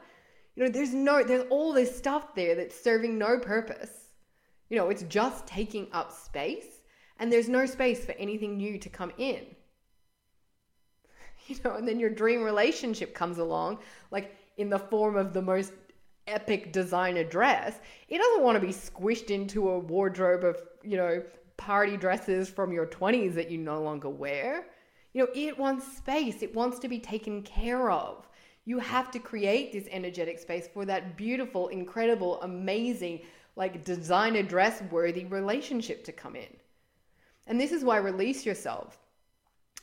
You 0.55 0.65
know, 0.65 0.69
there's 0.69 0.93
no 0.93 1.25
there's 1.25 1.47
all 1.49 1.73
this 1.73 1.97
stuff 1.97 2.35
there 2.35 2.55
that's 2.55 2.79
serving 2.79 3.17
no 3.17 3.39
purpose. 3.39 4.11
You 4.69 4.77
know, 4.77 4.91
it's 4.91 5.05
just 5.05 5.47
taking 5.47 5.87
up 5.93 6.13
space 6.13 6.83
and 7.19 7.33
there's 7.33 7.49
no 7.49 7.65
space 7.65 8.05
for 8.05 8.13
anything 8.13 8.59
new 8.59 8.79
to 8.81 8.91
come 8.91 9.13
in. 9.17 9.47
You 11.49 11.57
know, 11.65 11.75
and 11.75 11.89
then 11.89 11.99
your 11.99 12.11
dream 12.11 12.43
relationship 12.43 13.15
comes 13.15 13.39
along 13.39 13.79
like 14.11 14.37
in 14.59 14.69
the 14.69 14.79
form 14.79 15.17
of 15.17 15.33
the 15.33 15.43
most 15.43 15.73
epic 16.27 16.73
designer 16.73 17.25
dress, 17.25 17.81
it 18.09 18.19
doesn't 18.19 18.43
want 18.43 18.61
to 18.61 18.67
be 18.67 18.73
squished 18.73 19.31
into 19.31 19.71
a 19.71 19.79
wardrobe 19.79 20.45
of, 20.45 20.61
you 20.83 20.97
know, 20.97 21.23
party 21.57 21.97
dresses 21.97 22.49
from 22.49 22.73
your 22.73 22.87
20s 22.87 23.35
that 23.35 23.51
you 23.51 23.59
no 23.59 23.83
longer 23.83 24.09
wear. 24.09 24.67
You 25.13 25.23
know, 25.23 25.29
it 25.35 25.59
wants 25.59 25.97
space, 25.97 26.43
it 26.43 26.55
wants 26.55 26.79
to 26.81 26.89
be 26.89 26.99
taken 26.99 27.43
care 27.43 27.91
of. 27.91 28.29
You 28.65 28.79
have 28.79 29.11
to 29.11 29.19
create 29.19 29.73
this 29.73 29.89
energetic 29.91 30.39
space 30.39 30.69
for 30.73 30.85
that 30.87 31.17
beautiful, 31.17 31.69
incredible, 31.69 32.41
amazing, 32.43 33.23
like 33.57 33.85
designer 33.85 34.43
dress 34.43 34.83
worthy 34.91 35.25
relationship 35.25 36.05
to 36.05 36.13
come 36.13 36.37
in. 36.37 36.57
And 37.47 37.61
this 37.61 37.73
is 37.73 37.85
why 37.85 37.97
release 37.99 38.47
yourself. 38.47 38.99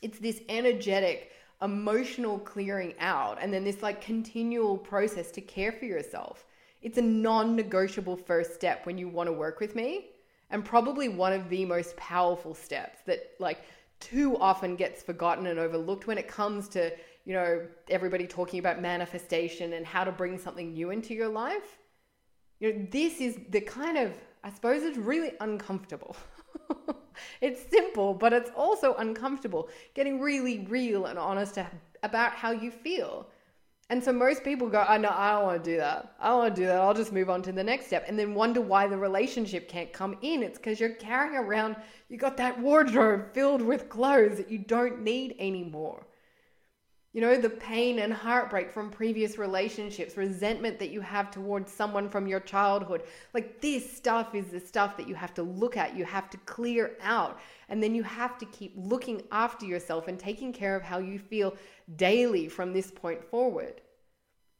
It's 0.02 0.18
this 0.18 0.40
energetic, 0.48 1.30
emotional 1.62 2.38
clearing 2.38 2.94
out 3.00 3.38
and 3.40 3.52
then 3.52 3.64
this 3.64 3.82
like 3.82 4.00
continual 4.00 4.78
process 4.78 5.30
to 5.32 5.40
care 5.40 5.72
for 5.72 5.84
yourself. 5.84 6.46
It's 6.82 6.98
a 6.98 7.02
non 7.02 7.56
negotiable 7.56 8.16
first 8.16 8.54
step 8.54 8.86
when 8.86 8.96
you 8.96 9.08
want 9.08 9.26
to 9.26 9.32
work 9.32 9.60
with 9.60 9.74
me, 9.74 10.06
and 10.50 10.64
probably 10.64 11.08
one 11.08 11.32
of 11.32 11.48
the 11.50 11.64
most 11.64 11.96
powerful 11.96 12.54
steps 12.54 13.00
that, 13.06 13.32
like, 13.38 13.62
too 14.00 14.38
often 14.38 14.76
gets 14.76 15.02
forgotten 15.02 15.46
and 15.46 15.58
overlooked 15.58 16.06
when 16.06 16.16
it 16.16 16.26
comes 16.26 16.68
to, 16.70 16.90
you 17.26 17.34
know, 17.34 17.66
everybody 17.88 18.26
talking 18.26 18.58
about 18.58 18.80
manifestation 18.80 19.74
and 19.74 19.84
how 19.84 20.04
to 20.04 20.10
bring 20.10 20.38
something 20.38 20.72
new 20.72 20.90
into 20.90 21.12
your 21.12 21.28
life. 21.28 21.78
You 22.60 22.72
know, 22.72 22.86
this 22.90 23.20
is 23.20 23.38
the 23.50 23.60
kind 23.60 23.98
of, 23.98 24.14
I 24.42 24.50
suppose 24.50 24.82
it's 24.82 24.98
really 24.98 25.32
uncomfortable. 25.40 26.16
it's 27.40 27.70
simple, 27.70 28.14
but 28.14 28.32
it's 28.32 28.50
also 28.56 28.94
uncomfortable. 28.94 29.68
Getting 29.94 30.20
really 30.20 30.66
real 30.68 31.06
and 31.06 31.18
honest 31.18 31.58
about 32.02 32.32
how 32.32 32.50
you 32.50 32.70
feel. 32.70 33.26
And 33.90 34.02
so 34.02 34.12
most 34.12 34.44
people 34.44 34.68
go, 34.68 34.86
oh, 34.88 34.96
no, 34.98 35.10
I 35.12 35.32
don't 35.32 35.42
want 35.42 35.64
to 35.64 35.70
do 35.72 35.76
that. 35.78 36.14
I 36.20 36.28
don't 36.28 36.38
want 36.38 36.54
to 36.54 36.60
do 36.60 36.66
that. 36.68 36.76
I'll 36.76 36.94
just 36.94 37.12
move 37.12 37.28
on 37.28 37.42
to 37.42 37.50
the 37.50 37.64
next 37.64 37.86
step. 37.86 38.04
And 38.06 38.16
then 38.16 38.34
wonder 38.34 38.60
why 38.60 38.86
the 38.86 38.96
relationship 38.96 39.68
can't 39.68 39.92
come 39.92 40.16
in. 40.22 40.44
It's 40.44 40.58
because 40.58 40.78
you're 40.78 40.90
carrying 40.90 41.34
around, 41.34 41.74
you 42.08 42.16
got 42.16 42.36
that 42.36 42.60
wardrobe 42.60 43.34
filled 43.34 43.62
with 43.62 43.88
clothes 43.88 44.36
that 44.36 44.48
you 44.48 44.58
don't 44.58 45.02
need 45.02 45.34
anymore. 45.40 46.06
You 47.12 47.20
know, 47.20 47.40
the 47.40 47.50
pain 47.50 47.98
and 47.98 48.12
heartbreak 48.12 48.70
from 48.70 48.88
previous 48.88 49.36
relationships, 49.36 50.16
resentment 50.16 50.78
that 50.78 50.90
you 50.90 51.00
have 51.00 51.32
towards 51.32 51.72
someone 51.72 52.08
from 52.08 52.28
your 52.28 52.38
childhood. 52.38 53.02
Like 53.34 53.60
this 53.60 53.96
stuff 53.96 54.32
is 54.36 54.46
the 54.46 54.60
stuff 54.60 54.96
that 54.96 55.08
you 55.08 55.16
have 55.16 55.34
to 55.34 55.42
look 55.42 55.76
at, 55.76 55.96
you 55.96 56.04
have 56.04 56.30
to 56.30 56.36
clear 56.38 56.96
out. 57.02 57.40
And 57.68 57.82
then 57.82 57.96
you 57.96 58.04
have 58.04 58.38
to 58.38 58.46
keep 58.46 58.74
looking 58.76 59.22
after 59.32 59.66
yourself 59.66 60.06
and 60.06 60.20
taking 60.20 60.52
care 60.52 60.76
of 60.76 60.84
how 60.84 60.98
you 60.98 61.18
feel 61.18 61.56
daily 61.96 62.48
from 62.48 62.72
this 62.72 62.92
point 62.92 63.24
forward. 63.24 63.80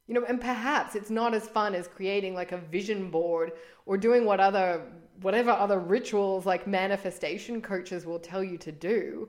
You 0.09 0.15
know, 0.15 0.25
and 0.25 0.41
perhaps 0.41 0.97
it's 0.97 1.11
not 1.11 1.35
as 1.35 1.47
fun 1.47 1.77
as 1.77 1.87
creating 1.87 2.35
like 2.35 2.51
a 2.51 2.59
vision 2.59 3.13
board 3.13 3.53
or 3.87 3.97
doing 3.97 4.25
what 4.25 4.41
other 4.41 4.83
whatever 5.21 5.51
other 5.51 5.79
rituals 5.79 6.47
like 6.47 6.67
manifestation 6.67 7.61
coaches 7.63 8.07
will 8.07 8.19
tell 8.19 8.43
you 8.43 8.59
to 8.59 8.73
do. 8.73 9.29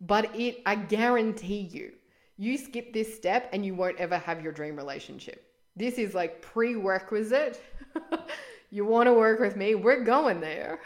But 0.00 0.34
it 0.34 0.60
I 0.66 0.74
guarantee 0.74 1.60
you 1.60 1.92
you 2.38 2.56
skip 2.56 2.92
this 2.92 3.14
step 3.14 3.48
and 3.52 3.64
you 3.64 3.74
won't 3.74 3.98
ever 3.98 4.18
have 4.18 4.42
your 4.42 4.52
dream 4.52 4.76
relationship. 4.76 5.44
This 5.76 5.94
is 5.94 6.14
like 6.14 6.42
prerequisite. 6.42 7.60
you 8.70 8.84
want 8.84 9.06
to 9.06 9.12
work 9.12 9.40
with 9.40 9.56
me? 9.56 9.74
We're 9.74 10.04
going 10.04 10.40
there. 10.40 10.80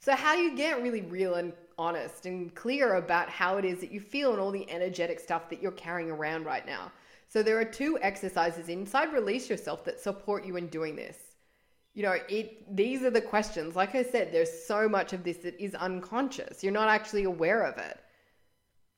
So, 0.00 0.14
how 0.14 0.34
you 0.34 0.56
get 0.56 0.82
really 0.82 1.02
real 1.02 1.34
and 1.34 1.52
honest 1.78 2.26
and 2.26 2.54
clear 2.54 2.94
about 2.94 3.28
how 3.28 3.58
it 3.58 3.64
is 3.64 3.80
that 3.80 3.90
you 3.90 4.00
feel 4.00 4.32
and 4.32 4.40
all 4.40 4.52
the 4.52 4.70
energetic 4.70 5.20
stuff 5.20 5.50
that 5.50 5.60
you're 5.60 5.72
carrying 5.72 6.10
around 6.10 6.44
right 6.44 6.64
now? 6.64 6.92
So, 7.28 7.42
there 7.42 7.58
are 7.58 7.64
two 7.64 7.98
exercises 8.00 8.68
inside 8.68 9.12
Release 9.12 9.50
Yourself 9.50 9.84
that 9.84 10.00
support 10.00 10.44
you 10.44 10.56
in 10.56 10.68
doing 10.68 10.94
this. 10.94 11.18
You 11.94 12.04
know, 12.04 12.16
it 12.28 12.76
these 12.76 13.02
are 13.02 13.10
the 13.10 13.20
questions. 13.20 13.74
Like 13.74 13.94
I 13.94 14.04
said, 14.04 14.32
there's 14.32 14.64
so 14.66 14.88
much 14.88 15.12
of 15.12 15.24
this 15.24 15.38
that 15.38 15.60
is 15.60 15.74
unconscious. 15.74 16.62
You're 16.62 16.72
not 16.72 16.88
actually 16.88 17.24
aware 17.24 17.62
of 17.62 17.78
it 17.78 17.98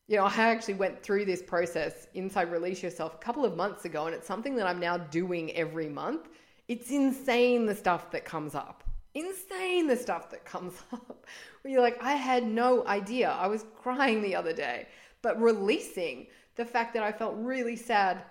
you 0.08 0.16
know, 0.16 0.24
I 0.24 0.48
actually 0.48 0.74
went 0.74 1.02
through 1.02 1.26
this 1.26 1.42
process 1.42 2.08
inside 2.14 2.50
Release 2.50 2.82
Yourself 2.82 3.14
a 3.14 3.18
couple 3.18 3.44
of 3.44 3.56
months 3.56 3.84
ago, 3.84 4.06
and 4.06 4.14
it's 4.14 4.26
something 4.26 4.56
that 4.56 4.66
I'm 4.66 4.80
now 4.80 4.96
doing 4.96 5.54
every 5.54 5.88
month. 5.88 6.28
It's 6.66 6.90
insane 6.90 7.66
the 7.66 7.74
stuff 7.74 8.10
that 8.12 8.24
comes 8.24 8.54
up. 8.54 8.84
Insane 9.14 9.86
the 9.86 9.96
stuff 9.96 10.30
that 10.30 10.46
comes 10.46 10.72
up. 10.92 11.26
Where 11.60 11.72
you're 11.72 11.82
like, 11.82 12.02
I 12.02 12.14
had 12.14 12.44
no 12.44 12.86
idea. 12.86 13.28
I 13.30 13.46
was 13.48 13.66
crying 13.82 14.22
the 14.22 14.34
other 14.34 14.54
day, 14.54 14.88
but 15.20 15.40
releasing 15.40 16.26
the 16.56 16.64
fact 16.64 16.94
that 16.94 17.02
I 17.02 17.12
felt 17.12 17.34
really 17.36 17.76
sad 17.76 18.22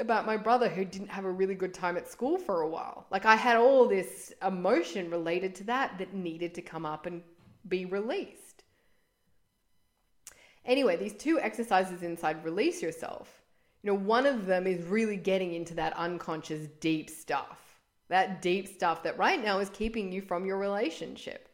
about 0.00 0.24
my 0.24 0.38
brother 0.38 0.70
who 0.70 0.86
didn't 0.86 1.10
have 1.10 1.26
a 1.26 1.30
really 1.30 1.54
good 1.54 1.74
time 1.74 1.98
at 1.98 2.10
school 2.10 2.38
for 2.38 2.62
a 2.62 2.68
while. 2.68 3.06
Like 3.10 3.26
I 3.26 3.36
had 3.36 3.58
all 3.58 3.86
this 3.86 4.32
emotion 4.46 5.10
related 5.10 5.54
to 5.56 5.64
that 5.64 5.98
that 5.98 6.14
needed 6.14 6.54
to 6.54 6.62
come 6.62 6.86
up 6.86 7.04
and 7.04 7.22
be 7.68 7.84
released. 7.84 8.49
Anyway, 10.64 10.96
these 10.96 11.14
two 11.14 11.40
exercises 11.40 12.02
inside 12.02 12.44
Release 12.44 12.82
Yourself, 12.82 13.42
you 13.82 13.90
know, 13.90 13.98
one 13.98 14.26
of 14.26 14.46
them 14.46 14.66
is 14.66 14.84
really 14.84 15.16
getting 15.16 15.54
into 15.54 15.74
that 15.74 15.96
unconscious 15.96 16.68
deep 16.80 17.08
stuff. 17.08 17.80
That 18.08 18.42
deep 18.42 18.68
stuff 18.68 19.02
that 19.04 19.18
right 19.18 19.42
now 19.42 19.60
is 19.60 19.70
keeping 19.70 20.12
you 20.12 20.20
from 20.20 20.44
your 20.44 20.58
relationship. 20.58 21.48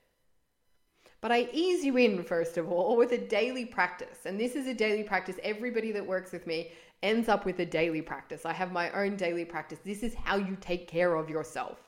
But 1.20 1.32
I 1.32 1.48
ease 1.52 1.84
you 1.84 1.96
in, 1.96 2.22
first 2.24 2.56
of 2.56 2.70
all, 2.70 2.96
with 2.96 3.12
a 3.12 3.18
daily 3.18 3.64
practice. 3.64 4.26
And 4.26 4.38
this 4.40 4.54
is 4.54 4.66
a 4.66 4.74
daily 4.74 5.02
practice. 5.02 5.36
Everybody 5.42 5.92
that 5.92 6.06
works 6.06 6.32
with 6.32 6.46
me 6.46 6.72
ends 7.02 7.28
up 7.28 7.44
with 7.44 7.58
a 7.60 7.66
daily 7.66 8.02
practice. 8.02 8.46
I 8.46 8.52
have 8.52 8.72
my 8.72 8.90
own 8.92 9.16
daily 9.16 9.44
practice. 9.44 9.78
This 9.84 10.02
is 10.02 10.14
how 10.14 10.36
you 10.36 10.56
take 10.60 10.88
care 10.88 11.14
of 11.14 11.30
yourself. 11.30 11.78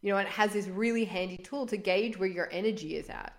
You 0.00 0.12
know, 0.12 0.18
it 0.18 0.26
has 0.28 0.52
this 0.52 0.66
really 0.68 1.04
handy 1.04 1.36
tool 1.36 1.66
to 1.66 1.76
gauge 1.76 2.18
where 2.18 2.28
your 2.28 2.48
energy 2.52 2.96
is 2.96 3.08
at. 3.08 3.36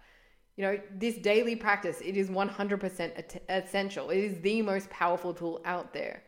You 0.55 0.63
know, 0.63 0.79
this 0.91 1.15
daily 1.15 1.55
practice, 1.55 1.99
it 2.01 2.15
is 2.15 2.29
100% 2.29 3.39
essential. 3.49 4.09
It 4.11 4.19
is 4.19 4.39
the 4.41 4.61
most 4.61 4.89
powerful 4.89 5.33
tool 5.33 5.61
out 5.65 5.93
there 5.93 6.23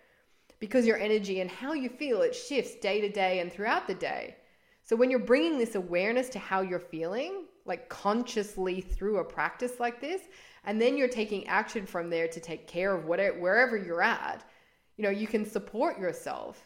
because 0.59 0.85
your 0.85 0.97
energy 0.97 1.41
and 1.41 1.49
how 1.49 1.73
you 1.73 1.89
feel, 1.89 2.21
it 2.21 2.33
shifts 2.33 2.75
day 2.75 3.01
to 3.01 3.09
day 3.09 3.39
and 3.39 3.51
throughout 3.51 3.88
the 3.88 3.93
day. 3.93 4.35
So 4.83 4.95
when 4.95 5.09
you're 5.09 5.19
bringing 5.19 5.57
this 5.57 5.75
awareness 5.75 6.29
to 6.29 6.39
how 6.39 6.61
you're 6.61 6.79
feeling, 6.79 7.45
like 7.65 7.89
consciously 7.89 8.81
through 8.81 9.17
a 9.17 9.23
practice 9.23 9.79
like 9.79 9.99
this, 9.99 10.21
and 10.63 10.81
then 10.81 10.97
you're 10.97 11.07
taking 11.07 11.45
action 11.47 11.85
from 11.85 12.09
there 12.09 12.27
to 12.27 12.39
take 12.39 12.67
care 12.67 12.95
of 12.95 13.05
whatever 13.05 13.39
wherever 13.39 13.77
you're 13.77 14.01
at, 14.01 14.43
you 14.97 15.03
know, 15.03 15.09
you 15.09 15.27
can 15.27 15.45
support 15.45 15.99
yourself 15.99 16.64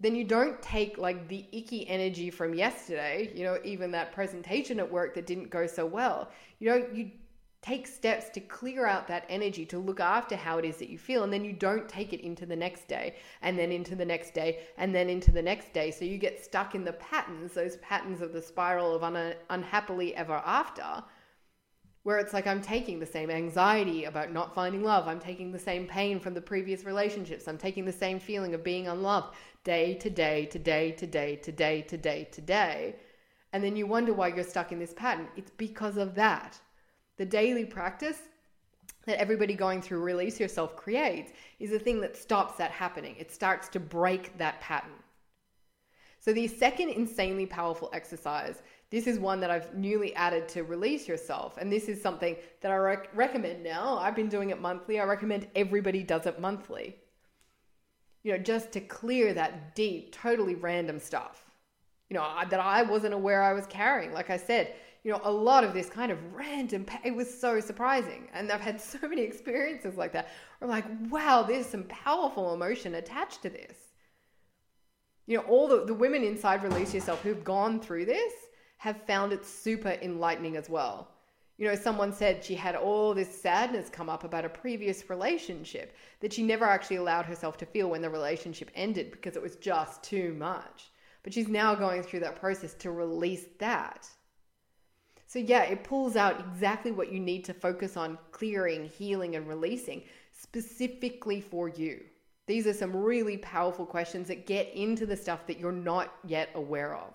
then 0.00 0.14
you 0.14 0.24
don't 0.24 0.60
take 0.62 0.96
like 0.96 1.26
the 1.28 1.44
icky 1.52 1.88
energy 1.88 2.30
from 2.30 2.54
yesterday, 2.54 3.32
you 3.34 3.44
know, 3.44 3.58
even 3.64 3.90
that 3.90 4.12
presentation 4.12 4.78
at 4.78 4.90
work 4.90 5.14
that 5.14 5.26
didn't 5.26 5.50
go 5.50 5.66
so 5.66 5.84
well. 5.84 6.30
You 6.60 6.70
know, 6.70 6.86
you 6.92 7.10
take 7.60 7.88
steps 7.88 8.28
to 8.30 8.40
clear 8.40 8.86
out 8.86 9.08
that 9.08 9.24
energy 9.28 9.66
to 9.66 9.78
look 9.78 9.98
after 9.98 10.36
how 10.36 10.58
it 10.58 10.64
is 10.64 10.76
that 10.76 10.88
you 10.88 10.96
feel 10.96 11.24
and 11.24 11.32
then 11.32 11.44
you 11.44 11.52
don't 11.52 11.88
take 11.88 12.12
it 12.12 12.20
into 12.20 12.46
the 12.46 12.54
next 12.54 12.86
day 12.86 13.16
and 13.42 13.58
then 13.58 13.72
into 13.72 13.96
the 13.96 14.04
next 14.04 14.32
day 14.32 14.60
and 14.76 14.94
then 14.94 15.10
into 15.10 15.32
the 15.32 15.42
next 15.42 15.72
day 15.72 15.90
so 15.90 16.04
you 16.04 16.18
get 16.18 16.42
stuck 16.42 16.76
in 16.76 16.84
the 16.84 16.92
patterns 16.94 17.54
those 17.54 17.76
patterns 17.78 18.22
of 18.22 18.32
the 18.32 18.40
spiral 18.40 18.94
of 18.94 19.02
un- 19.02 19.34
unhappily 19.50 20.14
ever 20.14 20.40
after 20.46 21.02
where 22.08 22.18
it's 22.18 22.32
like 22.32 22.46
I'm 22.46 22.62
taking 22.62 22.98
the 22.98 23.04
same 23.04 23.30
anxiety 23.30 24.04
about 24.04 24.32
not 24.32 24.54
finding 24.54 24.82
love. 24.82 25.06
I'm 25.06 25.20
taking 25.20 25.52
the 25.52 25.58
same 25.58 25.86
pain 25.86 26.18
from 26.18 26.32
the 26.32 26.40
previous 26.40 26.84
relationships. 26.84 27.46
I'm 27.46 27.58
taking 27.58 27.84
the 27.84 27.92
same 27.92 28.18
feeling 28.18 28.54
of 28.54 28.64
being 28.64 28.88
unloved 28.88 29.34
day 29.68 29.92
to 29.92 30.08
day 30.08 30.46
to 30.46 30.58
day 30.58 30.90
to 30.92 31.06
day 31.06 31.36
to 31.36 31.52
day 31.52 31.82
to 31.82 31.98
day 31.98 32.26
to 32.32 32.40
day. 32.40 32.96
And 33.52 33.62
then 33.62 33.76
you 33.76 33.86
wonder 33.86 34.14
why 34.14 34.28
you're 34.28 34.42
stuck 34.42 34.72
in 34.72 34.78
this 34.78 34.94
pattern. 34.94 35.28
It's 35.36 35.50
because 35.50 35.98
of 35.98 36.14
that. 36.14 36.58
The 37.18 37.26
daily 37.26 37.66
practice 37.66 38.20
that 39.04 39.20
everybody 39.20 39.52
going 39.52 39.82
through 39.82 40.00
Release 40.00 40.40
Yourself 40.40 40.74
creates 40.74 41.32
is 41.60 41.68
the 41.68 41.78
thing 41.78 42.00
that 42.00 42.16
stops 42.16 42.56
that 42.56 42.70
happening. 42.70 43.14
It 43.18 43.30
starts 43.30 43.68
to 43.68 43.78
break 43.78 44.38
that 44.38 44.58
pattern. 44.62 45.02
So, 46.18 46.32
the 46.32 46.48
second 46.48 46.88
insanely 46.88 47.44
powerful 47.44 47.90
exercise 47.92 48.62
this 48.90 49.06
is 49.06 49.18
one 49.18 49.38
that 49.40 49.50
I've 49.50 49.74
newly 49.74 50.14
added 50.14 50.48
to 50.54 50.62
release 50.62 51.06
yourself. 51.06 51.58
And 51.58 51.70
this 51.70 51.90
is 51.90 52.00
something 52.00 52.36
that 52.62 52.72
I 52.72 52.76
rec- 52.76 53.14
recommend 53.14 53.62
now. 53.62 53.98
I've 53.98 54.16
been 54.16 54.30
doing 54.30 54.48
it 54.48 54.62
monthly. 54.62 54.98
I 54.98 55.04
recommend 55.04 55.46
everybody 55.54 56.02
does 56.02 56.24
it 56.24 56.40
monthly. 56.40 56.96
You 58.28 58.36
know, 58.36 58.42
just 58.42 58.72
to 58.72 58.80
clear 58.80 59.32
that 59.32 59.74
deep, 59.74 60.12
totally 60.12 60.54
random 60.54 60.98
stuff. 60.98 61.46
you 62.10 62.14
know, 62.14 62.28
that 62.50 62.60
I 62.60 62.82
wasn't 62.82 63.14
aware 63.14 63.42
I 63.42 63.54
was 63.54 63.66
carrying. 63.68 64.12
Like 64.12 64.28
I 64.28 64.36
said, 64.36 64.74
you 65.02 65.10
know, 65.10 65.22
a 65.24 65.32
lot 65.32 65.64
of 65.64 65.72
this 65.72 65.88
kind 65.88 66.12
of 66.12 66.34
random, 66.34 66.84
it 67.04 67.14
was 67.14 67.40
so 67.40 67.58
surprising. 67.58 68.28
And 68.34 68.52
I've 68.52 68.60
had 68.60 68.82
so 68.82 68.98
many 69.08 69.22
experiences 69.30 69.96
like 69.96 70.12
that. 70.12 70.28
I'm 70.60 70.68
like, 70.68 70.84
wow, 71.08 71.42
there's 71.42 71.64
some 71.64 71.84
powerful 71.84 72.52
emotion 72.52 72.96
attached 72.96 73.40
to 73.44 73.48
this. 73.48 73.78
You 75.26 75.38
know, 75.38 75.44
all 75.44 75.66
the, 75.66 75.86
the 75.86 75.94
women 75.94 76.22
inside 76.22 76.62
Release 76.62 76.92
Yourself 76.92 77.22
who've 77.22 77.44
gone 77.44 77.80
through 77.80 78.04
this 78.04 78.34
have 78.76 79.06
found 79.06 79.32
it 79.32 79.46
super 79.46 79.96
enlightening 80.02 80.58
as 80.58 80.68
well. 80.68 81.08
You 81.58 81.66
know, 81.66 81.74
someone 81.74 82.12
said 82.12 82.44
she 82.44 82.54
had 82.54 82.76
all 82.76 83.12
this 83.12 83.42
sadness 83.42 83.90
come 83.90 84.08
up 84.08 84.22
about 84.22 84.44
a 84.44 84.48
previous 84.48 85.10
relationship 85.10 85.92
that 86.20 86.32
she 86.32 86.44
never 86.44 86.64
actually 86.64 86.96
allowed 86.96 87.26
herself 87.26 87.56
to 87.58 87.66
feel 87.66 87.90
when 87.90 88.00
the 88.00 88.08
relationship 88.08 88.70
ended 88.76 89.10
because 89.10 89.34
it 89.34 89.42
was 89.42 89.56
just 89.56 90.04
too 90.04 90.34
much. 90.34 90.90
But 91.24 91.34
she's 91.34 91.48
now 91.48 91.74
going 91.74 92.04
through 92.04 92.20
that 92.20 92.40
process 92.40 92.74
to 92.74 92.92
release 92.92 93.46
that. 93.58 94.08
So, 95.26 95.40
yeah, 95.40 95.64
it 95.64 95.82
pulls 95.82 96.14
out 96.14 96.40
exactly 96.40 96.92
what 96.92 97.12
you 97.12 97.18
need 97.18 97.44
to 97.46 97.52
focus 97.52 97.96
on 97.96 98.18
clearing, 98.30 98.88
healing, 98.88 99.34
and 99.34 99.46
releasing 99.48 100.04
specifically 100.32 101.40
for 101.40 101.68
you. 101.68 102.04
These 102.46 102.68
are 102.68 102.72
some 102.72 102.96
really 102.96 103.36
powerful 103.36 103.84
questions 103.84 104.28
that 104.28 104.46
get 104.46 104.72
into 104.74 105.04
the 105.04 105.16
stuff 105.16 105.46
that 105.48 105.58
you're 105.58 105.72
not 105.72 106.14
yet 106.24 106.50
aware 106.54 106.94
of. 106.94 107.12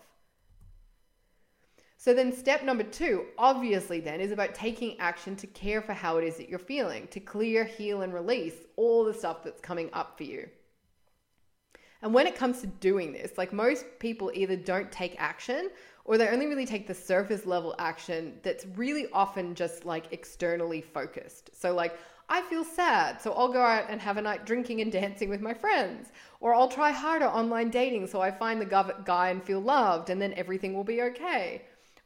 So 2.03 2.13
then 2.13 2.35
step 2.35 2.65
number 2.65 2.83
two, 2.83 3.27
obviously 3.37 4.01
then, 4.01 4.19
is 4.19 4.33
about 4.33 4.53
taking 4.53 4.99
action 4.99 5.37
to 5.37 5.47
care 5.47 5.81
for 5.81 5.93
how 5.93 6.17
it 6.17 6.25
is 6.25 6.35
that 6.35 6.49
you're 6.49 6.59
feeling, 6.59 7.07
to 7.11 7.21
clear, 7.21 7.63
heal, 7.63 8.01
and 8.01 8.13
release 8.13 8.55
all 8.75 9.05
the 9.05 9.13
stuff 9.13 9.41
that's 9.41 9.61
coming 9.61 9.89
up 9.93 10.17
for 10.17 10.23
you. 10.23 10.49
And 12.01 12.13
when 12.13 12.27
it 12.27 12.35
comes 12.35 12.59
to 12.59 12.67
doing 12.67 13.13
this, 13.13 13.37
like 13.37 13.53
most 13.53 13.85
people 13.99 14.31
either 14.33 14.57
don't 14.57 14.91
take 14.91 15.15
action 15.17 15.69
or 16.03 16.17
they 16.17 16.27
only 16.27 16.47
really 16.47 16.65
take 16.65 16.87
the 16.87 16.93
surface 16.93 17.45
level 17.45 17.73
action 17.79 18.37
that's 18.43 18.65
really 18.75 19.07
often 19.13 19.55
just 19.55 19.85
like 19.85 20.11
externally 20.11 20.81
focused. 20.81 21.51
So, 21.53 21.73
like, 21.73 21.97
I 22.27 22.41
feel 22.41 22.65
sad, 22.65 23.21
so 23.21 23.31
I'll 23.31 23.53
go 23.53 23.61
out 23.61 23.85
and 23.87 24.01
have 24.01 24.17
a 24.17 24.21
night 24.21 24.45
drinking 24.45 24.81
and 24.81 24.91
dancing 25.01 25.29
with 25.29 25.39
my 25.39 25.53
friends. 25.53 26.11
Or 26.41 26.53
I'll 26.53 26.67
try 26.67 26.91
harder 26.91 27.27
online 27.27 27.69
dating 27.69 28.07
so 28.07 28.19
I 28.19 28.29
find 28.29 28.59
the 28.59 28.65
guy 29.05 29.29
and 29.29 29.41
feel 29.41 29.61
loved, 29.61 30.09
and 30.09 30.21
then 30.21 30.33
everything 30.33 30.73
will 30.73 30.83
be 30.83 31.01
okay. 31.03 31.61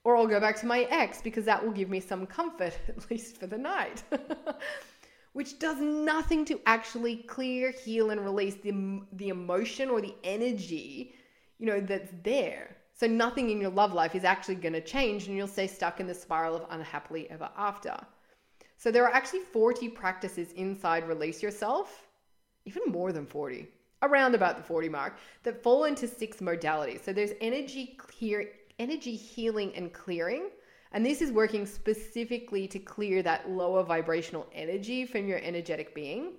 Or 0.08 0.16
I'll 0.16 0.26
go 0.26 0.40
back 0.40 0.56
to 0.62 0.66
my 0.66 0.84
ex 0.84 1.22
because 1.22 1.44
that 1.44 1.62
will 1.62 1.74
give 1.74 1.90
me 1.90 2.00
some 2.00 2.26
comfort, 2.26 2.80
at 2.88 3.12
least 3.12 3.36
for 3.38 3.46
the 3.46 3.58
night. 3.58 4.04
Which 5.34 5.60
does 5.60 5.82
nothing 5.82 6.46
to 6.46 6.62
actually 6.66 7.18
clear, 7.18 7.72
heal, 7.72 8.12
and 8.12 8.24
release 8.24 8.56
the, 8.56 9.02
the 9.12 9.28
emotion 9.28 9.90
or 9.90 10.00
the 10.00 10.16
energy, 10.24 11.14
you 11.60 11.66
know, 11.66 11.82
that's 11.82 12.14
there. 12.24 12.78
So 12.94 13.06
nothing 13.06 13.50
in 13.50 13.60
your 13.60 13.70
love 13.70 13.94
life 13.94 14.16
is 14.16 14.24
actually 14.24 14.56
going 14.56 14.72
to 14.76 14.82
change 14.82 15.28
and 15.28 15.36
you'll 15.36 15.46
stay 15.46 15.68
stuck 15.68 16.00
in 16.00 16.08
the 16.08 16.14
spiral 16.14 16.56
of 16.56 16.66
unhappily 16.70 17.30
ever 17.30 17.50
after. 17.58 17.98
So 18.78 18.92
there 18.92 19.04
are 19.04 19.14
actually 19.14 19.42
40 19.42 19.90
practices 19.90 20.54
inside 20.54 21.06
Release 21.06 21.44
Yourself, 21.44 22.08
even 22.64 22.84
more 22.88 23.12
than 23.12 23.26
40, 23.26 23.68
around 24.04 24.36
about 24.36 24.56
the 24.56 24.64
40 24.64 24.88
mark, 24.88 25.18
that 25.44 25.62
fall 25.62 25.84
into 25.84 26.08
six 26.08 26.38
modalities. 26.38 27.04
So 27.04 27.12
there's 27.12 27.34
energy 27.42 27.98
clear 27.98 28.48
energy 28.80 29.16
healing 29.16 29.74
and 29.76 29.94
clearing. 29.94 30.50
And 30.92 31.06
this 31.06 31.22
is 31.22 31.32
working 31.32 31.66
specifically 31.66 32.68
to 32.70 32.80
clear 32.80 33.22
that 33.24 33.50
lower 33.50 33.84
vibrational 33.84 34.48
energy 34.54 35.06
from 35.06 35.28
your 35.28 35.40
energetic 35.40 35.94
being. 35.94 36.34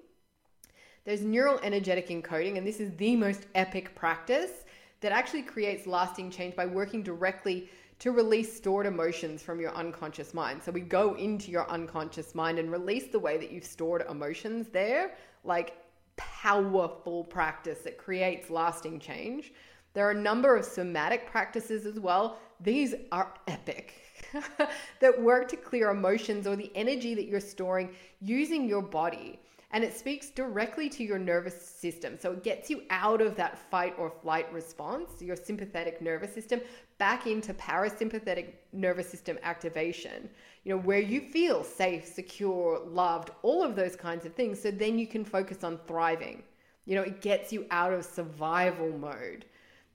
There's 1.05 1.23
neural 1.23 1.59
energetic 1.63 2.09
encoding, 2.09 2.59
and 2.59 2.67
this 2.67 2.81
is 2.81 2.95
the 2.97 3.17
most 3.17 3.47
epic 3.55 3.95
practice 3.95 4.65
that 5.01 5.13
actually 5.13 5.43
creates 5.43 5.87
lasting 5.87 6.31
change 6.31 6.57
by 6.57 6.67
working 6.67 7.03
directly 7.03 7.71
to 8.01 8.13
release 8.13 8.55
stored 8.55 8.87
emotions 8.87 9.43
from 9.43 9.61
your 9.61 9.75
unconscious 9.75 10.33
mind. 10.33 10.63
So 10.63 10.71
we 10.71 10.81
go 10.81 11.15
into 11.15 11.51
your 11.51 11.69
unconscious 11.71 12.35
mind 12.35 12.59
and 12.59 12.71
release 12.71 13.09
the 13.09 13.19
way 13.19 13.39
that 13.39 13.51
you've 13.51 13.65
stored 13.65 14.05
emotions 14.09 14.69
there, 14.69 15.15
like 15.45 15.77
powerful 16.17 17.25
practice 17.25 17.79
that 17.81 17.99
creates 17.99 18.51
lasting 18.51 19.01
change. 19.01 19.53
There 19.95 20.07
are 20.07 20.13
a 20.13 20.21
number 20.21 20.57
of 20.57 20.65
somatic 20.65 21.27
practices 21.27 21.87
as 21.87 21.99
well. 21.99 22.39
These 22.61 22.95
are 23.13 23.33
epic. 23.47 23.95
that 25.01 25.23
work 25.23 25.49
to 25.49 25.57
clear 25.57 25.91
emotions 25.91 26.47
or 26.47 26.57
the 26.57 26.71
energy 26.75 27.15
that 27.15 27.27
you're 27.27 27.41
storing 27.41 27.91
using 28.21 28.69
your 28.69 28.83
body. 28.83 29.39
And 29.71 29.85
it 29.85 29.95
speaks 29.95 30.31
directly 30.31 30.89
to 30.91 31.05
your 31.05 31.19
nervous 31.19 31.61
system. 31.61 32.17
So 32.19 32.33
it 32.33 32.43
gets 32.43 32.71
you 32.71 32.83
out 32.89 33.21
of 33.21 33.37
that 33.37 33.59
fight 33.71 33.95
or 33.99 34.11
flight 34.11 34.51
response, 34.53 35.21
your 35.21 35.37
sympathetic 35.37 36.01
nervous 36.01 36.33
system, 36.33 36.61
back 36.97 37.27
into 37.27 37.53
parasympathetic 37.53 38.55
nervous 38.73 39.11
system 39.11 39.39
activation, 39.43 40.31
you 40.65 40.75
know, 40.75 40.81
where 40.81 41.01
you 41.01 41.21
feel 41.21 41.63
safe, 41.63 42.07
secure, 42.07 42.81
loved, 42.87 43.31
all 43.43 43.63
of 43.63 43.77
those 43.77 43.95
kinds 43.95 44.25
of 44.25 44.35
things. 44.35 44.61
So 44.61 44.71
then 44.71 44.99
you 44.99 45.07
can 45.07 45.25
focus 45.25 45.63
on 45.63 45.79
thriving. 45.87 46.43
You 46.87 46.95
know, 46.95 47.03
it 47.03 47.21
gets 47.21 47.53
you 47.53 47.67
out 47.71 47.93
of 47.93 48.07
survival 48.07 48.91
mode. 48.91 49.45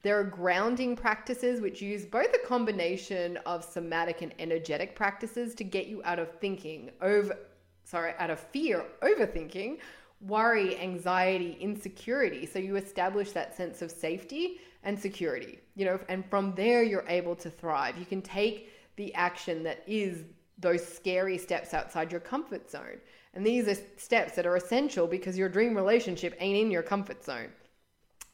There 0.03 0.19
are 0.19 0.25
grounding 0.25 0.97
practices 0.97 1.61
which 1.61 1.81
use 1.81 2.05
both 2.05 2.33
a 2.33 2.45
combination 2.45 3.37
of 3.45 3.63
somatic 3.63 4.21
and 4.21 4.33
energetic 4.37 4.95
practices 4.95 5.55
to 5.55 5.63
get 5.63 5.87
you 5.87 6.01
out 6.03 6.19
of 6.19 6.29
thinking, 6.39 6.91
over 7.01 7.37
sorry, 7.85 8.13
out 8.19 8.29
of 8.29 8.39
fear, 8.39 8.85
overthinking, 9.01 9.77
worry, 10.19 10.77
anxiety, 10.79 11.57
insecurity. 11.59 12.45
So 12.45 12.59
you 12.59 12.75
establish 12.75 13.31
that 13.31 13.55
sense 13.55 13.81
of 13.81 13.91
safety 13.91 14.59
and 14.83 14.99
security. 14.99 15.59
You 15.75 15.85
know, 15.85 15.99
and 16.09 16.29
from 16.29 16.53
there 16.55 16.83
you're 16.83 17.05
able 17.07 17.35
to 17.37 17.49
thrive. 17.49 17.97
You 17.97 18.05
can 18.05 18.21
take 18.21 18.71
the 18.97 19.13
action 19.15 19.63
that 19.63 19.83
is 19.87 20.25
those 20.57 20.85
scary 20.85 21.37
steps 21.37 21.73
outside 21.73 22.11
your 22.11 22.21
comfort 22.21 22.69
zone. 22.69 22.99
And 23.33 23.45
these 23.45 23.69
are 23.69 23.77
steps 23.97 24.35
that 24.35 24.45
are 24.45 24.57
essential 24.57 25.07
because 25.07 25.37
your 25.37 25.49
dream 25.49 25.75
relationship 25.75 26.35
ain't 26.39 26.57
in 26.57 26.71
your 26.71 26.83
comfort 26.83 27.23
zone. 27.23 27.49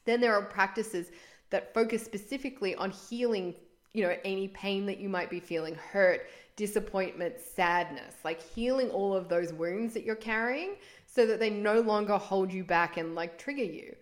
Then 0.05 0.20
there 0.20 0.34
are 0.34 0.41
practices 0.41 1.11
that 1.49 1.73
focus 1.73 2.03
specifically 2.03 2.75
on 2.75 2.91
healing, 2.91 3.55
you 3.93 4.03
know, 4.03 4.15
any 4.23 4.47
pain 4.49 4.85
that 4.85 4.99
you 4.99 5.09
might 5.09 5.29
be 5.29 5.39
feeling, 5.39 5.75
hurt, 5.75 6.27
disappointment, 6.55 7.39
sadness, 7.39 8.15
like 8.23 8.41
healing 8.41 8.89
all 8.89 9.13
of 9.13 9.29
those 9.29 9.53
wounds 9.53 9.93
that 9.93 10.03
you're 10.03 10.15
carrying 10.15 10.75
so 11.05 11.25
that 11.25 11.39
they 11.39 11.49
no 11.49 11.79
longer 11.79 12.17
hold 12.17 12.51
you 12.51 12.63
back 12.63 12.97
and 12.97 13.15
like 13.15 13.37
trigger 13.37 13.63
you. 13.63 13.95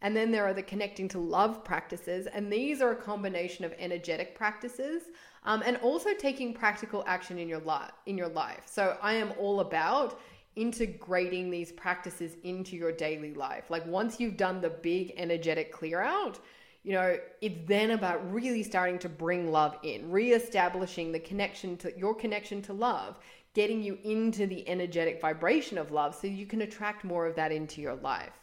And 0.00 0.14
then 0.14 0.30
there 0.30 0.44
are 0.44 0.54
the 0.54 0.62
connecting 0.62 1.08
to 1.08 1.18
love 1.18 1.64
practices, 1.64 2.26
and 2.26 2.52
these 2.52 2.82
are 2.82 2.92
a 2.92 2.96
combination 2.96 3.64
of 3.64 3.72
energetic 3.78 4.34
practices 4.34 5.04
um, 5.44 5.62
and 5.64 5.78
also 5.78 6.10
taking 6.12 6.52
practical 6.52 7.02
action 7.06 7.38
in 7.38 7.48
your 7.48 7.60
life. 7.60 7.92
In 8.06 8.18
your 8.18 8.28
life, 8.28 8.64
so 8.66 8.98
I 9.02 9.14
am 9.14 9.32
all 9.38 9.60
about 9.60 10.20
integrating 10.56 11.50
these 11.50 11.72
practices 11.72 12.36
into 12.44 12.76
your 12.76 12.92
daily 12.92 13.34
life. 13.34 13.70
Like 13.70 13.86
once 13.86 14.20
you've 14.20 14.36
done 14.36 14.60
the 14.60 14.70
big 14.70 15.14
energetic 15.16 15.72
clear 15.72 16.00
out, 16.00 16.38
you 16.84 16.92
know, 16.92 17.16
it's 17.40 17.56
then 17.66 17.92
about 17.92 18.32
really 18.32 18.62
starting 18.62 18.98
to 19.00 19.08
bring 19.08 19.50
love 19.50 19.76
in, 19.82 20.10
re-establishing 20.10 21.12
the 21.12 21.18
connection 21.18 21.76
to 21.78 21.98
your 21.98 22.14
connection 22.14 22.60
to 22.62 22.74
love, 22.74 23.18
getting 23.54 23.82
you 23.82 23.98
into 24.04 24.46
the 24.46 24.68
energetic 24.68 25.20
vibration 25.20 25.78
of 25.78 25.90
love 25.90 26.14
so 26.14 26.26
you 26.26 26.44
can 26.44 26.60
attract 26.60 27.02
more 27.02 27.26
of 27.26 27.34
that 27.36 27.50
into 27.50 27.80
your 27.80 27.94
life. 27.96 28.38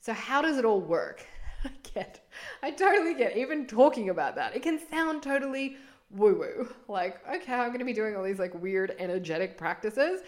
So 0.00 0.14
how 0.14 0.40
does 0.40 0.56
it 0.56 0.64
all 0.64 0.80
work? 0.80 1.22
I 1.64 1.70
get, 1.94 2.26
I 2.62 2.70
totally 2.70 3.14
get 3.14 3.36
even 3.36 3.66
talking 3.66 4.08
about 4.08 4.36
that. 4.36 4.56
It 4.56 4.62
can 4.62 4.80
sound 4.90 5.22
totally 5.22 5.76
woo 6.10 6.38
woo. 6.38 6.68
Like, 6.88 7.20
okay, 7.28 7.52
I'm 7.52 7.68
going 7.68 7.80
to 7.80 7.84
be 7.84 7.92
doing 7.92 8.16
all 8.16 8.22
these 8.22 8.38
like 8.38 8.54
weird 8.54 8.96
energetic 8.98 9.58
practices. 9.58 10.22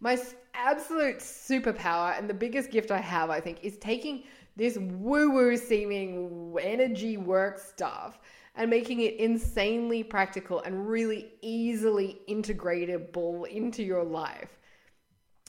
My 0.00 0.18
absolute 0.52 1.20
superpower 1.20 2.18
and 2.18 2.28
the 2.28 2.34
biggest 2.34 2.70
gift 2.70 2.90
I 2.90 2.98
have, 2.98 3.30
I 3.30 3.40
think, 3.40 3.60
is 3.62 3.78
taking 3.78 4.24
this 4.56 4.78
woo 4.78 5.30
woo 5.30 5.56
seeming 5.56 6.56
energy 6.60 7.16
work 7.18 7.58
stuff 7.58 8.18
and 8.56 8.70
making 8.70 9.00
it 9.00 9.16
insanely 9.16 10.02
practical 10.02 10.62
and 10.62 10.88
really 10.88 11.28
easily 11.42 12.20
integratable 12.28 13.46
into 13.48 13.82
your 13.82 14.02
life. 14.02 14.48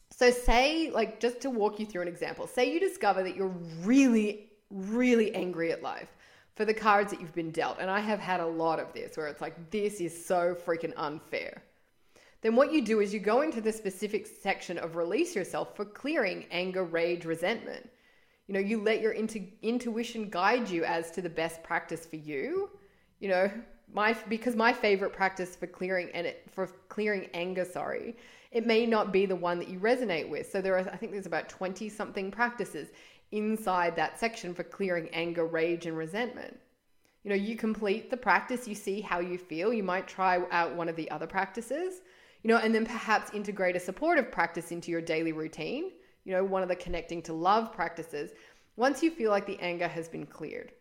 So, 0.09 0.29
say, 0.29 0.89
like, 0.91 1.19
just 1.19 1.39
to 1.41 1.49
walk 1.49 1.79
you 1.79 1.85
through 1.85 2.01
an 2.01 2.07
example, 2.07 2.47
say 2.47 2.71
you 2.71 2.79
discover 2.79 3.23
that 3.23 3.35
you're 3.35 3.55
really, 3.83 4.49
really 4.69 5.33
angry 5.35 5.71
at 5.71 5.81
life 5.81 6.09
for 6.55 6.65
the 6.65 6.73
cards 6.73 7.11
that 7.11 7.21
you've 7.21 7.35
been 7.35 7.51
dealt. 7.51 7.77
And 7.79 7.89
I 7.89 7.99
have 7.99 8.19
had 8.19 8.39
a 8.39 8.45
lot 8.45 8.79
of 8.79 8.91
this 8.93 9.15
where 9.15 9.27
it's 9.27 9.41
like, 9.41 9.69
this 9.69 10.01
is 10.01 10.25
so 10.25 10.55
freaking 10.55 10.93
unfair. 10.97 11.61
Then, 12.41 12.55
what 12.55 12.73
you 12.73 12.83
do 12.83 12.99
is 12.99 13.13
you 13.13 13.19
go 13.19 13.41
into 13.41 13.61
the 13.61 13.71
specific 13.71 14.27
section 14.27 14.77
of 14.79 14.95
release 14.95 15.35
yourself 15.35 15.75
for 15.75 15.85
clearing 15.85 16.45
anger, 16.51 16.83
rage, 16.83 17.23
resentment 17.23 17.87
you 18.47 18.53
know 18.53 18.59
you 18.59 18.81
let 18.81 19.01
your 19.01 19.11
intu- 19.11 19.51
intuition 19.61 20.29
guide 20.29 20.69
you 20.69 20.83
as 20.85 21.11
to 21.11 21.21
the 21.21 21.29
best 21.29 21.63
practice 21.63 22.05
for 22.05 22.17
you 22.17 22.69
you 23.19 23.29
know 23.29 23.51
my 23.93 24.13
because 24.29 24.55
my 24.55 24.73
favorite 24.73 25.13
practice 25.13 25.55
for 25.55 25.67
clearing 25.67 26.09
and 26.13 26.27
it, 26.27 26.45
for 26.51 26.67
clearing 26.89 27.29
anger 27.33 27.65
sorry 27.65 28.15
it 28.51 28.65
may 28.65 28.85
not 28.85 29.11
be 29.11 29.25
the 29.25 29.35
one 29.35 29.59
that 29.59 29.69
you 29.69 29.79
resonate 29.79 30.29
with 30.29 30.51
so 30.51 30.61
there 30.61 30.77
are 30.77 30.89
i 30.91 30.97
think 30.97 31.11
there's 31.11 31.25
about 31.25 31.49
20 31.49 31.89
something 31.89 32.31
practices 32.31 32.89
inside 33.31 33.95
that 33.95 34.19
section 34.19 34.53
for 34.53 34.63
clearing 34.63 35.09
anger 35.13 35.45
rage 35.45 35.85
and 35.85 35.97
resentment 35.97 36.57
You 37.23 37.31
know, 37.31 37.35
you 37.35 37.57
complete 37.57 38.09
the 38.09 38.17
practice, 38.17 38.67
you 38.67 38.75
see 38.75 39.01
how 39.01 39.19
you 39.19 39.37
feel. 39.37 39.73
You 39.73 39.83
might 39.83 40.07
try 40.07 40.41
out 40.51 40.75
one 40.75 40.89
of 40.89 40.95
the 40.95 41.11
other 41.11 41.27
practices, 41.27 42.01
you 42.43 42.47
know, 42.49 42.57
and 42.57 42.73
then 42.73 42.85
perhaps 42.85 43.33
integrate 43.33 43.75
a 43.75 43.79
supportive 43.79 44.31
practice 44.31 44.71
into 44.71 44.91
your 44.91 45.01
daily 45.01 45.33
routine, 45.33 45.91
you 46.27 46.33
know, 46.33 46.43
one 46.43 46.61
of 46.61 46.67
the 46.67 46.75
connecting 46.75 47.21
to 47.21 47.31
love 47.31 47.71
practices, 47.71 48.31
once 48.75 49.01
you 49.01 49.09
feel 49.09 49.31
like 49.31 49.45
the 49.47 49.57
anger 49.61 49.87
has 49.87 50.09
been 50.09 50.25
cleared. 50.25 50.73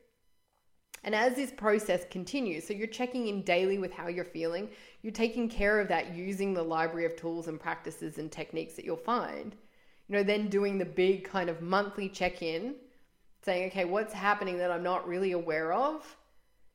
And 1.05 1.14
as 1.14 1.36
this 1.36 1.53
process 1.53 2.05
continues, 2.11 2.66
so 2.66 2.74
you're 2.74 2.88
checking 2.88 3.28
in 3.28 3.42
daily 3.42 3.78
with 3.78 3.92
how 3.92 4.09
you're 4.09 4.24
feeling, 4.24 4.68
you're 5.03 5.12
taking 5.12 5.49
care 5.49 5.78
of 5.78 5.86
that 5.86 6.16
using 6.16 6.53
the 6.53 6.64
library 6.64 7.07
of 7.07 7.14
tools 7.14 7.47
and 7.47 7.61
practices 7.61 8.18
and 8.18 8.30
techniques 8.30 8.74
that 8.74 8.84
you'll 8.84 8.97
find. 8.97 9.55
You 10.09 10.16
know, 10.16 10.24
then 10.24 10.49
doing 10.49 10.78
the 10.78 10.84
big 10.84 11.22
kind 11.22 11.49
of 11.49 11.62
monthly 11.62 12.09
check 12.09 12.42
in, 12.42 12.74
saying, 13.44 13.68
okay, 13.68 13.84
what's 13.84 14.12
happening 14.12 14.59
that 14.59 14.72
I'm 14.72 14.82
not 14.82 15.07
really 15.07 15.30
aware 15.30 15.72
of? 15.72 16.16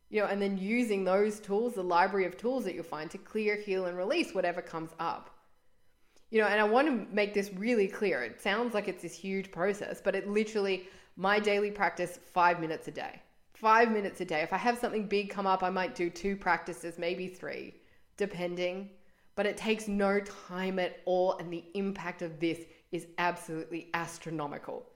You 0.09 0.21
know, 0.21 0.27
and 0.27 0.41
then 0.41 0.57
using 0.57 1.03
those 1.03 1.41
tools, 1.41 1.73
the 1.73 1.83
library 1.83 2.25
of 2.25 2.37
tools 2.37 2.63
that 2.63 2.73
you'll 2.73 2.85
find 2.85 3.11
to 3.11 3.17
clear, 3.17 3.57
heal, 3.57 3.87
and 3.87 3.97
release 3.97 4.33
whatever 4.33 4.61
comes 4.61 4.91
up. 4.97 5.30
You 6.31 6.41
know, 6.41 6.47
and 6.47 6.59
I 6.59 6.63
want 6.63 6.87
to 6.87 7.13
make 7.13 7.33
this 7.33 7.51
really 7.53 7.87
clear. 7.87 8.23
It 8.23 8.41
sounds 8.41 8.73
like 8.73 8.87
it's 8.87 9.03
this 9.03 9.13
huge 9.13 9.51
process, 9.51 10.01
but 10.03 10.15
it 10.15 10.27
literally, 10.27 10.87
my 11.15 11.39
daily 11.39 11.71
practice, 11.71 12.19
five 12.33 12.59
minutes 12.59 12.87
a 12.87 12.91
day 12.91 13.21
five 13.61 13.91
minutes 13.91 14.19
a 14.21 14.25
day. 14.25 14.41
If 14.41 14.53
I 14.53 14.57
have 14.57 14.79
something 14.79 15.05
big 15.05 15.29
come 15.29 15.45
up, 15.45 15.61
I 15.61 15.69
might 15.69 15.93
do 15.93 16.09
two 16.09 16.35
practices, 16.35 16.97
maybe 16.97 17.27
three, 17.27 17.75
depending. 18.17 18.89
But 19.35 19.45
it 19.45 19.55
takes 19.55 19.87
no 19.87 20.19
time 20.21 20.79
at 20.79 20.97
all, 21.05 21.37
and 21.37 21.53
the 21.53 21.63
impact 21.75 22.23
of 22.23 22.39
this 22.39 22.65
is 22.91 23.05
absolutely 23.19 23.89
astronomical. 23.93 24.87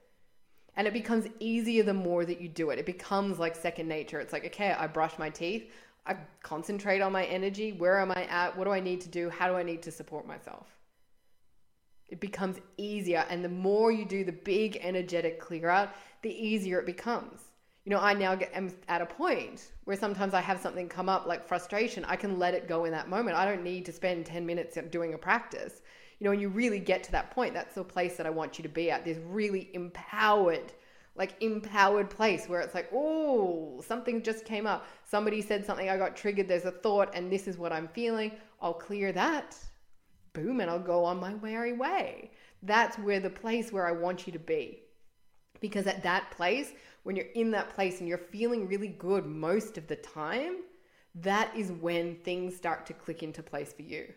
And 0.76 0.86
it 0.86 0.92
becomes 0.92 1.28
easier 1.38 1.84
the 1.84 1.94
more 1.94 2.24
that 2.26 2.40
you 2.40 2.48
do 2.48 2.70
it. 2.70 2.78
It 2.80 2.86
becomes 2.86 3.38
like 3.38 3.54
second 3.54 3.86
nature. 3.86 4.18
It's 4.18 4.32
like, 4.32 4.44
okay, 4.46 4.72
I 4.72 4.88
brush 4.88 5.16
my 5.16 5.30
teeth, 5.30 5.70
I 6.04 6.16
concentrate 6.42 7.00
on 7.00 7.12
my 7.12 7.24
energy. 7.24 7.72
Where 7.72 8.00
am 8.00 8.10
I 8.10 8.24
at? 8.24 8.56
What 8.56 8.64
do 8.64 8.72
I 8.72 8.80
need 8.80 9.00
to 9.02 9.08
do? 9.08 9.30
How 9.30 9.48
do 9.48 9.54
I 9.54 9.62
need 9.62 9.82
to 9.82 9.92
support 9.92 10.26
myself? 10.26 10.75
It 12.08 12.20
becomes 12.20 12.58
easier. 12.76 13.24
And 13.28 13.44
the 13.44 13.48
more 13.48 13.90
you 13.90 14.04
do 14.04 14.24
the 14.24 14.32
big 14.32 14.78
energetic 14.80 15.40
clear 15.40 15.68
out, 15.68 15.90
the 16.22 16.30
easier 16.30 16.78
it 16.80 16.86
becomes 16.86 17.40
you 17.86 17.90
know, 17.90 18.00
I 18.00 18.14
now 18.14 18.34
get, 18.34 18.52
am 18.52 18.72
at 18.88 19.00
a 19.00 19.06
point 19.06 19.70
where 19.84 19.96
sometimes 19.96 20.34
I 20.34 20.40
have 20.40 20.60
something 20.60 20.88
come 20.88 21.08
up 21.08 21.24
like 21.24 21.46
frustration. 21.46 22.04
I 22.04 22.16
can 22.16 22.36
let 22.36 22.52
it 22.52 22.66
go 22.66 22.84
in 22.84 22.90
that 22.90 23.08
moment. 23.08 23.36
I 23.36 23.44
don't 23.44 23.62
need 23.62 23.86
to 23.86 23.92
spend 23.92 24.26
10 24.26 24.44
minutes 24.44 24.76
doing 24.90 25.14
a 25.14 25.18
practice. 25.18 25.82
You 26.18 26.24
know, 26.24 26.30
when 26.30 26.40
you 26.40 26.48
really 26.48 26.80
get 26.80 27.04
to 27.04 27.12
that 27.12 27.30
point, 27.30 27.54
that's 27.54 27.76
the 27.76 27.84
place 27.84 28.16
that 28.16 28.26
I 28.26 28.30
want 28.30 28.58
you 28.58 28.64
to 28.64 28.68
be 28.68 28.90
at. 28.90 29.04
This 29.04 29.18
really 29.24 29.70
empowered, 29.72 30.72
like 31.14 31.40
empowered 31.40 32.10
place 32.10 32.48
where 32.48 32.60
it's 32.60 32.74
like, 32.74 32.90
oh, 32.92 33.80
something 33.86 34.20
just 34.20 34.44
came 34.44 34.66
up. 34.66 34.84
Somebody 35.08 35.40
said 35.40 35.64
something, 35.64 35.88
I 35.88 35.96
got 35.96 36.16
triggered. 36.16 36.48
There's 36.48 36.64
a 36.64 36.72
thought, 36.72 37.12
and 37.14 37.30
this 37.30 37.46
is 37.46 37.56
what 37.56 37.72
I'm 37.72 37.86
feeling. 37.86 38.32
I'll 38.60 38.74
clear 38.74 39.12
that. 39.12 39.56
Boom, 40.36 40.60
and 40.60 40.70
I'll 40.70 40.78
go 40.78 41.02
on 41.02 41.18
my 41.18 41.32
merry 41.32 41.72
way. 41.72 42.30
That's 42.62 42.98
where 42.98 43.20
the 43.20 43.30
place 43.30 43.72
where 43.72 43.86
I 43.86 43.92
want 43.92 44.26
you 44.26 44.32
to 44.34 44.38
be. 44.38 44.80
Because 45.60 45.86
at 45.86 46.02
that 46.02 46.30
place, 46.30 46.72
when 47.04 47.16
you're 47.16 47.32
in 47.34 47.50
that 47.52 47.70
place 47.70 48.00
and 48.00 48.08
you're 48.08 48.18
feeling 48.18 48.68
really 48.68 48.88
good 48.88 49.24
most 49.24 49.78
of 49.78 49.86
the 49.86 49.96
time, 49.96 50.56
that 51.14 51.50
is 51.56 51.72
when 51.72 52.16
things 52.16 52.54
start 52.54 52.84
to 52.84 52.92
click 52.92 53.22
into 53.22 53.42
place 53.42 53.72
for 53.72 53.80
you. 53.80 54.12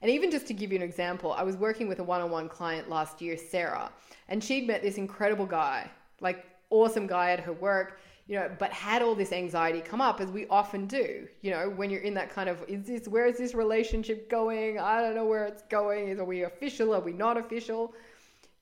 And 0.00 0.10
even 0.10 0.32
just 0.32 0.48
to 0.48 0.54
give 0.54 0.72
you 0.72 0.76
an 0.76 0.82
example, 0.82 1.32
I 1.32 1.44
was 1.44 1.56
working 1.56 1.86
with 1.86 2.00
a 2.00 2.04
one 2.04 2.20
on 2.20 2.32
one 2.32 2.48
client 2.48 2.90
last 2.90 3.22
year, 3.22 3.36
Sarah, 3.36 3.92
and 4.28 4.42
she'd 4.42 4.66
met 4.66 4.82
this 4.82 4.98
incredible 4.98 5.46
guy, 5.46 5.88
like 6.20 6.44
awesome 6.70 7.06
guy 7.06 7.30
at 7.30 7.38
her 7.38 7.52
work, 7.52 8.00
you 8.32 8.38
know, 8.38 8.50
but 8.58 8.72
had 8.72 9.02
all 9.02 9.14
this 9.14 9.30
anxiety 9.30 9.82
come 9.82 10.00
up 10.00 10.18
as 10.18 10.30
we 10.30 10.46
often 10.48 10.86
do, 10.86 11.28
you 11.42 11.50
know, 11.50 11.68
when 11.68 11.90
you're 11.90 12.00
in 12.00 12.14
that 12.14 12.30
kind 12.30 12.48
of, 12.48 12.64
is 12.66 12.86
this, 12.86 13.06
where 13.06 13.26
is 13.26 13.36
this 13.36 13.52
relationship 13.54 14.30
going? 14.30 14.78
I 14.78 15.02
don't 15.02 15.14
know 15.14 15.26
where 15.26 15.44
it's 15.44 15.60
going. 15.64 16.08
Is, 16.08 16.18
are 16.18 16.24
we 16.24 16.44
official? 16.44 16.94
Are 16.94 17.00
we 17.00 17.12
not 17.12 17.36
official? 17.36 17.94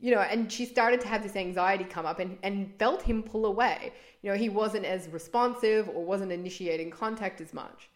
you 0.00 0.12
know, 0.12 0.20
and 0.20 0.50
she 0.50 0.64
started 0.64 1.00
to 1.02 1.06
have 1.08 1.22
this 1.22 1.36
anxiety 1.36 1.84
come 1.84 2.06
up 2.06 2.18
and, 2.18 2.38
and 2.42 2.74
felt 2.78 3.02
him 3.02 3.22
pull 3.22 3.46
away. 3.46 3.92
You 4.22 4.30
know, 4.30 4.36
he 4.36 4.48
wasn't 4.48 4.86
as 4.86 5.08
responsive 5.08 5.88
or 5.90 6.04
wasn't 6.04 6.32
initiating 6.32 6.90
contact 6.90 7.40
as 7.40 7.52
much. 7.52 7.90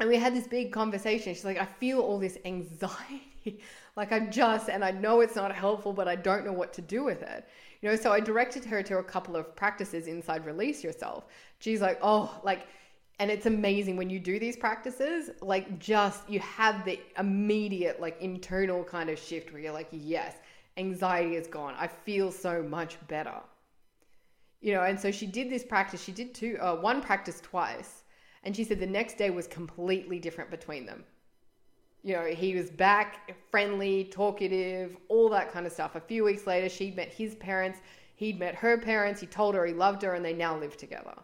And 0.00 0.08
we 0.08 0.16
had 0.16 0.34
this 0.34 0.48
big 0.48 0.72
conversation. 0.72 1.32
She's 1.32 1.44
like, 1.44 1.60
I 1.60 1.64
feel 1.64 2.00
all 2.00 2.18
this 2.18 2.38
anxiety. 2.44 3.60
like 3.96 4.12
I'm 4.12 4.30
just, 4.32 4.68
and 4.68 4.84
I 4.84 4.90
know 4.90 5.20
it's 5.20 5.36
not 5.36 5.54
helpful, 5.54 5.92
but 5.92 6.08
I 6.08 6.16
don't 6.16 6.44
know 6.44 6.52
what 6.52 6.72
to 6.74 6.82
do 6.82 7.04
with 7.04 7.22
it. 7.22 7.46
You 7.80 7.88
know, 7.88 7.96
so 7.96 8.12
I 8.12 8.20
directed 8.20 8.64
her 8.66 8.82
to 8.82 8.98
a 8.98 9.02
couple 9.02 9.36
of 9.36 9.56
practices 9.56 10.06
inside 10.06 10.44
Release 10.44 10.84
Yourself. 10.84 11.24
She's 11.60 11.80
like, 11.80 11.98
oh, 12.02 12.38
like, 12.44 12.66
and 13.18 13.30
it's 13.30 13.46
amazing 13.46 13.96
when 13.96 14.10
you 14.10 14.18
do 14.18 14.38
these 14.38 14.56
practices, 14.56 15.30
like, 15.40 15.78
just 15.78 16.28
you 16.28 16.40
have 16.40 16.84
the 16.84 17.00
immediate, 17.18 18.00
like, 18.00 18.20
internal 18.20 18.84
kind 18.84 19.08
of 19.10 19.18
shift 19.18 19.52
where 19.52 19.62
you're 19.62 19.72
like, 19.72 19.88
yes 19.92 20.34
anxiety 20.76 21.36
is 21.36 21.46
gone. 21.46 21.74
I 21.78 21.86
feel 21.86 22.32
so 22.32 22.62
much 22.62 22.96
better. 23.06 23.40
You 24.60 24.74
know, 24.74 24.82
and 24.82 24.98
so 24.98 25.10
she 25.10 25.26
did 25.26 25.48
this 25.48 25.64
practice. 25.64 26.02
She 26.02 26.12
did 26.12 26.34
two, 26.34 26.58
uh, 26.60 26.76
one 26.76 27.00
practice 27.00 27.40
twice. 27.40 28.02
And 28.42 28.56
she 28.56 28.64
said 28.64 28.80
the 28.80 28.86
next 28.86 29.18
day 29.18 29.30
was 29.30 29.46
completely 29.46 30.18
different 30.18 30.50
between 30.50 30.86
them. 30.86 31.04
You 32.02 32.14
know, 32.14 32.24
he 32.24 32.54
was 32.54 32.70
back, 32.70 33.36
friendly, 33.50 34.04
talkative, 34.04 34.96
all 35.08 35.28
that 35.30 35.52
kind 35.52 35.66
of 35.66 35.72
stuff. 35.72 35.96
A 35.96 36.00
few 36.00 36.24
weeks 36.24 36.46
later, 36.46 36.68
she'd 36.68 36.96
met 36.96 37.08
his 37.08 37.34
parents, 37.34 37.80
he'd 38.16 38.38
met 38.38 38.54
her 38.54 38.78
parents, 38.78 39.20
he 39.20 39.26
told 39.26 39.54
her 39.54 39.66
he 39.66 39.74
loved 39.74 40.02
her, 40.02 40.14
and 40.14 40.24
they 40.24 40.32
now 40.32 40.56
live 40.56 40.76
together. 40.76 41.14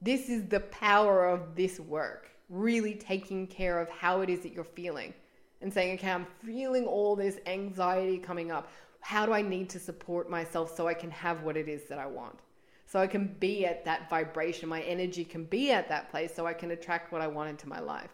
This 0.00 0.28
is 0.28 0.46
the 0.46 0.60
power 0.60 1.26
of 1.26 1.56
this 1.56 1.80
work, 1.80 2.30
really 2.48 2.94
taking 2.94 3.46
care 3.46 3.80
of 3.80 3.88
how 3.90 4.20
it 4.20 4.30
is 4.30 4.40
that 4.40 4.52
you're 4.52 4.64
feeling 4.64 5.12
and 5.60 5.72
saying, 5.72 5.98
okay, 5.98 6.10
I'm 6.10 6.26
feeling 6.44 6.86
all 6.86 7.16
this 7.16 7.38
anxiety 7.46 8.16
coming 8.16 8.50
up. 8.50 8.70
How 9.00 9.26
do 9.26 9.32
I 9.32 9.42
need 9.42 9.68
to 9.70 9.80
support 9.80 10.30
myself 10.30 10.74
so 10.74 10.86
I 10.86 10.94
can 10.94 11.10
have 11.10 11.42
what 11.42 11.56
it 11.56 11.68
is 11.68 11.88
that 11.88 11.98
I 11.98 12.06
want? 12.06 12.38
So 12.86 12.98
I 13.00 13.06
can 13.06 13.36
be 13.40 13.66
at 13.66 13.84
that 13.84 14.08
vibration. 14.08 14.68
My 14.68 14.82
energy 14.82 15.24
can 15.24 15.44
be 15.44 15.70
at 15.70 15.88
that 15.88 16.10
place 16.10 16.34
so 16.34 16.46
I 16.46 16.54
can 16.54 16.70
attract 16.70 17.12
what 17.12 17.20
I 17.20 17.26
want 17.26 17.50
into 17.50 17.68
my 17.68 17.80
life. 17.80 18.10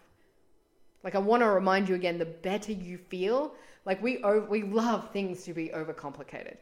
Like 1.07 1.15
I 1.15 1.19
want 1.19 1.45
to 1.45 1.49
remind 1.49 1.89
you 1.89 1.95
again, 1.95 2.19
the 2.19 2.25
better 2.25 2.73
you 2.73 2.99
feel, 2.99 3.55
like 3.85 4.03
we 4.03 4.21
over, 4.25 4.45
we 4.45 4.65
love 4.65 5.13
things 5.13 5.45
to 5.45 5.55
be 5.55 5.69
overcomplicated. 5.69 6.57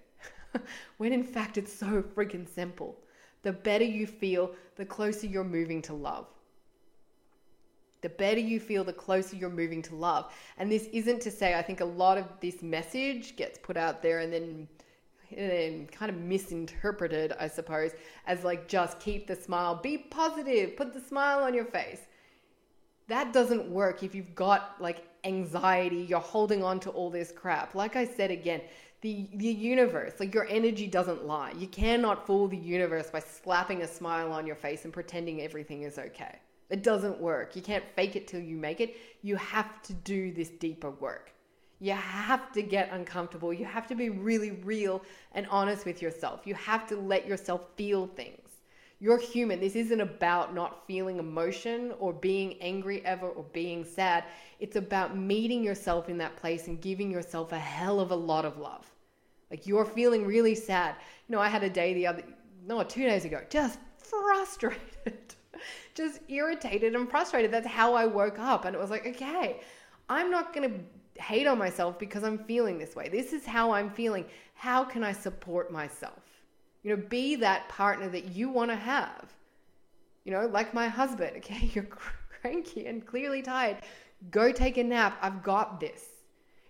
when 0.99 1.15
in 1.15 1.25
fact 1.25 1.57
it's 1.57 1.73
so 1.73 2.03
freaking 2.03 2.47
simple. 2.47 2.95
The 3.43 3.55
better 3.55 3.87
you 3.87 4.07
feel, 4.07 4.51
the 4.77 4.85
closer 4.85 5.27
you're 5.27 5.45
moving 5.45 5.81
to 5.81 5.95
love. 5.95 6.27
The 8.03 8.11
better 8.11 8.39
you 8.39 8.61
feel, 8.61 8.85
the 8.85 8.93
closer 8.93 9.35
you're 9.35 9.49
moving 9.49 9.81
to 9.81 9.95
love. 9.95 10.31
And 10.59 10.71
this 10.71 10.89
isn't 10.93 11.23
to 11.23 11.31
say, 11.31 11.55
I 11.55 11.63
think 11.63 11.81
a 11.81 11.87
lot 11.87 12.19
of 12.19 12.27
this 12.43 12.61
message 12.61 13.37
gets 13.37 13.59
put 13.59 13.79
out 13.79 14.03
there 14.03 14.19
and 14.19 14.31
then 14.31 14.69
and 15.35 15.91
kind 15.91 16.11
of 16.11 16.19
misinterpreted, 16.19 17.33
I 17.41 17.49
suppose, 17.49 17.93
as 18.27 18.45
like 18.45 18.69
just 18.69 19.01
keep 19.01 19.27
the 19.27 19.37
smile, 19.37 19.75
be 19.75 19.97
positive, 19.97 20.77
put 20.77 20.93
the 20.93 21.01
smile 21.01 21.43
on 21.43 21.55
your 21.55 21.65
face. 21.65 22.03
That 23.09 23.33
doesn't 23.33 23.69
work 23.69 24.03
if 24.03 24.15
you've 24.15 24.35
got 24.35 24.77
like 24.81 25.07
anxiety, 25.25 26.07
you're 26.09 26.21
holding 26.21 26.63
on 26.63 26.81
to 26.81 26.91
all 26.91 27.11
this 27.11 27.33
crap. 27.33 27.75
Like 27.75 27.97
I 27.97 28.07
said 28.07 28.31
again, 28.31 28.63
the 29.03 29.29
the 29.35 29.47
universe, 29.47 30.15
like 30.19 30.33
your 30.33 30.47
energy 30.49 30.87
doesn't 30.87 31.27
lie. 31.27 31.53
You 31.59 31.67
cannot 31.67 32.27
fool 32.27 32.49
the 32.49 32.57
universe 32.57 33.11
by 33.11 33.21
slapping 33.21 33.83
a 33.83 33.89
smile 33.89 34.33
on 34.33 34.47
your 34.47 34.57
face 34.57 34.85
and 34.85 34.93
pretending 34.93 35.43
everything 35.43 35.83
is 35.83 35.99
okay. 35.99 36.39
It 36.71 36.83
doesn't 36.83 37.21
work. 37.21 37.55
You 37.55 37.63
can't 37.63 37.85
fake 37.95 38.17
it 38.17 38.27
till 38.27 38.41
you 38.41 38.57
make 38.57 38.81
it. 38.81 38.97
You 39.21 39.37
have 39.37 39.83
to 39.83 39.93
do 39.93 40.33
this 40.33 40.49
deeper 40.49 40.91
work. 40.91 41.33
You 41.81 41.93
have 41.93 42.53
to 42.53 42.63
get 42.63 42.91
uncomfortable. 42.93 43.53
You 43.53 43.67
have 43.67 43.87
to 43.89 43.95
be 43.95 44.09
really 44.09 44.53
real 44.53 45.03
and 45.33 45.47
honest 45.49 45.85
with 45.85 46.01
yourself. 46.01 46.47
You 46.47 46.55
have 46.55 46.87
to 46.89 46.97
let 46.97 47.27
yourself 47.27 47.67
feel 47.77 48.07
things. 48.07 48.44
You're 49.05 49.19
human. 49.19 49.61
This 49.61 49.77
isn't 49.77 50.01
about 50.01 50.55
not 50.55 50.87
feeling 50.87 51.19
emotion 51.19 51.93
or 51.99 52.15
being 52.15 52.55
angry 52.63 53.05
ever 53.05 53.29
or 53.29 53.45
being 53.53 53.85
sad. 53.85 54.25
It's 54.61 54.77
about 54.77 55.15
meeting 55.15 55.63
yourself 55.63 56.09
in 56.09 56.17
that 56.17 56.37
place 56.37 56.69
and 56.69 56.81
giving 56.81 57.11
yourself 57.11 57.53
a 57.53 57.59
hell 57.59 58.01
of 58.01 58.13
a 58.13 58.17
lot 58.17 58.47
of 58.47 58.57
love. 58.57 58.91
Like 59.51 59.67
you're 59.67 59.85
feeling 59.85 60.25
really 60.25 60.55
sad. 60.55 60.95
You 61.29 61.37
know, 61.37 61.43
I 61.43 61.49
had 61.49 61.63
a 61.63 61.69
day 61.69 61.93
the 61.93 62.07
other, 62.07 62.23
no, 62.67 62.83
two 62.83 63.03
days 63.03 63.27
ago, 63.27 63.43
just 63.51 63.79
frustrated 63.99 65.35
just 65.95 66.21
irritated 66.29 66.95
and 66.95 67.07
frustrated. 67.11 67.51
That's 67.51 67.67
how 67.67 67.93
I 67.93 68.07
woke 68.07 68.39
up. 68.39 68.65
And 68.65 68.75
it 68.75 68.79
was 68.79 68.89
like, 68.89 69.07
okay, 69.07 69.61
I'm 70.09 70.31
not 70.31 70.55
going 70.55 70.71
to 70.71 71.23
hate 71.23 71.47
on 71.47 71.59
myself 71.59 71.99
because 71.99 72.25
I'm 72.25 72.39
feeling 72.39 72.79
this 72.79 72.97
way. 72.97 73.11
This 73.11 73.35
is 73.35 73.45
how 73.45 73.71
I'm 73.71 73.91
feeling. 73.91 74.25
How 74.55 74.83
can 74.83 75.05
I 75.05 75.13
support 75.13 75.71
myself? 75.71 76.24
You 76.85 76.97
know, 76.97 77.03
be 77.09 77.35
that 77.37 77.69
partner 77.69 78.09
that 78.11 78.27
you 78.27 78.49
want 78.49 78.71
to 78.71 78.77
have. 78.77 79.33
You 80.25 80.33
know, 80.33 80.47
like 80.47 80.73
my 80.73 80.87
husband, 80.87 81.33
okay, 81.39 81.71
you're 81.75 81.85
cranky 81.85 82.87
and 82.87 83.05
clearly 83.05 83.43
tired. 83.43 83.79
Go 84.31 84.53
take 84.53 84.77
a 84.77 84.85
nap. 84.85 85.19
I've 85.21 85.43
got 85.43 85.81
this. 85.81 86.05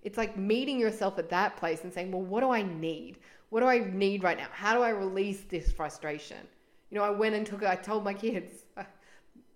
It's 0.03 0.17
like 0.17 0.37
meeting 0.37 0.79
yourself 0.79 1.19
at 1.19 1.31
that 1.31 1.57
place 1.57 1.83
and 1.83 1.93
saying, 1.93 2.13
well, 2.13 2.23
what 2.23 2.41
do 2.41 2.51
I 2.51 2.63
need? 2.63 3.19
What 3.51 3.61
do 3.61 3.67
I 3.67 3.79
need 3.79 4.23
right 4.23 4.37
now? 4.37 4.49
How 4.53 4.75
do 4.75 4.83
I 4.83 4.91
release 4.91 5.43
this 5.43 5.73
frustration? 5.73 6.39
You 6.91 6.99
know, 6.99 7.05
I 7.05 7.11
went 7.11 7.35
and 7.35 7.47
took, 7.47 7.65
I 7.65 7.75
told 7.75 8.05
my 8.05 8.15
kids, 8.15 8.53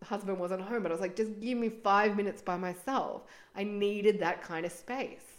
husband 0.05 0.39
wasn't 0.39 0.63
home, 0.63 0.83
but 0.83 0.91
I 0.91 0.95
was 0.95 1.01
like, 1.01 1.17
just 1.17 1.39
give 1.41 1.59
me 1.59 1.69
five 1.69 2.17
minutes 2.17 2.41
by 2.41 2.57
myself. 2.57 3.23
I 3.55 3.65
needed 3.65 4.21
that 4.21 4.43
kind 4.43 4.65
of 4.65 4.73
space. 4.73 5.38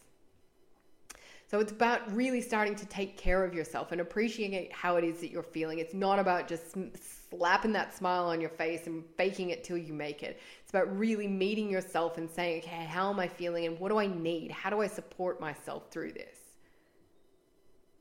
So 1.50 1.60
it's 1.60 1.72
about 1.72 2.16
really 2.16 2.42
starting 2.42 2.76
to 2.76 2.86
take 2.86 3.18
care 3.18 3.44
of 3.44 3.56
yourself 3.56 3.92
and 3.92 4.02
appreciating 4.02 4.70
how 4.72 4.98
it 4.98 5.04
is 5.04 5.20
that 5.22 5.32
you're 5.32 5.42
feeling. 5.42 5.80
It's 5.80 5.96
not 5.96 6.20
about 6.20 6.48
just 6.48 6.76
slapping 7.32 7.72
that 7.74 7.96
smile 7.96 8.26
on 8.28 8.40
your 8.40 8.52
face 8.52 8.86
and 8.86 9.04
faking 9.18 9.50
it 9.50 9.64
till 9.64 9.78
you 9.78 9.92
make 9.92 10.22
it. 10.22 10.40
It's 10.62 10.70
about 10.70 10.96
really 10.96 11.28
meeting 11.28 11.68
yourself 11.68 12.20
and 12.20 12.30
saying, 12.30 12.62
okay, 12.62 12.86
how 12.86 13.10
am 13.10 13.20
I 13.20 13.28
feeling 13.28 13.66
and 13.66 13.80
what 13.80 13.90
do 13.90 13.98
I 13.98 14.06
need? 14.06 14.52
How 14.52 14.70
do 14.70 14.82
I 14.82 14.86
support 14.86 15.42
myself 15.42 15.90
through 15.90 16.12
this? 16.12 16.38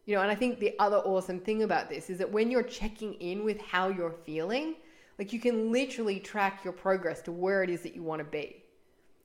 You 0.04 0.16
know, 0.16 0.20
and 0.20 0.30
I 0.30 0.34
think 0.34 0.58
the 0.58 0.74
other 0.78 0.98
awesome 0.98 1.40
thing 1.40 1.62
about 1.62 1.88
this 1.88 2.10
is 2.10 2.18
that 2.18 2.30
when 2.30 2.50
you're 2.50 2.62
checking 2.62 3.14
in 3.14 3.44
with 3.46 3.58
how 3.62 3.88
you're 3.88 4.14
feeling, 4.26 4.74
like 5.18 5.32
you 5.32 5.40
can 5.40 5.72
literally 5.72 6.20
track 6.20 6.64
your 6.64 6.74
progress 6.74 7.22
to 7.22 7.32
where 7.32 7.62
it 7.62 7.70
is 7.70 7.80
that 7.80 7.94
you 7.94 8.02
want 8.02 8.20
to 8.20 8.24
be. 8.24 8.62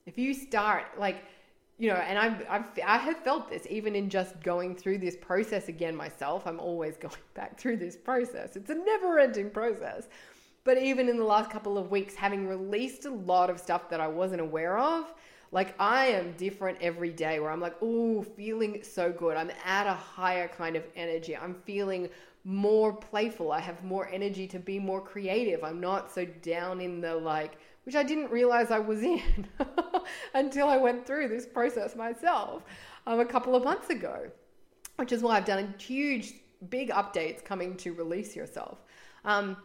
If 0.05 0.17
you 0.17 0.33
start 0.33 0.85
like 0.97 1.23
you 1.83 1.89
know, 1.89 1.95
and 1.95 2.17
I've, 2.17 2.45
I've, 2.49 2.63
I 2.87 2.97
have 2.97 3.17
felt 3.17 3.49
this 3.49 3.67
even 3.69 3.93
in 3.93 4.09
just 4.09 4.41
going 4.41 4.73
through 4.73 4.99
this 4.99 5.17
process 5.17 5.67
again 5.67 5.93
myself. 5.93 6.47
I'm 6.47 6.61
always 6.61 6.95
going 7.05 7.13
back 7.33 7.59
through 7.59 7.75
this 7.75 7.97
process. 7.97 8.55
It's 8.55 8.69
a 8.69 8.75
never 8.75 9.19
ending 9.19 9.49
process. 9.49 10.07
But 10.63 10.77
even 10.81 11.09
in 11.09 11.17
the 11.17 11.25
last 11.25 11.51
couple 11.51 11.77
of 11.77 11.91
weeks, 11.91 12.15
having 12.15 12.47
released 12.47 13.03
a 13.03 13.11
lot 13.11 13.49
of 13.49 13.59
stuff 13.59 13.89
that 13.89 13.99
I 13.99 14.07
wasn't 14.07 14.39
aware 14.39 14.77
of, 14.77 15.13
like 15.51 15.75
I 15.77 16.05
am 16.05 16.31
different 16.37 16.77
every 16.79 17.09
day 17.09 17.41
where 17.41 17.51
I'm 17.51 17.59
like, 17.59 17.75
oh, 17.81 18.23
feeling 18.23 18.81
so 18.81 19.11
good. 19.11 19.35
I'm 19.35 19.51
at 19.65 19.85
a 19.85 19.93
higher 19.93 20.47
kind 20.47 20.77
of 20.77 20.83
energy. 20.95 21.35
I'm 21.35 21.55
feeling 21.65 22.07
more 22.45 22.93
playful. 22.93 23.51
I 23.51 23.59
have 23.59 23.83
more 23.83 24.07
energy 24.07 24.47
to 24.47 24.57
be 24.57 24.79
more 24.79 25.01
creative. 25.01 25.65
I'm 25.65 25.81
not 25.81 26.13
so 26.13 26.23
down 26.23 26.79
in 26.79 27.01
the 27.01 27.13
like, 27.13 27.57
which 27.85 27.95
I 27.95 28.03
didn't 28.03 28.31
realize 28.31 28.71
I 28.71 28.79
was 28.79 29.01
in 29.01 29.47
until 30.33 30.67
I 30.67 30.77
went 30.77 31.05
through 31.05 31.27
this 31.27 31.45
process 31.45 31.95
myself 31.95 32.63
um, 33.07 33.19
a 33.19 33.25
couple 33.25 33.55
of 33.55 33.63
months 33.63 33.89
ago, 33.89 34.29
which 34.97 35.11
is 35.11 35.21
why 35.21 35.37
I've 35.37 35.45
done 35.45 35.73
huge, 35.77 36.35
big 36.69 36.89
updates 36.89 37.43
coming 37.43 37.75
to 37.77 37.93
release 37.93 38.35
yourself. 38.35 38.79
Um, 39.25 39.57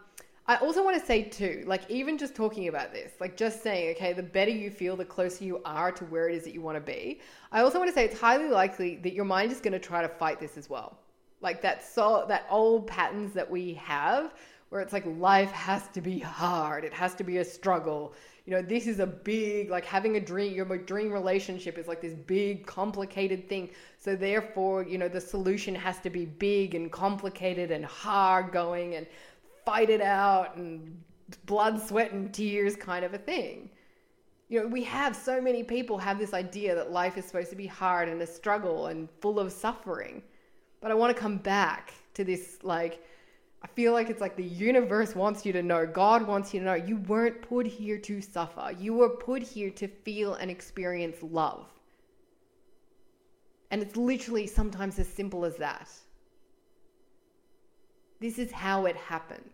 I 0.48 0.56
also 0.56 0.82
want 0.82 0.98
to 0.98 1.04
say 1.04 1.24
too, 1.24 1.62
like 1.66 1.82
even 1.90 2.16
just 2.16 2.34
talking 2.34 2.68
about 2.68 2.90
this, 2.90 3.12
like 3.20 3.36
just 3.36 3.62
saying, 3.62 3.94
okay, 3.96 4.14
the 4.14 4.22
better 4.22 4.50
you 4.50 4.70
feel, 4.70 4.96
the 4.96 5.04
closer 5.04 5.44
you 5.44 5.60
are 5.66 5.92
to 5.92 6.04
where 6.06 6.28
it 6.30 6.34
is 6.34 6.44
that 6.44 6.54
you 6.54 6.62
want 6.62 6.76
to 6.76 6.80
be. 6.80 7.20
I 7.52 7.60
also 7.60 7.78
want 7.78 7.90
to 7.90 7.94
say 7.94 8.06
it's 8.06 8.18
highly 8.18 8.48
likely 8.48 8.96
that 8.96 9.12
your 9.12 9.26
mind 9.26 9.52
is 9.52 9.60
going 9.60 9.74
to 9.74 9.78
try 9.78 10.00
to 10.00 10.08
fight 10.08 10.40
this 10.40 10.56
as 10.56 10.70
well. 10.70 10.98
Like 11.42 11.60
that 11.62 11.84
so 11.84 12.24
that 12.28 12.46
old 12.50 12.86
patterns 12.86 13.34
that 13.34 13.48
we 13.48 13.74
have 13.74 14.34
where 14.68 14.80
it's 14.80 14.92
like 14.92 15.06
life 15.06 15.50
has 15.52 15.88
to 15.88 16.00
be 16.00 16.18
hard. 16.18 16.84
It 16.84 16.92
has 16.92 17.14
to 17.16 17.24
be 17.24 17.38
a 17.38 17.44
struggle. 17.44 18.12
You 18.44 18.54
know, 18.54 18.62
this 18.62 18.86
is 18.86 18.98
a 19.00 19.06
big, 19.06 19.70
like 19.70 19.84
having 19.84 20.16
a 20.16 20.20
dream, 20.20 20.54
your 20.54 20.66
dream 20.78 21.10
relationship 21.10 21.78
is 21.78 21.86
like 21.86 22.00
this 22.00 22.14
big, 22.14 22.66
complicated 22.66 23.48
thing. 23.48 23.70
So, 23.98 24.16
therefore, 24.16 24.84
you 24.84 24.98
know, 24.98 25.08
the 25.08 25.20
solution 25.20 25.74
has 25.74 25.98
to 26.00 26.10
be 26.10 26.26
big 26.26 26.74
and 26.74 26.90
complicated 26.90 27.70
and 27.70 27.84
hard 27.84 28.52
going 28.52 28.94
and 28.94 29.06
fight 29.64 29.90
it 29.90 30.00
out 30.00 30.56
and 30.56 31.02
blood, 31.46 31.80
sweat, 31.86 32.12
and 32.12 32.32
tears 32.32 32.76
kind 32.76 33.04
of 33.04 33.14
a 33.14 33.18
thing. 33.18 33.70
You 34.48 34.62
know, 34.62 34.66
we 34.66 34.82
have 34.84 35.14
so 35.14 35.42
many 35.42 35.62
people 35.62 35.98
have 35.98 36.18
this 36.18 36.32
idea 36.32 36.74
that 36.74 36.90
life 36.90 37.18
is 37.18 37.26
supposed 37.26 37.50
to 37.50 37.56
be 37.56 37.66
hard 37.66 38.08
and 38.08 38.22
a 38.22 38.26
struggle 38.26 38.86
and 38.86 39.08
full 39.20 39.38
of 39.38 39.52
suffering. 39.52 40.22
But 40.80 40.90
I 40.90 40.94
want 40.94 41.14
to 41.14 41.20
come 41.20 41.36
back 41.36 41.92
to 42.14 42.24
this, 42.24 42.58
like, 42.62 43.02
I 43.62 43.66
feel 43.66 43.92
like 43.92 44.08
it's 44.08 44.20
like 44.20 44.36
the 44.36 44.44
universe 44.44 45.16
wants 45.16 45.44
you 45.44 45.52
to 45.52 45.62
know, 45.62 45.84
God 45.84 46.26
wants 46.26 46.54
you 46.54 46.60
to 46.60 46.66
know, 46.66 46.74
you 46.74 46.98
weren't 46.98 47.42
put 47.42 47.66
here 47.66 47.98
to 47.98 48.20
suffer. 48.20 48.72
You 48.78 48.94
were 48.94 49.08
put 49.08 49.42
here 49.42 49.70
to 49.70 49.88
feel 49.88 50.34
and 50.34 50.50
experience 50.50 51.16
love. 51.22 51.66
And 53.70 53.82
it's 53.82 53.96
literally 53.96 54.46
sometimes 54.46 54.98
as 54.98 55.08
simple 55.08 55.44
as 55.44 55.56
that. 55.56 55.90
This 58.20 58.38
is 58.38 58.50
how 58.52 58.86
it 58.86 58.96
happens. 58.96 59.52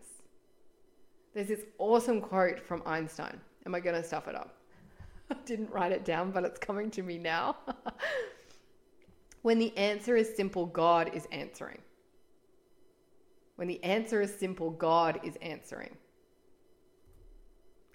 There's 1.33 1.47
this 1.47 1.65
awesome 1.79 2.21
quote 2.21 2.59
from 2.59 2.81
Einstein. 2.85 3.39
Am 3.65 3.75
I 3.75 3.79
going 3.79 4.01
to 4.01 4.07
stuff 4.07 4.27
it 4.27 4.35
up? 4.35 4.55
I 5.31 5.35
didn't 5.45 5.71
write 5.71 5.91
it 5.91 6.05
down, 6.05 6.31
but 6.31 6.45
it's 6.45 6.59
coming 6.59 6.89
to 6.91 7.03
me 7.03 7.17
now. 7.17 7.57
when 9.41 9.59
the 9.59 9.75
answer 9.77 10.15
is 10.15 10.33
simple, 10.35 10.67
God 10.67 11.11
is 11.13 11.27
answering. 11.31 11.79
When 13.55 13.67
the 13.67 13.83
answer 13.83 14.21
is 14.21 14.33
simple, 14.33 14.69
God 14.69 15.19
is 15.23 15.37
answering. 15.41 15.95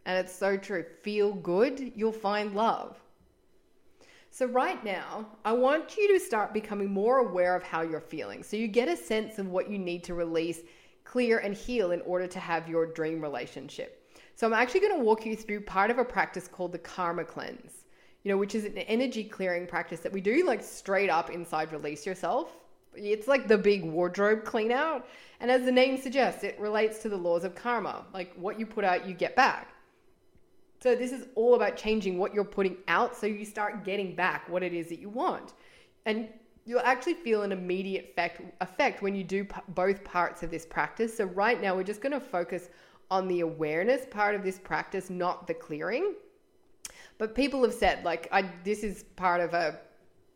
And 0.07 0.19
it's 0.19 0.35
so 0.35 0.57
true. 0.57 0.85
Feel 1.03 1.35
good, 1.35 1.93
you'll 1.95 2.13
find 2.13 2.55
love. 2.55 2.99
So, 4.33 4.47
right 4.47 4.83
now, 4.85 5.27
I 5.45 5.53
want 5.53 5.97
you 5.97 6.13
to 6.15 6.25
start 6.25 6.55
becoming 6.55 6.91
more 6.91 7.19
aware 7.19 7.57
of 7.57 7.65
how 7.65 7.83
you're 7.83 8.01
feeling. 8.01 8.45
So, 8.45 8.57
you 8.57 8.69
get 8.69 8.89
a 8.89 8.97
sense 8.97 9.39
of 9.39 9.49
what 9.49 9.69
you 9.69 9.77
need 9.77 10.05
to 10.05 10.15
release, 10.15 10.61
clear, 11.05 11.39
and 11.39 11.53
heal 11.53 11.91
in 11.91 12.01
order 12.03 12.29
to 12.29 12.39
have 12.39 12.69
your 12.69 12.87
dream 12.87 13.21
relationship. 13.21 14.09
So, 14.37 14.47
I'm 14.47 14.53
actually 14.53 14.81
going 14.81 14.97
to 14.97 15.05
walk 15.05 15.27
you 15.27 15.37
through 15.37 15.63
part 15.63 15.91
of 15.91 15.99
a 15.99 16.05
practice 16.05 16.47
called 16.47 16.73
the 16.73 16.79
Karma 16.79 17.25
Cleanse, 17.25 17.85
you 18.23 18.31
know, 18.31 18.39
which 18.39 18.55
is 18.55 18.65
an 18.65 18.79
energy 18.79 19.25
clearing 19.25 19.67
practice 19.67 19.99
that 20.01 20.13
we 20.13 20.21
do 20.21 20.47
like 20.47 20.63
straight 20.63 21.11
up 21.11 21.31
inside 21.31 21.73
Release 21.73 22.07
Yourself. 22.07 22.60
It's 22.95 23.29
like 23.29 23.49
the 23.49 23.59
big 23.59 23.85
wardrobe 23.85 24.45
clean 24.45 24.73
out. 24.73 25.07
And 25.41 25.51
as 25.51 25.65
the 25.65 25.73
name 25.73 25.97
suggests, 25.97 26.45
it 26.45 26.59
relates 26.59 26.99
to 27.01 27.09
the 27.09 27.17
laws 27.17 27.45
of 27.45 27.55
karma. 27.55 28.05
Like 28.13 28.35
what 28.35 28.59
you 28.59 28.67
put 28.67 28.85
out, 28.85 29.07
you 29.07 29.15
get 29.15 29.37
back. 29.37 29.75
So 30.83 30.95
this 30.95 31.13
is 31.13 31.27
all 31.35 31.55
about 31.55 31.77
changing 31.77 32.19
what 32.19 32.35
you're 32.35 32.45
putting 32.45 32.77
out 32.89 33.15
so 33.15 33.27
you 33.27 33.45
start 33.45 33.85
getting 33.85 34.15
back 34.15 34.49
what 34.49 34.63
it 34.63 34.73
is 34.73 34.89
that 34.89 34.99
you 34.99 35.11
want. 35.11 35.53
And 36.07 36.29
you'll 36.65 36.81
actually 36.81 37.15
feel 37.15 37.43
an 37.43 37.53
immediate 37.53 38.11
effect, 38.11 38.41
effect 38.61 39.03
when 39.03 39.15
you 39.15 39.25
do 39.25 39.45
p- 39.45 39.61
both 39.69 40.03
parts 40.05 40.43
of 40.43 40.51
this 40.51 40.65
practice. 40.65 41.17
So 41.17 41.25
right 41.25 41.61
now 41.61 41.77
we're 41.77 41.85
just 41.85 42.01
going 42.01 42.13
to 42.13 42.21
focus 42.21 42.71
on 43.11 43.29
the 43.29 43.41
awareness 43.41 44.07
part 44.11 44.35
of 44.35 44.43
this 44.43 44.59
practice, 44.59 45.11
not 45.11 45.47
the 45.47 45.55
clearing. 45.55 46.15
But 47.19 47.35
people 47.35 47.63
have 47.63 47.75
said 47.75 48.03
like 48.05 48.29
I 48.33 48.51
this 48.65 48.83
is 48.83 49.03
part 49.17 49.43
of 49.43 49.53
a 49.53 49.81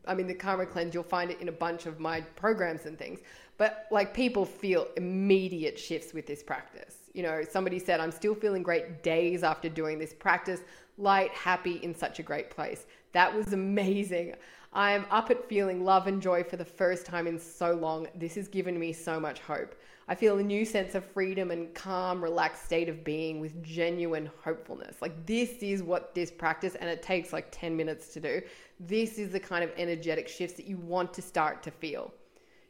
I 0.06 0.14
mean, 0.14 0.26
the 0.26 0.34
karma 0.34 0.66
cleanse, 0.66 0.94
you'll 0.94 1.02
find 1.02 1.30
it 1.30 1.40
in 1.40 1.48
a 1.48 1.52
bunch 1.52 1.86
of 1.86 2.00
my 2.00 2.20
programs 2.20 2.86
and 2.86 2.98
things. 2.98 3.20
But 3.56 3.86
like 3.90 4.14
people 4.14 4.44
feel 4.44 4.88
immediate 4.96 5.78
shifts 5.78 6.12
with 6.12 6.26
this 6.26 6.42
practice. 6.42 6.96
You 7.12 7.22
know, 7.22 7.42
somebody 7.48 7.78
said, 7.78 8.00
I'm 8.00 8.10
still 8.10 8.34
feeling 8.34 8.62
great 8.62 9.02
days 9.02 9.42
after 9.42 9.68
doing 9.68 9.98
this 9.98 10.12
practice, 10.12 10.60
light, 10.98 11.30
happy, 11.30 11.76
in 11.82 11.94
such 11.94 12.18
a 12.18 12.22
great 12.22 12.50
place. 12.50 12.86
That 13.12 13.32
was 13.32 13.52
amazing. 13.52 14.34
I'm 14.72 15.06
up 15.12 15.30
at 15.30 15.48
feeling 15.48 15.84
love 15.84 16.08
and 16.08 16.20
joy 16.20 16.42
for 16.42 16.56
the 16.56 16.64
first 16.64 17.06
time 17.06 17.28
in 17.28 17.38
so 17.38 17.74
long. 17.74 18.08
This 18.16 18.34
has 18.34 18.48
given 18.48 18.76
me 18.76 18.92
so 18.92 19.20
much 19.20 19.38
hope. 19.38 19.76
I 20.08 20.14
feel 20.14 20.38
a 20.38 20.42
new 20.42 20.64
sense 20.64 20.94
of 20.94 21.04
freedom 21.04 21.50
and 21.50 21.72
calm, 21.74 22.22
relaxed 22.22 22.64
state 22.64 22.88
of 22.88 23.04
being 23.04 23.40
with 23.40 23.62
genuine 23.62 24.30
hopefulness. 24.42 25.00
Like, 25.00 25.24
this 25.24 25.50
is 25.62 25.82
what 25.82 26.14
this 26.14 26.30
practice, 26.30 26.74
and 26.74 26.90
it 26.90 27.02
takes 27.02 27.32
like 27.32 27.46
10 27.52 27.76
minutes 27.76 28.08
to 28.14 28.20
do. 28.20 28.42
This 28.80 29.18
is 29.18 29.30
the 29.30 29.40
kind 29.40 29.64
of 29.64 29.70
energetic 29.76 30.28
shifts 30.28 30.56
that 30.56 30.66
you 30.66 30.76
want 30.76 31.14
to 31.14 31.22
start 31.22 31.62
to 31.64 31.70
feel. 31.70 32.12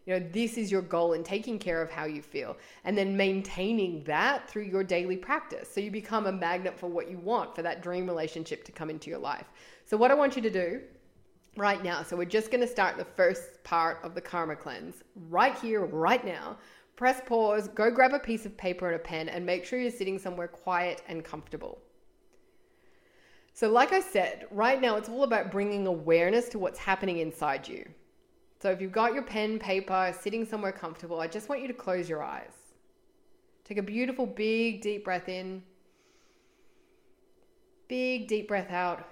You 0.07 0.19
know, 0.19 0.27
this 0.33 0.59
is 0.59 0.71
your 0.71 0.83
goal 0.83 1.15
in 1.15 1.25
taking 1.25 1.59
care 1.59 1.81
of 1.81 1.91
how 1.91 2.05
you 2.05 2.21
feel 2.21 2.59
and 2.85 2.97
then 2.97 3.17
maintaining 3.17 4.05
that 4.05 4.49
through 4.49 4.65
your 4.65 4.85
daily 4.85 5.17
practice. 5.17 5.73
So 5.73 5.81
you 5.81 5.91
become 5.91 6.27
a 6.27 6.33
magnet 6.33 6.79
for 6.79 6.89
what 6.89 7.11
you 7.11 7.19
want, 7.19 7.55
for 7.55 7.63
that 7.63 7.83
dream 7.83 8.07
relationship 8.07 8.65
to 8.65 8.73
come 8.73 8.91
into 8.91 9.09
your 9.09 9.19
life. 9.19 9.47
So, 9.87 9.97
what 9.97 10.11
I 10.11 10.15
want 10.15 10.37
you 10.37 10.43
to 10.43 10.51
do 10.51 10.83
right 11.57 11.83
now, 11.83 12.03
so 12.03 12.17
we're 12.17 12.27
just 12.27 12.51
going 12.51 12.61
to 12.61 12.67
start 12.67 12.99
the 12.99 13.05
first 13.05 13.63
part 13.65 13.99
of 14.03 14.15
the 14.15 14.21
karma 14.21 14.57
cleanse 14.57 14.97
right 15.31 15.59
here, 15.59 15.87
right 15.87 16.25
now 16.25 16.59
press 16.97 17.21
pause, 17.27 17.69
go 17.69 17.91
grab 17.91 18.13
a 18.13 18.19
piece 18.19 18.47
of 18.47 18.57
paper 18.57 18.87
and 18.87 18.97
a 18.97 18.99
pen, 18.99 19.29
and 19.29 19.45
make 19.45 19.65
sure 19.65 19.81
you're 19.81 19.91
sitting 19.91 20.19
somewhere 20.19 20.49
quiet 20.49 21.03
and 21.09 21.25
comfortable. 21.25 21.83
So, 23.57 23.71
like 23.71 23.93
I 23.93 24.01
said, 24.01 24.49
right 24.51 24.81
now 24.81 24.97
it's 24.97 25.09
all 25.09 25.23
about 25.23 25.53
bringing 25.53 25.87
awareness 25.87 26.49
to 26.51 26.59
what's 26.59 26.79
happening 26.79 27.19
inside 27.19 27.69
you. 27.69 27.89
So, 28.61 28.71
if 28.71 28.81
you've 28.81 28.91
got 28.91 29.15
your 29.15 29.23
pen, 29.23 29.61
paper, 29.61 30.13
sitting 30.21 30.45
somewhere 30.45 30.73
comfortable, 30.73 31.21
I 31.21 31.29
just 31.29 31.49
want 31.49 31.63
you 31.63 31.69
to 31.69 31.75
close 31.75 32.09
your 32.09 32.25
eyes. 32.25 32.51
Take 33.65 33.79
a 33.79 33.83
beautiful, 33.83 34.27
big, 34.27 34.83
deep 34.83 35.05
breath 35.05 35.29
in. 35.29 35.63
Big, 37.87 38.27
deep 38.27 38.49
breath 38.49 38.73
out. 38.73 39.07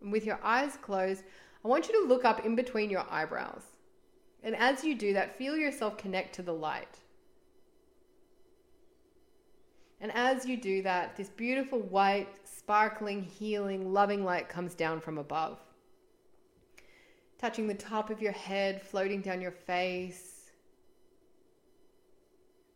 And 0.00 0.10
with 0.10 0.24
your 0.24 0.40
eyes 0.42 0.78
closed, 0.80 1.22
I 1.62 1.68
want 1.68 1.86
you 1.86 2.00
to 2.00 2.08
look 2.08 2.24
up 2.24 2.46
in 2.46 2.56
between 2.56 2.88
your 2.88 3.04
eyebrows. 3.10 3.64
And 4.42 4.56
as 4.56 4.82
you 4.84 4.94
do 4.94 5.12
that, 5.12 5.36
feel 5.36 5.54
yourself 5.54 5.98
connect 5.98 6.34
to 6.36 6.42
the 6.42 6.54
light. 6.54 6.98
And 10.00 10.12
as 10.12 10.46
you 10.46 10.56
do 10.56 10.82
that, 10.82 11.16
this 11.16 11.28
beautiful 11.28 11.80
white, 11.80 12.28
sparkling, 12.44 13.22
healing, 13.22 13.92
loving 13.92 14.24
light 14.24 14.48
comes 14.48 14.74
down 14.74 15.00
from 15.00 15.18
above, 15.18 15.58
touching 17.38 17.66
the 17.66 17.74
top 17.74 18.10
of 18.10 18.22
your 18.22 18.32
head, 18.32 18.82
floating 18.82 19.20
down 19.20 19.40
your 19.40 19.50
face, 19.50 20.50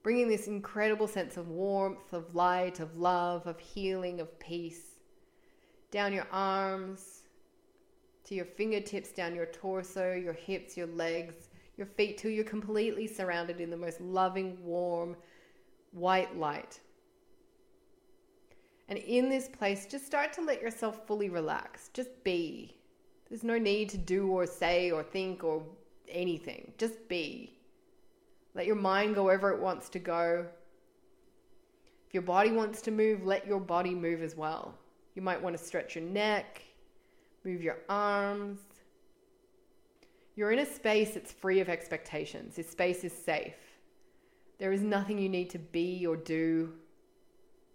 bringing 0.03 0.29
this 0.29 0.49
incredible 0.49 1.09
sense 1.09 1.39
of 1.39 1.49
warmth, 1.49 2.13
of 2.13 2.35
light, 2.35 2.81
of 2.81 2.99
love, 2.99 3.47
of 3.47 3.59
healing, 3.59 4.21
of 4.21 4.39
peace 4.39 4.95
down 5.95 6.13
your 6.13 6.27
arms 6.33 7.23
to 8.25 8.35
your 8.35 8.45
fingertips, 8.45 9.13
down 9.13 9.33
your 9.33 9.47
torso, 9.47 10.13
your 10.13 10.33
hips, 10.33 10.77
your 10.77 10.89
legs, 10.89 11.51
your 11.77 11.87
feet, 11.87 12.19
till 12.19 12.33
you're 12.33 12.43
completely 12.43 13.07
surrounded 13.07 13.61
in 13.61 13.71
the 13.71 13.77
most 13.77 14.01
loving, 14.01 14.59
warm, 14.65 15.15
white 15.93 16.37
light. 16.37 16.81
And 18.89 18.99
in 18.99 19.29
this 19.29 19.49
place, 19.49 19.87
just 19.87 20.07
start 20.07 20.33
to 20.35 20.43
let 20.43 20.61
yourself 20.61 21.07
fully 21.07 21.31
relax. 21.31 21.89
Just 21.95 22.23
be. 22.23 22.77
There's 23.29 23.45
no 23.45 23.59
need 23.59 23.89
to 23.91 23.99
do 23.99 24.29
or 24.29 24.47
say 24.47 24.91
or 24.91 25.03
think 25.03 25.43
or 25.43 25.63
anything. 26.09 26.73
Just 26.77 27.09
be. 27.09 27.59
Let 28.55 28.67
your 28.67 28.77
mind 28.77 29.15
go 29.15 29.25
wherever 29.25 29.51
it 29.51 29.61
wants 29.61 29.89
to 29.91 29.99
go. 29.99 30.47
If 32.07 32.15
your 32.15 32.23
body 32.23 32.53
wants 32.53 32.83
to 32.83 32.91
move, 32.91 33.25
let 33.25 33.47
your 33.47 33.59
body 33.59 33.95
move 33.95 34.23
as 34.23 34.37
well. 34.37 34.75
You 35.15 35.23
might 35.23 35.43
want 35.43 35.57
to 35.57 35.65
stretch 35.65 35.95
your 35.95 36.05
neck, 36.05 36.63
move 37.45 37.63
your 37.63 37.79
arms. 37.89 38.61
You're 40.37 40.53
in 40.53 40.59
a 40.59 40.67
space 40.67 41.15
that's 41.15 41.33
free 41.33 41.61
of 41.61 41.69
expectations. 41.69 42.57
This 42.57 42.69
space 42.69 43.05
is 43.05 43.13
safe. 43.13 43.55
There 44.59 44.73
is 44.73 44.83
nothing 44.83 45.19
you 45.19 45.29
need 45.29 45.51
to 45.51 45.59
be 45.59 46.07
or 46.07 46.17
do. 46.17 46.73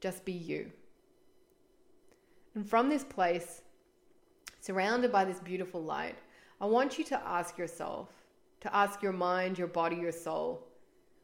Just 0.01 0.23
be 0.23 0.33
you. 0.33 0.71
And 2.55 2.67
from 2.67 2.89
this 2.89 3.03
place, 3.03 3.61
surrounded 4.59 5.11
by 5.11 5.25
this 5.25 5.39
beautiful 5.39 5.83
light, 5.83 6.15
I 6.59 6.65
want 6.65 6.97
you 6.97 7.03
to 7.05 7.27
ask 7.27 7.57
yourself, 7.57 8.09
to 8.61 8.75
ask 8.75 9.01
your 9.01 9.13
mind, 9.13 9.57
your 9.57 9.67
body, 9.67 9.95
your 9.95 10.11
soul, 10.11 10.67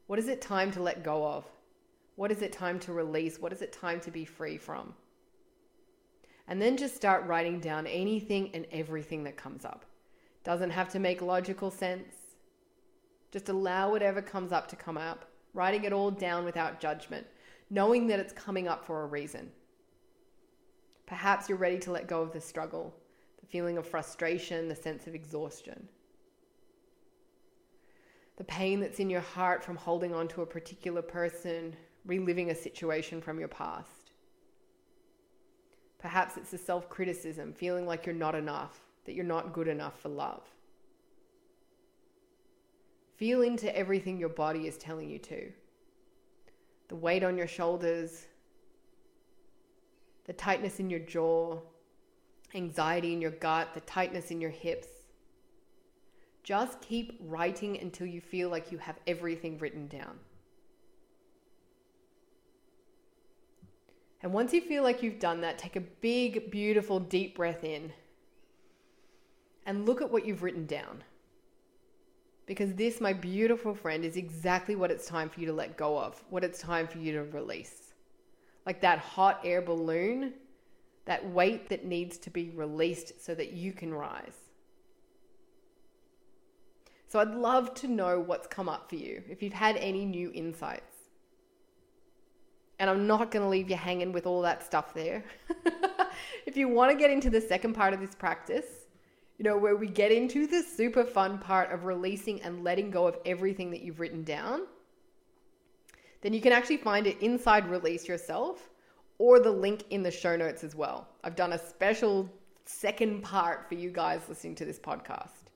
what 0.07 0.19
is 0.19 0.27
it 0.27 0.41
time 0.41 0.71
to 0.71 0.81
let 0.81 1.03
go 1.03 1.25
of? 1.25 1.45
What 2.15 2.31
is 2.31 2.41
it 2.41 2.53
time 2.53 2.79
to 2.81 2.93
release? 2.93 3.39
What 3.39 3.51
is 3.51 3.61
it 3.61 3.73
time 3.73 3.99
to 4.01 4.11
be 4.11 4.23
free 4.23 4.57
from? 4.57 4.93
And 6.47 6.61
then 6.61 6.77
just 6.77 6.95
start 6.95 7.25
writing 7.25 7.59
down 7.59 7.87
anything 7.87 8.51
and 8.53 8.67
everything 8.71 9.23
that 9.23 9.35
comes 9.35 9.65
up. 9.65 9.83
Doesn't 10.43 10.69
have 10.69 10.89
to 10.89 10.99
make 10.99 11.21
logical 11.21 11.71
sense. 11.71 12.13
Just 13.31 13.49
allow 13.49 13.89
whatever 13.89 14.21
comes 14.21 14.51
up 14.51 14.67
to 14.67 14.75
come 14.75 14.97
up, 14.97 15.25
writing 15.53 15.83
it 15.83 15.91
all 15.91 16.11
down 16.11 16.45
without 16.45 16.79
judgment, 16.79 17.25
knowing 17.69 18.07
that 18.07 18.19
it's 18.19 18.31
coming 18.31 18.67
up 18.67 18.85
for 18.85 19.01
a 19.01 19.07
reason. 19.07 19.51
Perhaps 21.05 21.47
you're 21.47 21.57
ready 21.57 21.77
to 21.79 21.91
let 21.91 22.07
go 22.07 22.21
of 22.21 22.33
the 22.33 22.41
struggle, 22.41 22.93
the 23.39 23.45
feeling 23.45 23.77
of 23.77 23.87
frustration, 23.87 24.67
the 24.67 24.75
sense 24.75 25.07
of 25.07 25.15
exhaustion. 25.15 25.87
The 28.37 28.43
pain 28.43 28.79
that's 28.79 28.99
in 28.99 29.09
your 29.09 29.21
heart 29.21 29.63
from 29.63 29.77
holding 29.77 30.13
on 30.13 30.27
to 30.29 30.41
a 30.41 30.45
particular 30.45 31.01
person, 31.01 31.75
reliving 32.05 32.51
a 32.51 32.55
situation 32.55 33.21
from 33.21 33.39
your 33.39 33.47
past. 33.47 34.11
Perhaps 35.99 36.37
it's 36.37 36.51
the 36.51 36.57
self 36.57 36.89
criticism, 36.89 37.53
feeling 37.53 37.87
like 37.87 38.05
you're 38.05 38.13
not 38.13 38.35
enough, 38.35 38.79
that 39.05 39.13
you're 39.13 39.23
not 39.23 39.53
good 39.53 39.67
enough 39.67 39.99
for 39.99 40.09
love. 40.09 40.43
Feel 43.15 43.41
into 43.43 43.75
everything 43.75 44.17
your 44.19 44.29
body 44.29 44.67
is 44.67 44.77
telling 44.77 45.09
you 45.09 45.19
to. 45.19 45.51
The 46.89 46.95
weight 46.95 47.23
on 47.23 47.37
your 47.37 47.47
shoulders, 47.47 48.27
the 50.25 50.33
tightness 50.33 50.79
in 50.79 50.89
your 50.89 50.99
jaw, 50.99 51.59
anxiety 52.53 53.13
in 53.13 53.21
your 53.21 53.31
gut, 53.31 53.73
the 53.73 53.81
tightness 53.81 54.31
in 54.31 54.41
your 54.41 54.49
hips. 54.49 54.87
Just 56.43 56.81
keep 56.81 57.19
writing 57.21 57.79
until 57.79 58.07
you 58.07 58.21
feel 58.21 58.49
like 58.49 58.71
you 58.71 58.77
have 58.77 58.97
everything 59.07 59.57
written 59.57 59.87
down. 59.87 60.19
And 64.21 64.33
once 64.33 64.53
you 64.53 64.61
feel 64.61 64.83
like 64.83 65.03
you've 65.03 65.19
done 65.19 65.41
that, 65.41 65.59
take 65.59 65.75
a 65.75 65.81
big, 65.81 66.49
beautiful, 66.49 66.99
deep 66.99 67.35
breath 67.35 67.63
in 67.63 67.91
and 69.65 69.85
look 69.85 70.01
at 70.01 70.11
what 70.11 70.25
you've 70.25 70.43
written 70.43 70.65
down. 70.65 71.03
Because 72.45 72.73
this, 72.73 73.01
my 73.01 73.13
beautiful 73.13 73.73
friend, 73.73 74.05
is 74.05 74.17
exactly 74.17 74.75
what 74.75 74.91
it's 74.91 75.07
time 75.07 75.29
for 75.29 75.39
you 75.39 75.47
to 75.47 75.53
let 75.53 75.77
go 75.77 75.97
of, 75.97 76.23
what 76.29 76.43
it's 76.43 76.59
time 76.59 76.87
for 76.87 76.99
you 76.99 77.11
to 77.13 77.23
release. 77.23 77.84
Like 78.65 78.81
that 78.81 78.99
hot 78.99 79.41
air 79.43 79.61
balloon, 79.61 80.33
that 81.05 81.29
weight 81.29 81.69
that 81.69 81.85
needs 81.85 82.17
to 82.19 82.29
be 82.29 82.49
released 82.49 83.23
so 83.23 83.35
that 83.35 83.53
you 83.53 83.71
can 83.71 83.93
rise. 83.93 84.37
So 87.07 87.19
I'd 87.19 87.35
love 87.35 87.73
to 87.75 87.87
know 87.87 88.19
what's 88.19 88.47
come 88.47 88.67
up 88.67 88.89
for 88.89 88.95
you, 88.95 89.23
if 89.29 89.41
you've 89.41 89.53
had 89.53 89.77
any 89.77 90.03
new 90.03 90.31
insights. 90.33 90.95
And 92.79 92.89
I'm 92.89 93.07
not 93.07 93.31
going 93.31 93.43
to 93.43 93.49
leave 93.49 93.69
you 93.69 93.77
hanging 93.77 94.11
with 94.11 94.25
all 94.25 94.41
that 94.41 94.63
stuff 94.63 94.93
there. 94.93 95.23
if 96.45 96.57
you 96.57 96.67
want 96.67 96.91
to 96.91 96.97
get 96.97 97.11
into 97.11 97.29
the 97.29 97.39
second 97.39 97.73
part 97.73 97.93
of 97.93 98.01
this 98.01 98.15
practice, 98.15 98.65
you 99.37 99.43
know, 99.43 99.57
where 99.57 99.75
we 99.75 99.87
get 99.87 100.11
into 100.11 100.47
the 100.47 100.61
super 100.61 101.03
fun 101.03 101.37
part 101.37 101.71
of 101.71 101.85
releasing 101.85 102.41
and 102.41 102.63
letting 102.63 102.91
go 102.91 103.07
of 103.07 103.17
everything 103.25 103.71
that 103.71 103.81
you've 103.81 103.99
written 103.99 104.23
down, 104.23 104.61
then 106.25 106.33
you 106.33 106.41
can 106.41 106.53
actually 106.53 106.77
find 106.77 107.05
it 107.05 107.21
inside 107.21 107.69
Release 107.69 108.07
Yourself 108.07 108.71
or 109.19 109.39
the 109.39 109.51
link 109.51 109.83
in 109.91 110.01
the 110.01 110.09
show 110.09 110.35
notes 110.35 110.63
as 110.63 110.73
well. 110.73 111.07
I've 111.23 111.35
done 111.35 111.53
a 111.53 111.59
special 111.59 112.27
second 112.65 113.21
part 113.21 113.69
for 113.69 113.75
you 113.75 113.91
guys 113.91 114.21
listening 114.27 114.55
to 114.55 114.65
this 114.65 114.79
podcast. 114.79 115.51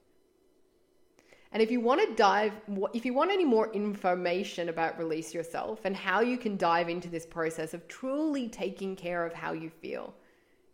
And 1.51 1.63
if 1.63 1.71
you 1.71 1.79
want 1.79 2.07
to 2.07 2.15
dive, 2.15 2.53
if 2.93 3.03
you 3.03 3.15
want 3.15 3.31
any 3.31 3.45
more 3.45 3.73
information 3.73 4.69
about 4.69 4.99
Release 4.99 5.33
Yourself 5.33 5.85
and 5.85 5.95
how 5.95 6.19
you 6.19 6.37
can 6.37 6.55
dive 6.55 6.87
into 6.87 7.09
this 7.09 7.25
process 7.25 7.73
of 7.73 7.87
truly 7.87 8.47
taking 8.47 8.95
care 8.95 9.25
of 9.25 9.33
how 9.33 9.53
you 9.53 9.71
feel, 9.71 10.13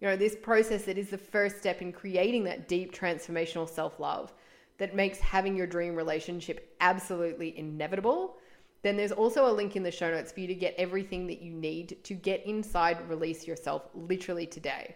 you 0.02 0.10
know, 0.10 0.18
this 0.18 0.36
process 0.36 0.84
that 0.84 0.98
is 0.98 1.10
the 1.10 1.18
first 1.18 1.58
step 1.58 1.82
in 1.82 1.94
creating 1.94 2.44
that 2.44 2.68
deep 2.68 2.94
transformational 2.94 3.70
self 3.70 3.98
love 4.02 4.34
that 4.78 4.94
makes 4.94 5.20
having 5.20 5.56
your 5.56 5.68
dream 5.68 5.96
relationship 5.96 6.76
absolutely 6.82 7.58
inevitable, 7.58 8.36
then 8.86 8.96
there's 8.96 9.12
also 9.12 9.50
a 9.50 9.52
link 9.52 9.76
in 9.76 9.82
the 9.82 9.90
show 9.90 10.12
notes 10.12 10.32
for 10.32 10.42
you 10.42 10.48
to 10.48 10.54
get 10.54 10.76
everything 10.78 11.26
that 11.26 11.42
you 11.42 11.52
need 11.52 11.98
to 12.04 12.14
get 12.14 12.46
inside 12.46 13.10
Release 13.10 13.48
Yourself 13.48 13.90
literally 13.96 14.46
today. 14.46 14.96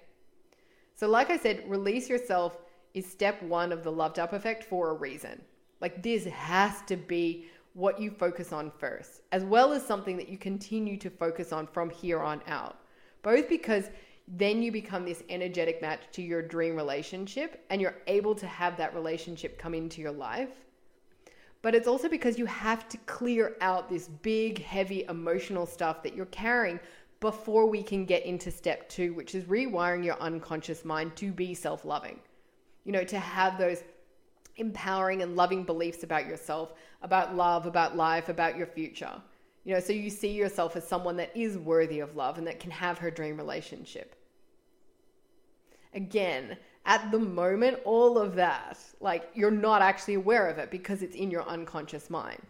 So, 0.93 1.07
like 1.07 1.31
I 1.31 1.37
said, 1.37 1.63
Release 1.67 2.07
Yourself 2.07 2.59
is 2.93 3.09
step 3.09 3.41
one 3.41 3.71
of 3.71 3.83
the 3.83 3.91
loved 3.91 4.19
up 4.19 4.33
effect 4.33 4.63
for 4.63 4.91
a 4.91 4.93
reason. 4.93 5.41
Like 5.81 6.03
this 6.03 6.25
has 6.25 6.83
to 6.83 6.97
be 6.97 7.47
what 7.73 7.99
you 7.99 8.11
focus 8.11 8.53
on 8.53 8.71
first, 8.77 9.21
as 9.31 9.43
well 9.43 9.73
as 9.73 9.83
something 9.83 10.17
that 10.17 10.29
you 10.29 10.37
continue 10.37 10.95
to 10.97 11.09
focus 11.09 11.51
on 11.51 11.65
from 11.65 11.89
here 11.89 12.19
on 12.19 12.43
out. 12.45 12.77
Both 13.23 13.49
because 13.49 13.89
then 14.27 14.61
you 14.61 14.71
become 14.71 15.03
this 15.03 15.23
energetic 15.29 15.81
match 15.81 16.01
to 16.11 16.21
your 16.21 16.43
dream 16.43 16.75
relationship 16.75 17.65
and 17.71 17.81
you're 17.81 17.97
able 18.05 18.35
to 18.35 18.45
have 18.45 18.77
that 18.77 18.93
relationship 18.93 19.57
come 19.57 19.73
into 19.73 19.99
your 19.99 20.11
life. 20.11 20.51
But 21.61 21.75
it's 21.75 21.87
also 21.87 22.07
because 22.07 22.39
you 22.39 22.45
have 22.45 22.87
to 22.89 22.97
clear 22.99 23.57
out 23.59 23.89
this 23.89 24.07
big, 24.07 24.63
heavy 24.63 25.03
emotional 25.09 25.65
stuff 25.65 26.03
that 26.03 26.15
you're 26.15 26.25
carrying 26.27 26.79
before 27.19 27.65
we 27.65 27.83
can 27.83 28.05
get 28.05 28.25
into 28.25 28.49
step 28.49 28.87
two, 28.87 29.13
which 29.13 29.35
is 29.35 29.43
rewiring 29.43 30.05
your 30.05 30.19
unconscious 30.21 30.85
mind 30.85 31.15
to 31.17 31.31
be 31.31 31.53
self 31.53 31.83
loving. 31.83 32.19
You 32.85 32.93
know, 32.93 33.03
to 33.03 33.19
have 33.19 33.57
those 33.57 33.83
empowering 34.55 35.21
and 35.21 35.35
loving 35.35 35.63
beliefs 35.63 36.03
about 36.03 36.27
yourself, 36.27 36.73
about 37.01 37.35
love, 37.35 37.65
about 37.65 37.95
life, 37.95 38.29
about 38.29 38.57
your 38.57 38.67
future. 38.67 39.21
You 39.65 39.73
know, 39.73 39.79
so 39.79 39.93
you 39.93 40.09
see 40.09 40.31
yourself 40.31 40.75
as 40.75 40.87
someone 40.87 41.17
that 41.17 41.35
is 41.35 41.57
worthy 41.57 41.99
of 41.99 42.15
love 42.15 42.37
and 42.37 42.47
that 42.47 42.59
can 42.59 42.71
have 42.71 42.97
her 42.99 43.11
dream 43.11 43.37
relationship. 43.37 44.15
Again, 45.93 46.57
at 46.85 47.11
the 47.11 47.19
moment, 47.19 47.79
all 47.85 48.17
of 48.17 48.35
that, 48.35 48.77
like 48.99 49.29
you're 49.33 49.51
not 49.51 49.81
actually 49.81 50.15
aware 50.15 50.47
of 50.47 50.57
it 50.57 50.71
because 50.71 51.01
it's 51.01 51.15
in 51.15 51.29
your 51.31 51.47
unconscious 51.47 52.09
mind. 52.09 52.41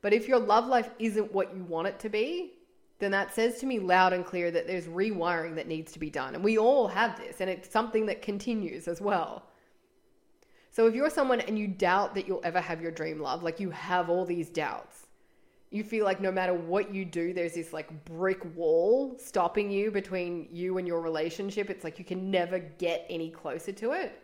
But 0.00 0.12
if 0.12 0.28
your 0.28 0.38
love 0.38 0.66
life 0.66 0.90
isn't 0.98 1.32
what 1.32 1.56
you 1.56 1.64
want 1.64 1.88
it 1.88 1.98
to 2.00 2.08
be, 2.08 2.52
then 2.98 3.10
that 3.10 3.34
says 3.34 3.58
to 3.58 3.66
me 3.66 3.78
loud 3.78 4.12
and 4.12 4.24
clear 4.24 4.50
that 4.50 4.66
there's 4.66 4.86
rewiring 4.86 5.54
that 5.56 5.66
needs 5.66 5.92
to 5.92 5.98
be 5.98 6.10
done. 6.10 6.34
And 6.34 6.44
we 6.44 6.58
all 6.58 6.88
have 6.88 7.16
this, 7.16 7.40
and 7.40 7.50
it's 7.50 7.70
something 7.70 8.06
that 8.06 8.22
continues 8.22 8.86
as 8.88 9.00
well. 9.00 9.44
So 10.70 10.86
if 10.86 10.94
you're 10.94 11.10
someone 11.10 11.40
and 11.40 11.58
you 11.58 11.68
doubt 11.68 12.14
that 12.14 12.26
you'll 12.26 12.40
ever 12.44 12.60
have 12.60 12.82
your 12.82 12.90
dream 12.90 13.20
love, 13.20 13.42
like 13.42 13.60
you 13.60 13.70
have 13.70 14.10
all 14.10 14.24
these 14.24 14.50
doubts, 14.50 15.03
you 15.74 15.82
feel 15.82 16.04
like 16.04 16.20
no 16.20 16.30
matter 16.30 16.54
what 16.54 16.94
you 16.94 17.04
do, 17.04 17.32
there's 17.32 17.54
this 17.54 17.72
like 17.72 18.04
brick 18.04 18.44
wall 18.54 19.16
stopping 19.18 19.70
you 19.70 19.90
between 19.90 20.48
you 20.52 20.78
and 20.78 20.86
your 20.86 21.00
relationship. 21.00 21.68
It's 21.68 21.82
like 21.82 21.98
you 21.98 22.04
can 22.04 22.30
never 22.30 22.58
get 22.58 23.04
any 23.10 23.30
closer 23.30 23.72
to 23.72 23.92
it. 23.92 24.20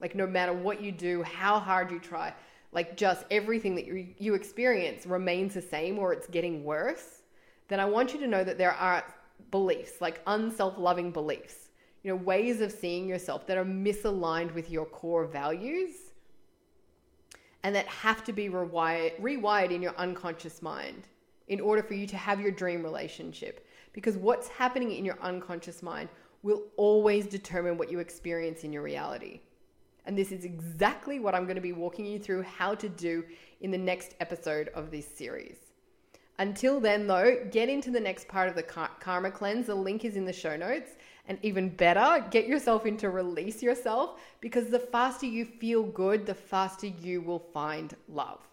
Like 0.00 0.14
no 0.14 0.26
matter 0.26 0.52
what 0.52 0.82
you 0.82 0.92
do, 0.92 1.22
how 1.22 1.58
hard 1.58 1.90
you 1.90 1.98
try, 1.98 2.34
like 2.72 2.96
just 2.96 3.24
everything 3.30 3.74
that 3.76 3.86
you, 3.86 4.08
you 4.18 4.34
experience 4.34 5.06
remains 5.06 5.54
the 5.54 5.62
same 5.62 5.98
or 5.98 6.12
it's 6.12 6.26
getting 6.26 6.62
worse, 6.64 7.22
then 7.68 7.80
I 7.80 7.86
want 7.86 8.12
you 8.12 8.20
to 8.20 8.26
know 8.26 8.44
that 8.44 8.58
there 8.58 8.74
are 8.74 9.02
beliefs, 9.50 10.00
like 10.00 10.20
unself 10.26 10.76
loving 10.76 11.10
beliefs 11.10 11.68
you 12.02 12.10
know, 12.10 12.16
ways 12.16 12.60
of 12.60 12.70
seeing 12.70 13.08
yourself 13.08 13.46
that 13.46 13.56
are 13.56 13.64
misaligned 13.64 14.54
with 14.54 14.70
your 14.70 14.86
core 14.86 15.26
values 15.26 16.07
and 17.62 17.74
that 17.74 17.86
have 17.86 18.24
to 18.24 18.32
be 18.32 18.48
rewired, 18.48 19.20
rewired 19.20 19.70
in 19.70 19.82
your 19.82 19.94
unconscious 19.96 20.62
mind 20.62 21.08
in 21.48 21.60
order 21.60 21.82
for 21.82 21.94
you 21.94 22.06
to 22.06 22.16
have 22.16 22.40
your 22.40 22.50
dream 22.50 22.82
relationship. 22.82 23.66
Because 23.92 24.16
what's 24.16 24.48
happening 24.48 24.92
in 24.92 25.04
your 25.04 25.18
unconscious 25.22 25.82
mind 25.82 26.08
will 26.42 26.62
always 26.76 27.26
determine 27.26 27.76
what 27.76 27.90
you 27.90 27.98
experience 27.98 28.62
in 28.64 28.72
your 28.72 28.82
reality. 28.82 29.40
And 30.06 30.16
this 30.16 30.32
is 30.32 30.44
exactly 30.44 31.18
what 31.18 31.34
I'm 31.34 31.44
going 31.44 31.56
to 31.56 31.60
be 31.60 31.72
walking 31.72 32.06
you 32.06 32.18
through 32.18 32.42
how 32.42 32.74
to 32.76 32.88
do 32.88 33.24
in 33.60 33.70
the 33.70 33.78
next 33.78 34.14
episode 34.20 34.68
of 34.68 34.90
this 34.90 35.06
series. 35.06 35.56
Until 36.38 36.78
then, 36.78 37.06
though, 37.06 37.44
get 37.50 37.68
into 37.68 37.90
the 37.90 38.00
next 38.00 38.28
part 38.28 38.48
of 38.48 38.54
the 38.54 38.62
karma 38.62 39.30
cleanse. 39.30 39.66
The 39.66 39.74
link 39.74 40.04
is 40.04 40.16
in 40.16 40.24
the 40.24 40.32
show 40.32 40.56
notes. 40.56 40.92
And 41.28 41.38
even 41.42 41.68
better, 41.68 42.24
get 42.30 42.48
yourself 42.48 42.86
into 42.86 43.10
release 43.10 43.62
yourself 43.62 44.18
because 44.40 44.70
the 44.70 44.78
faster 44.78 45.26
you 45.26 45.44
feel 45.44 45.82
good, 45.82 46.24
the 46.24 46.34
faster 46.34 46.86
you 46.86 47.20
will 47.20 47.44
find 47.52 47.94
love. 48.08 48.47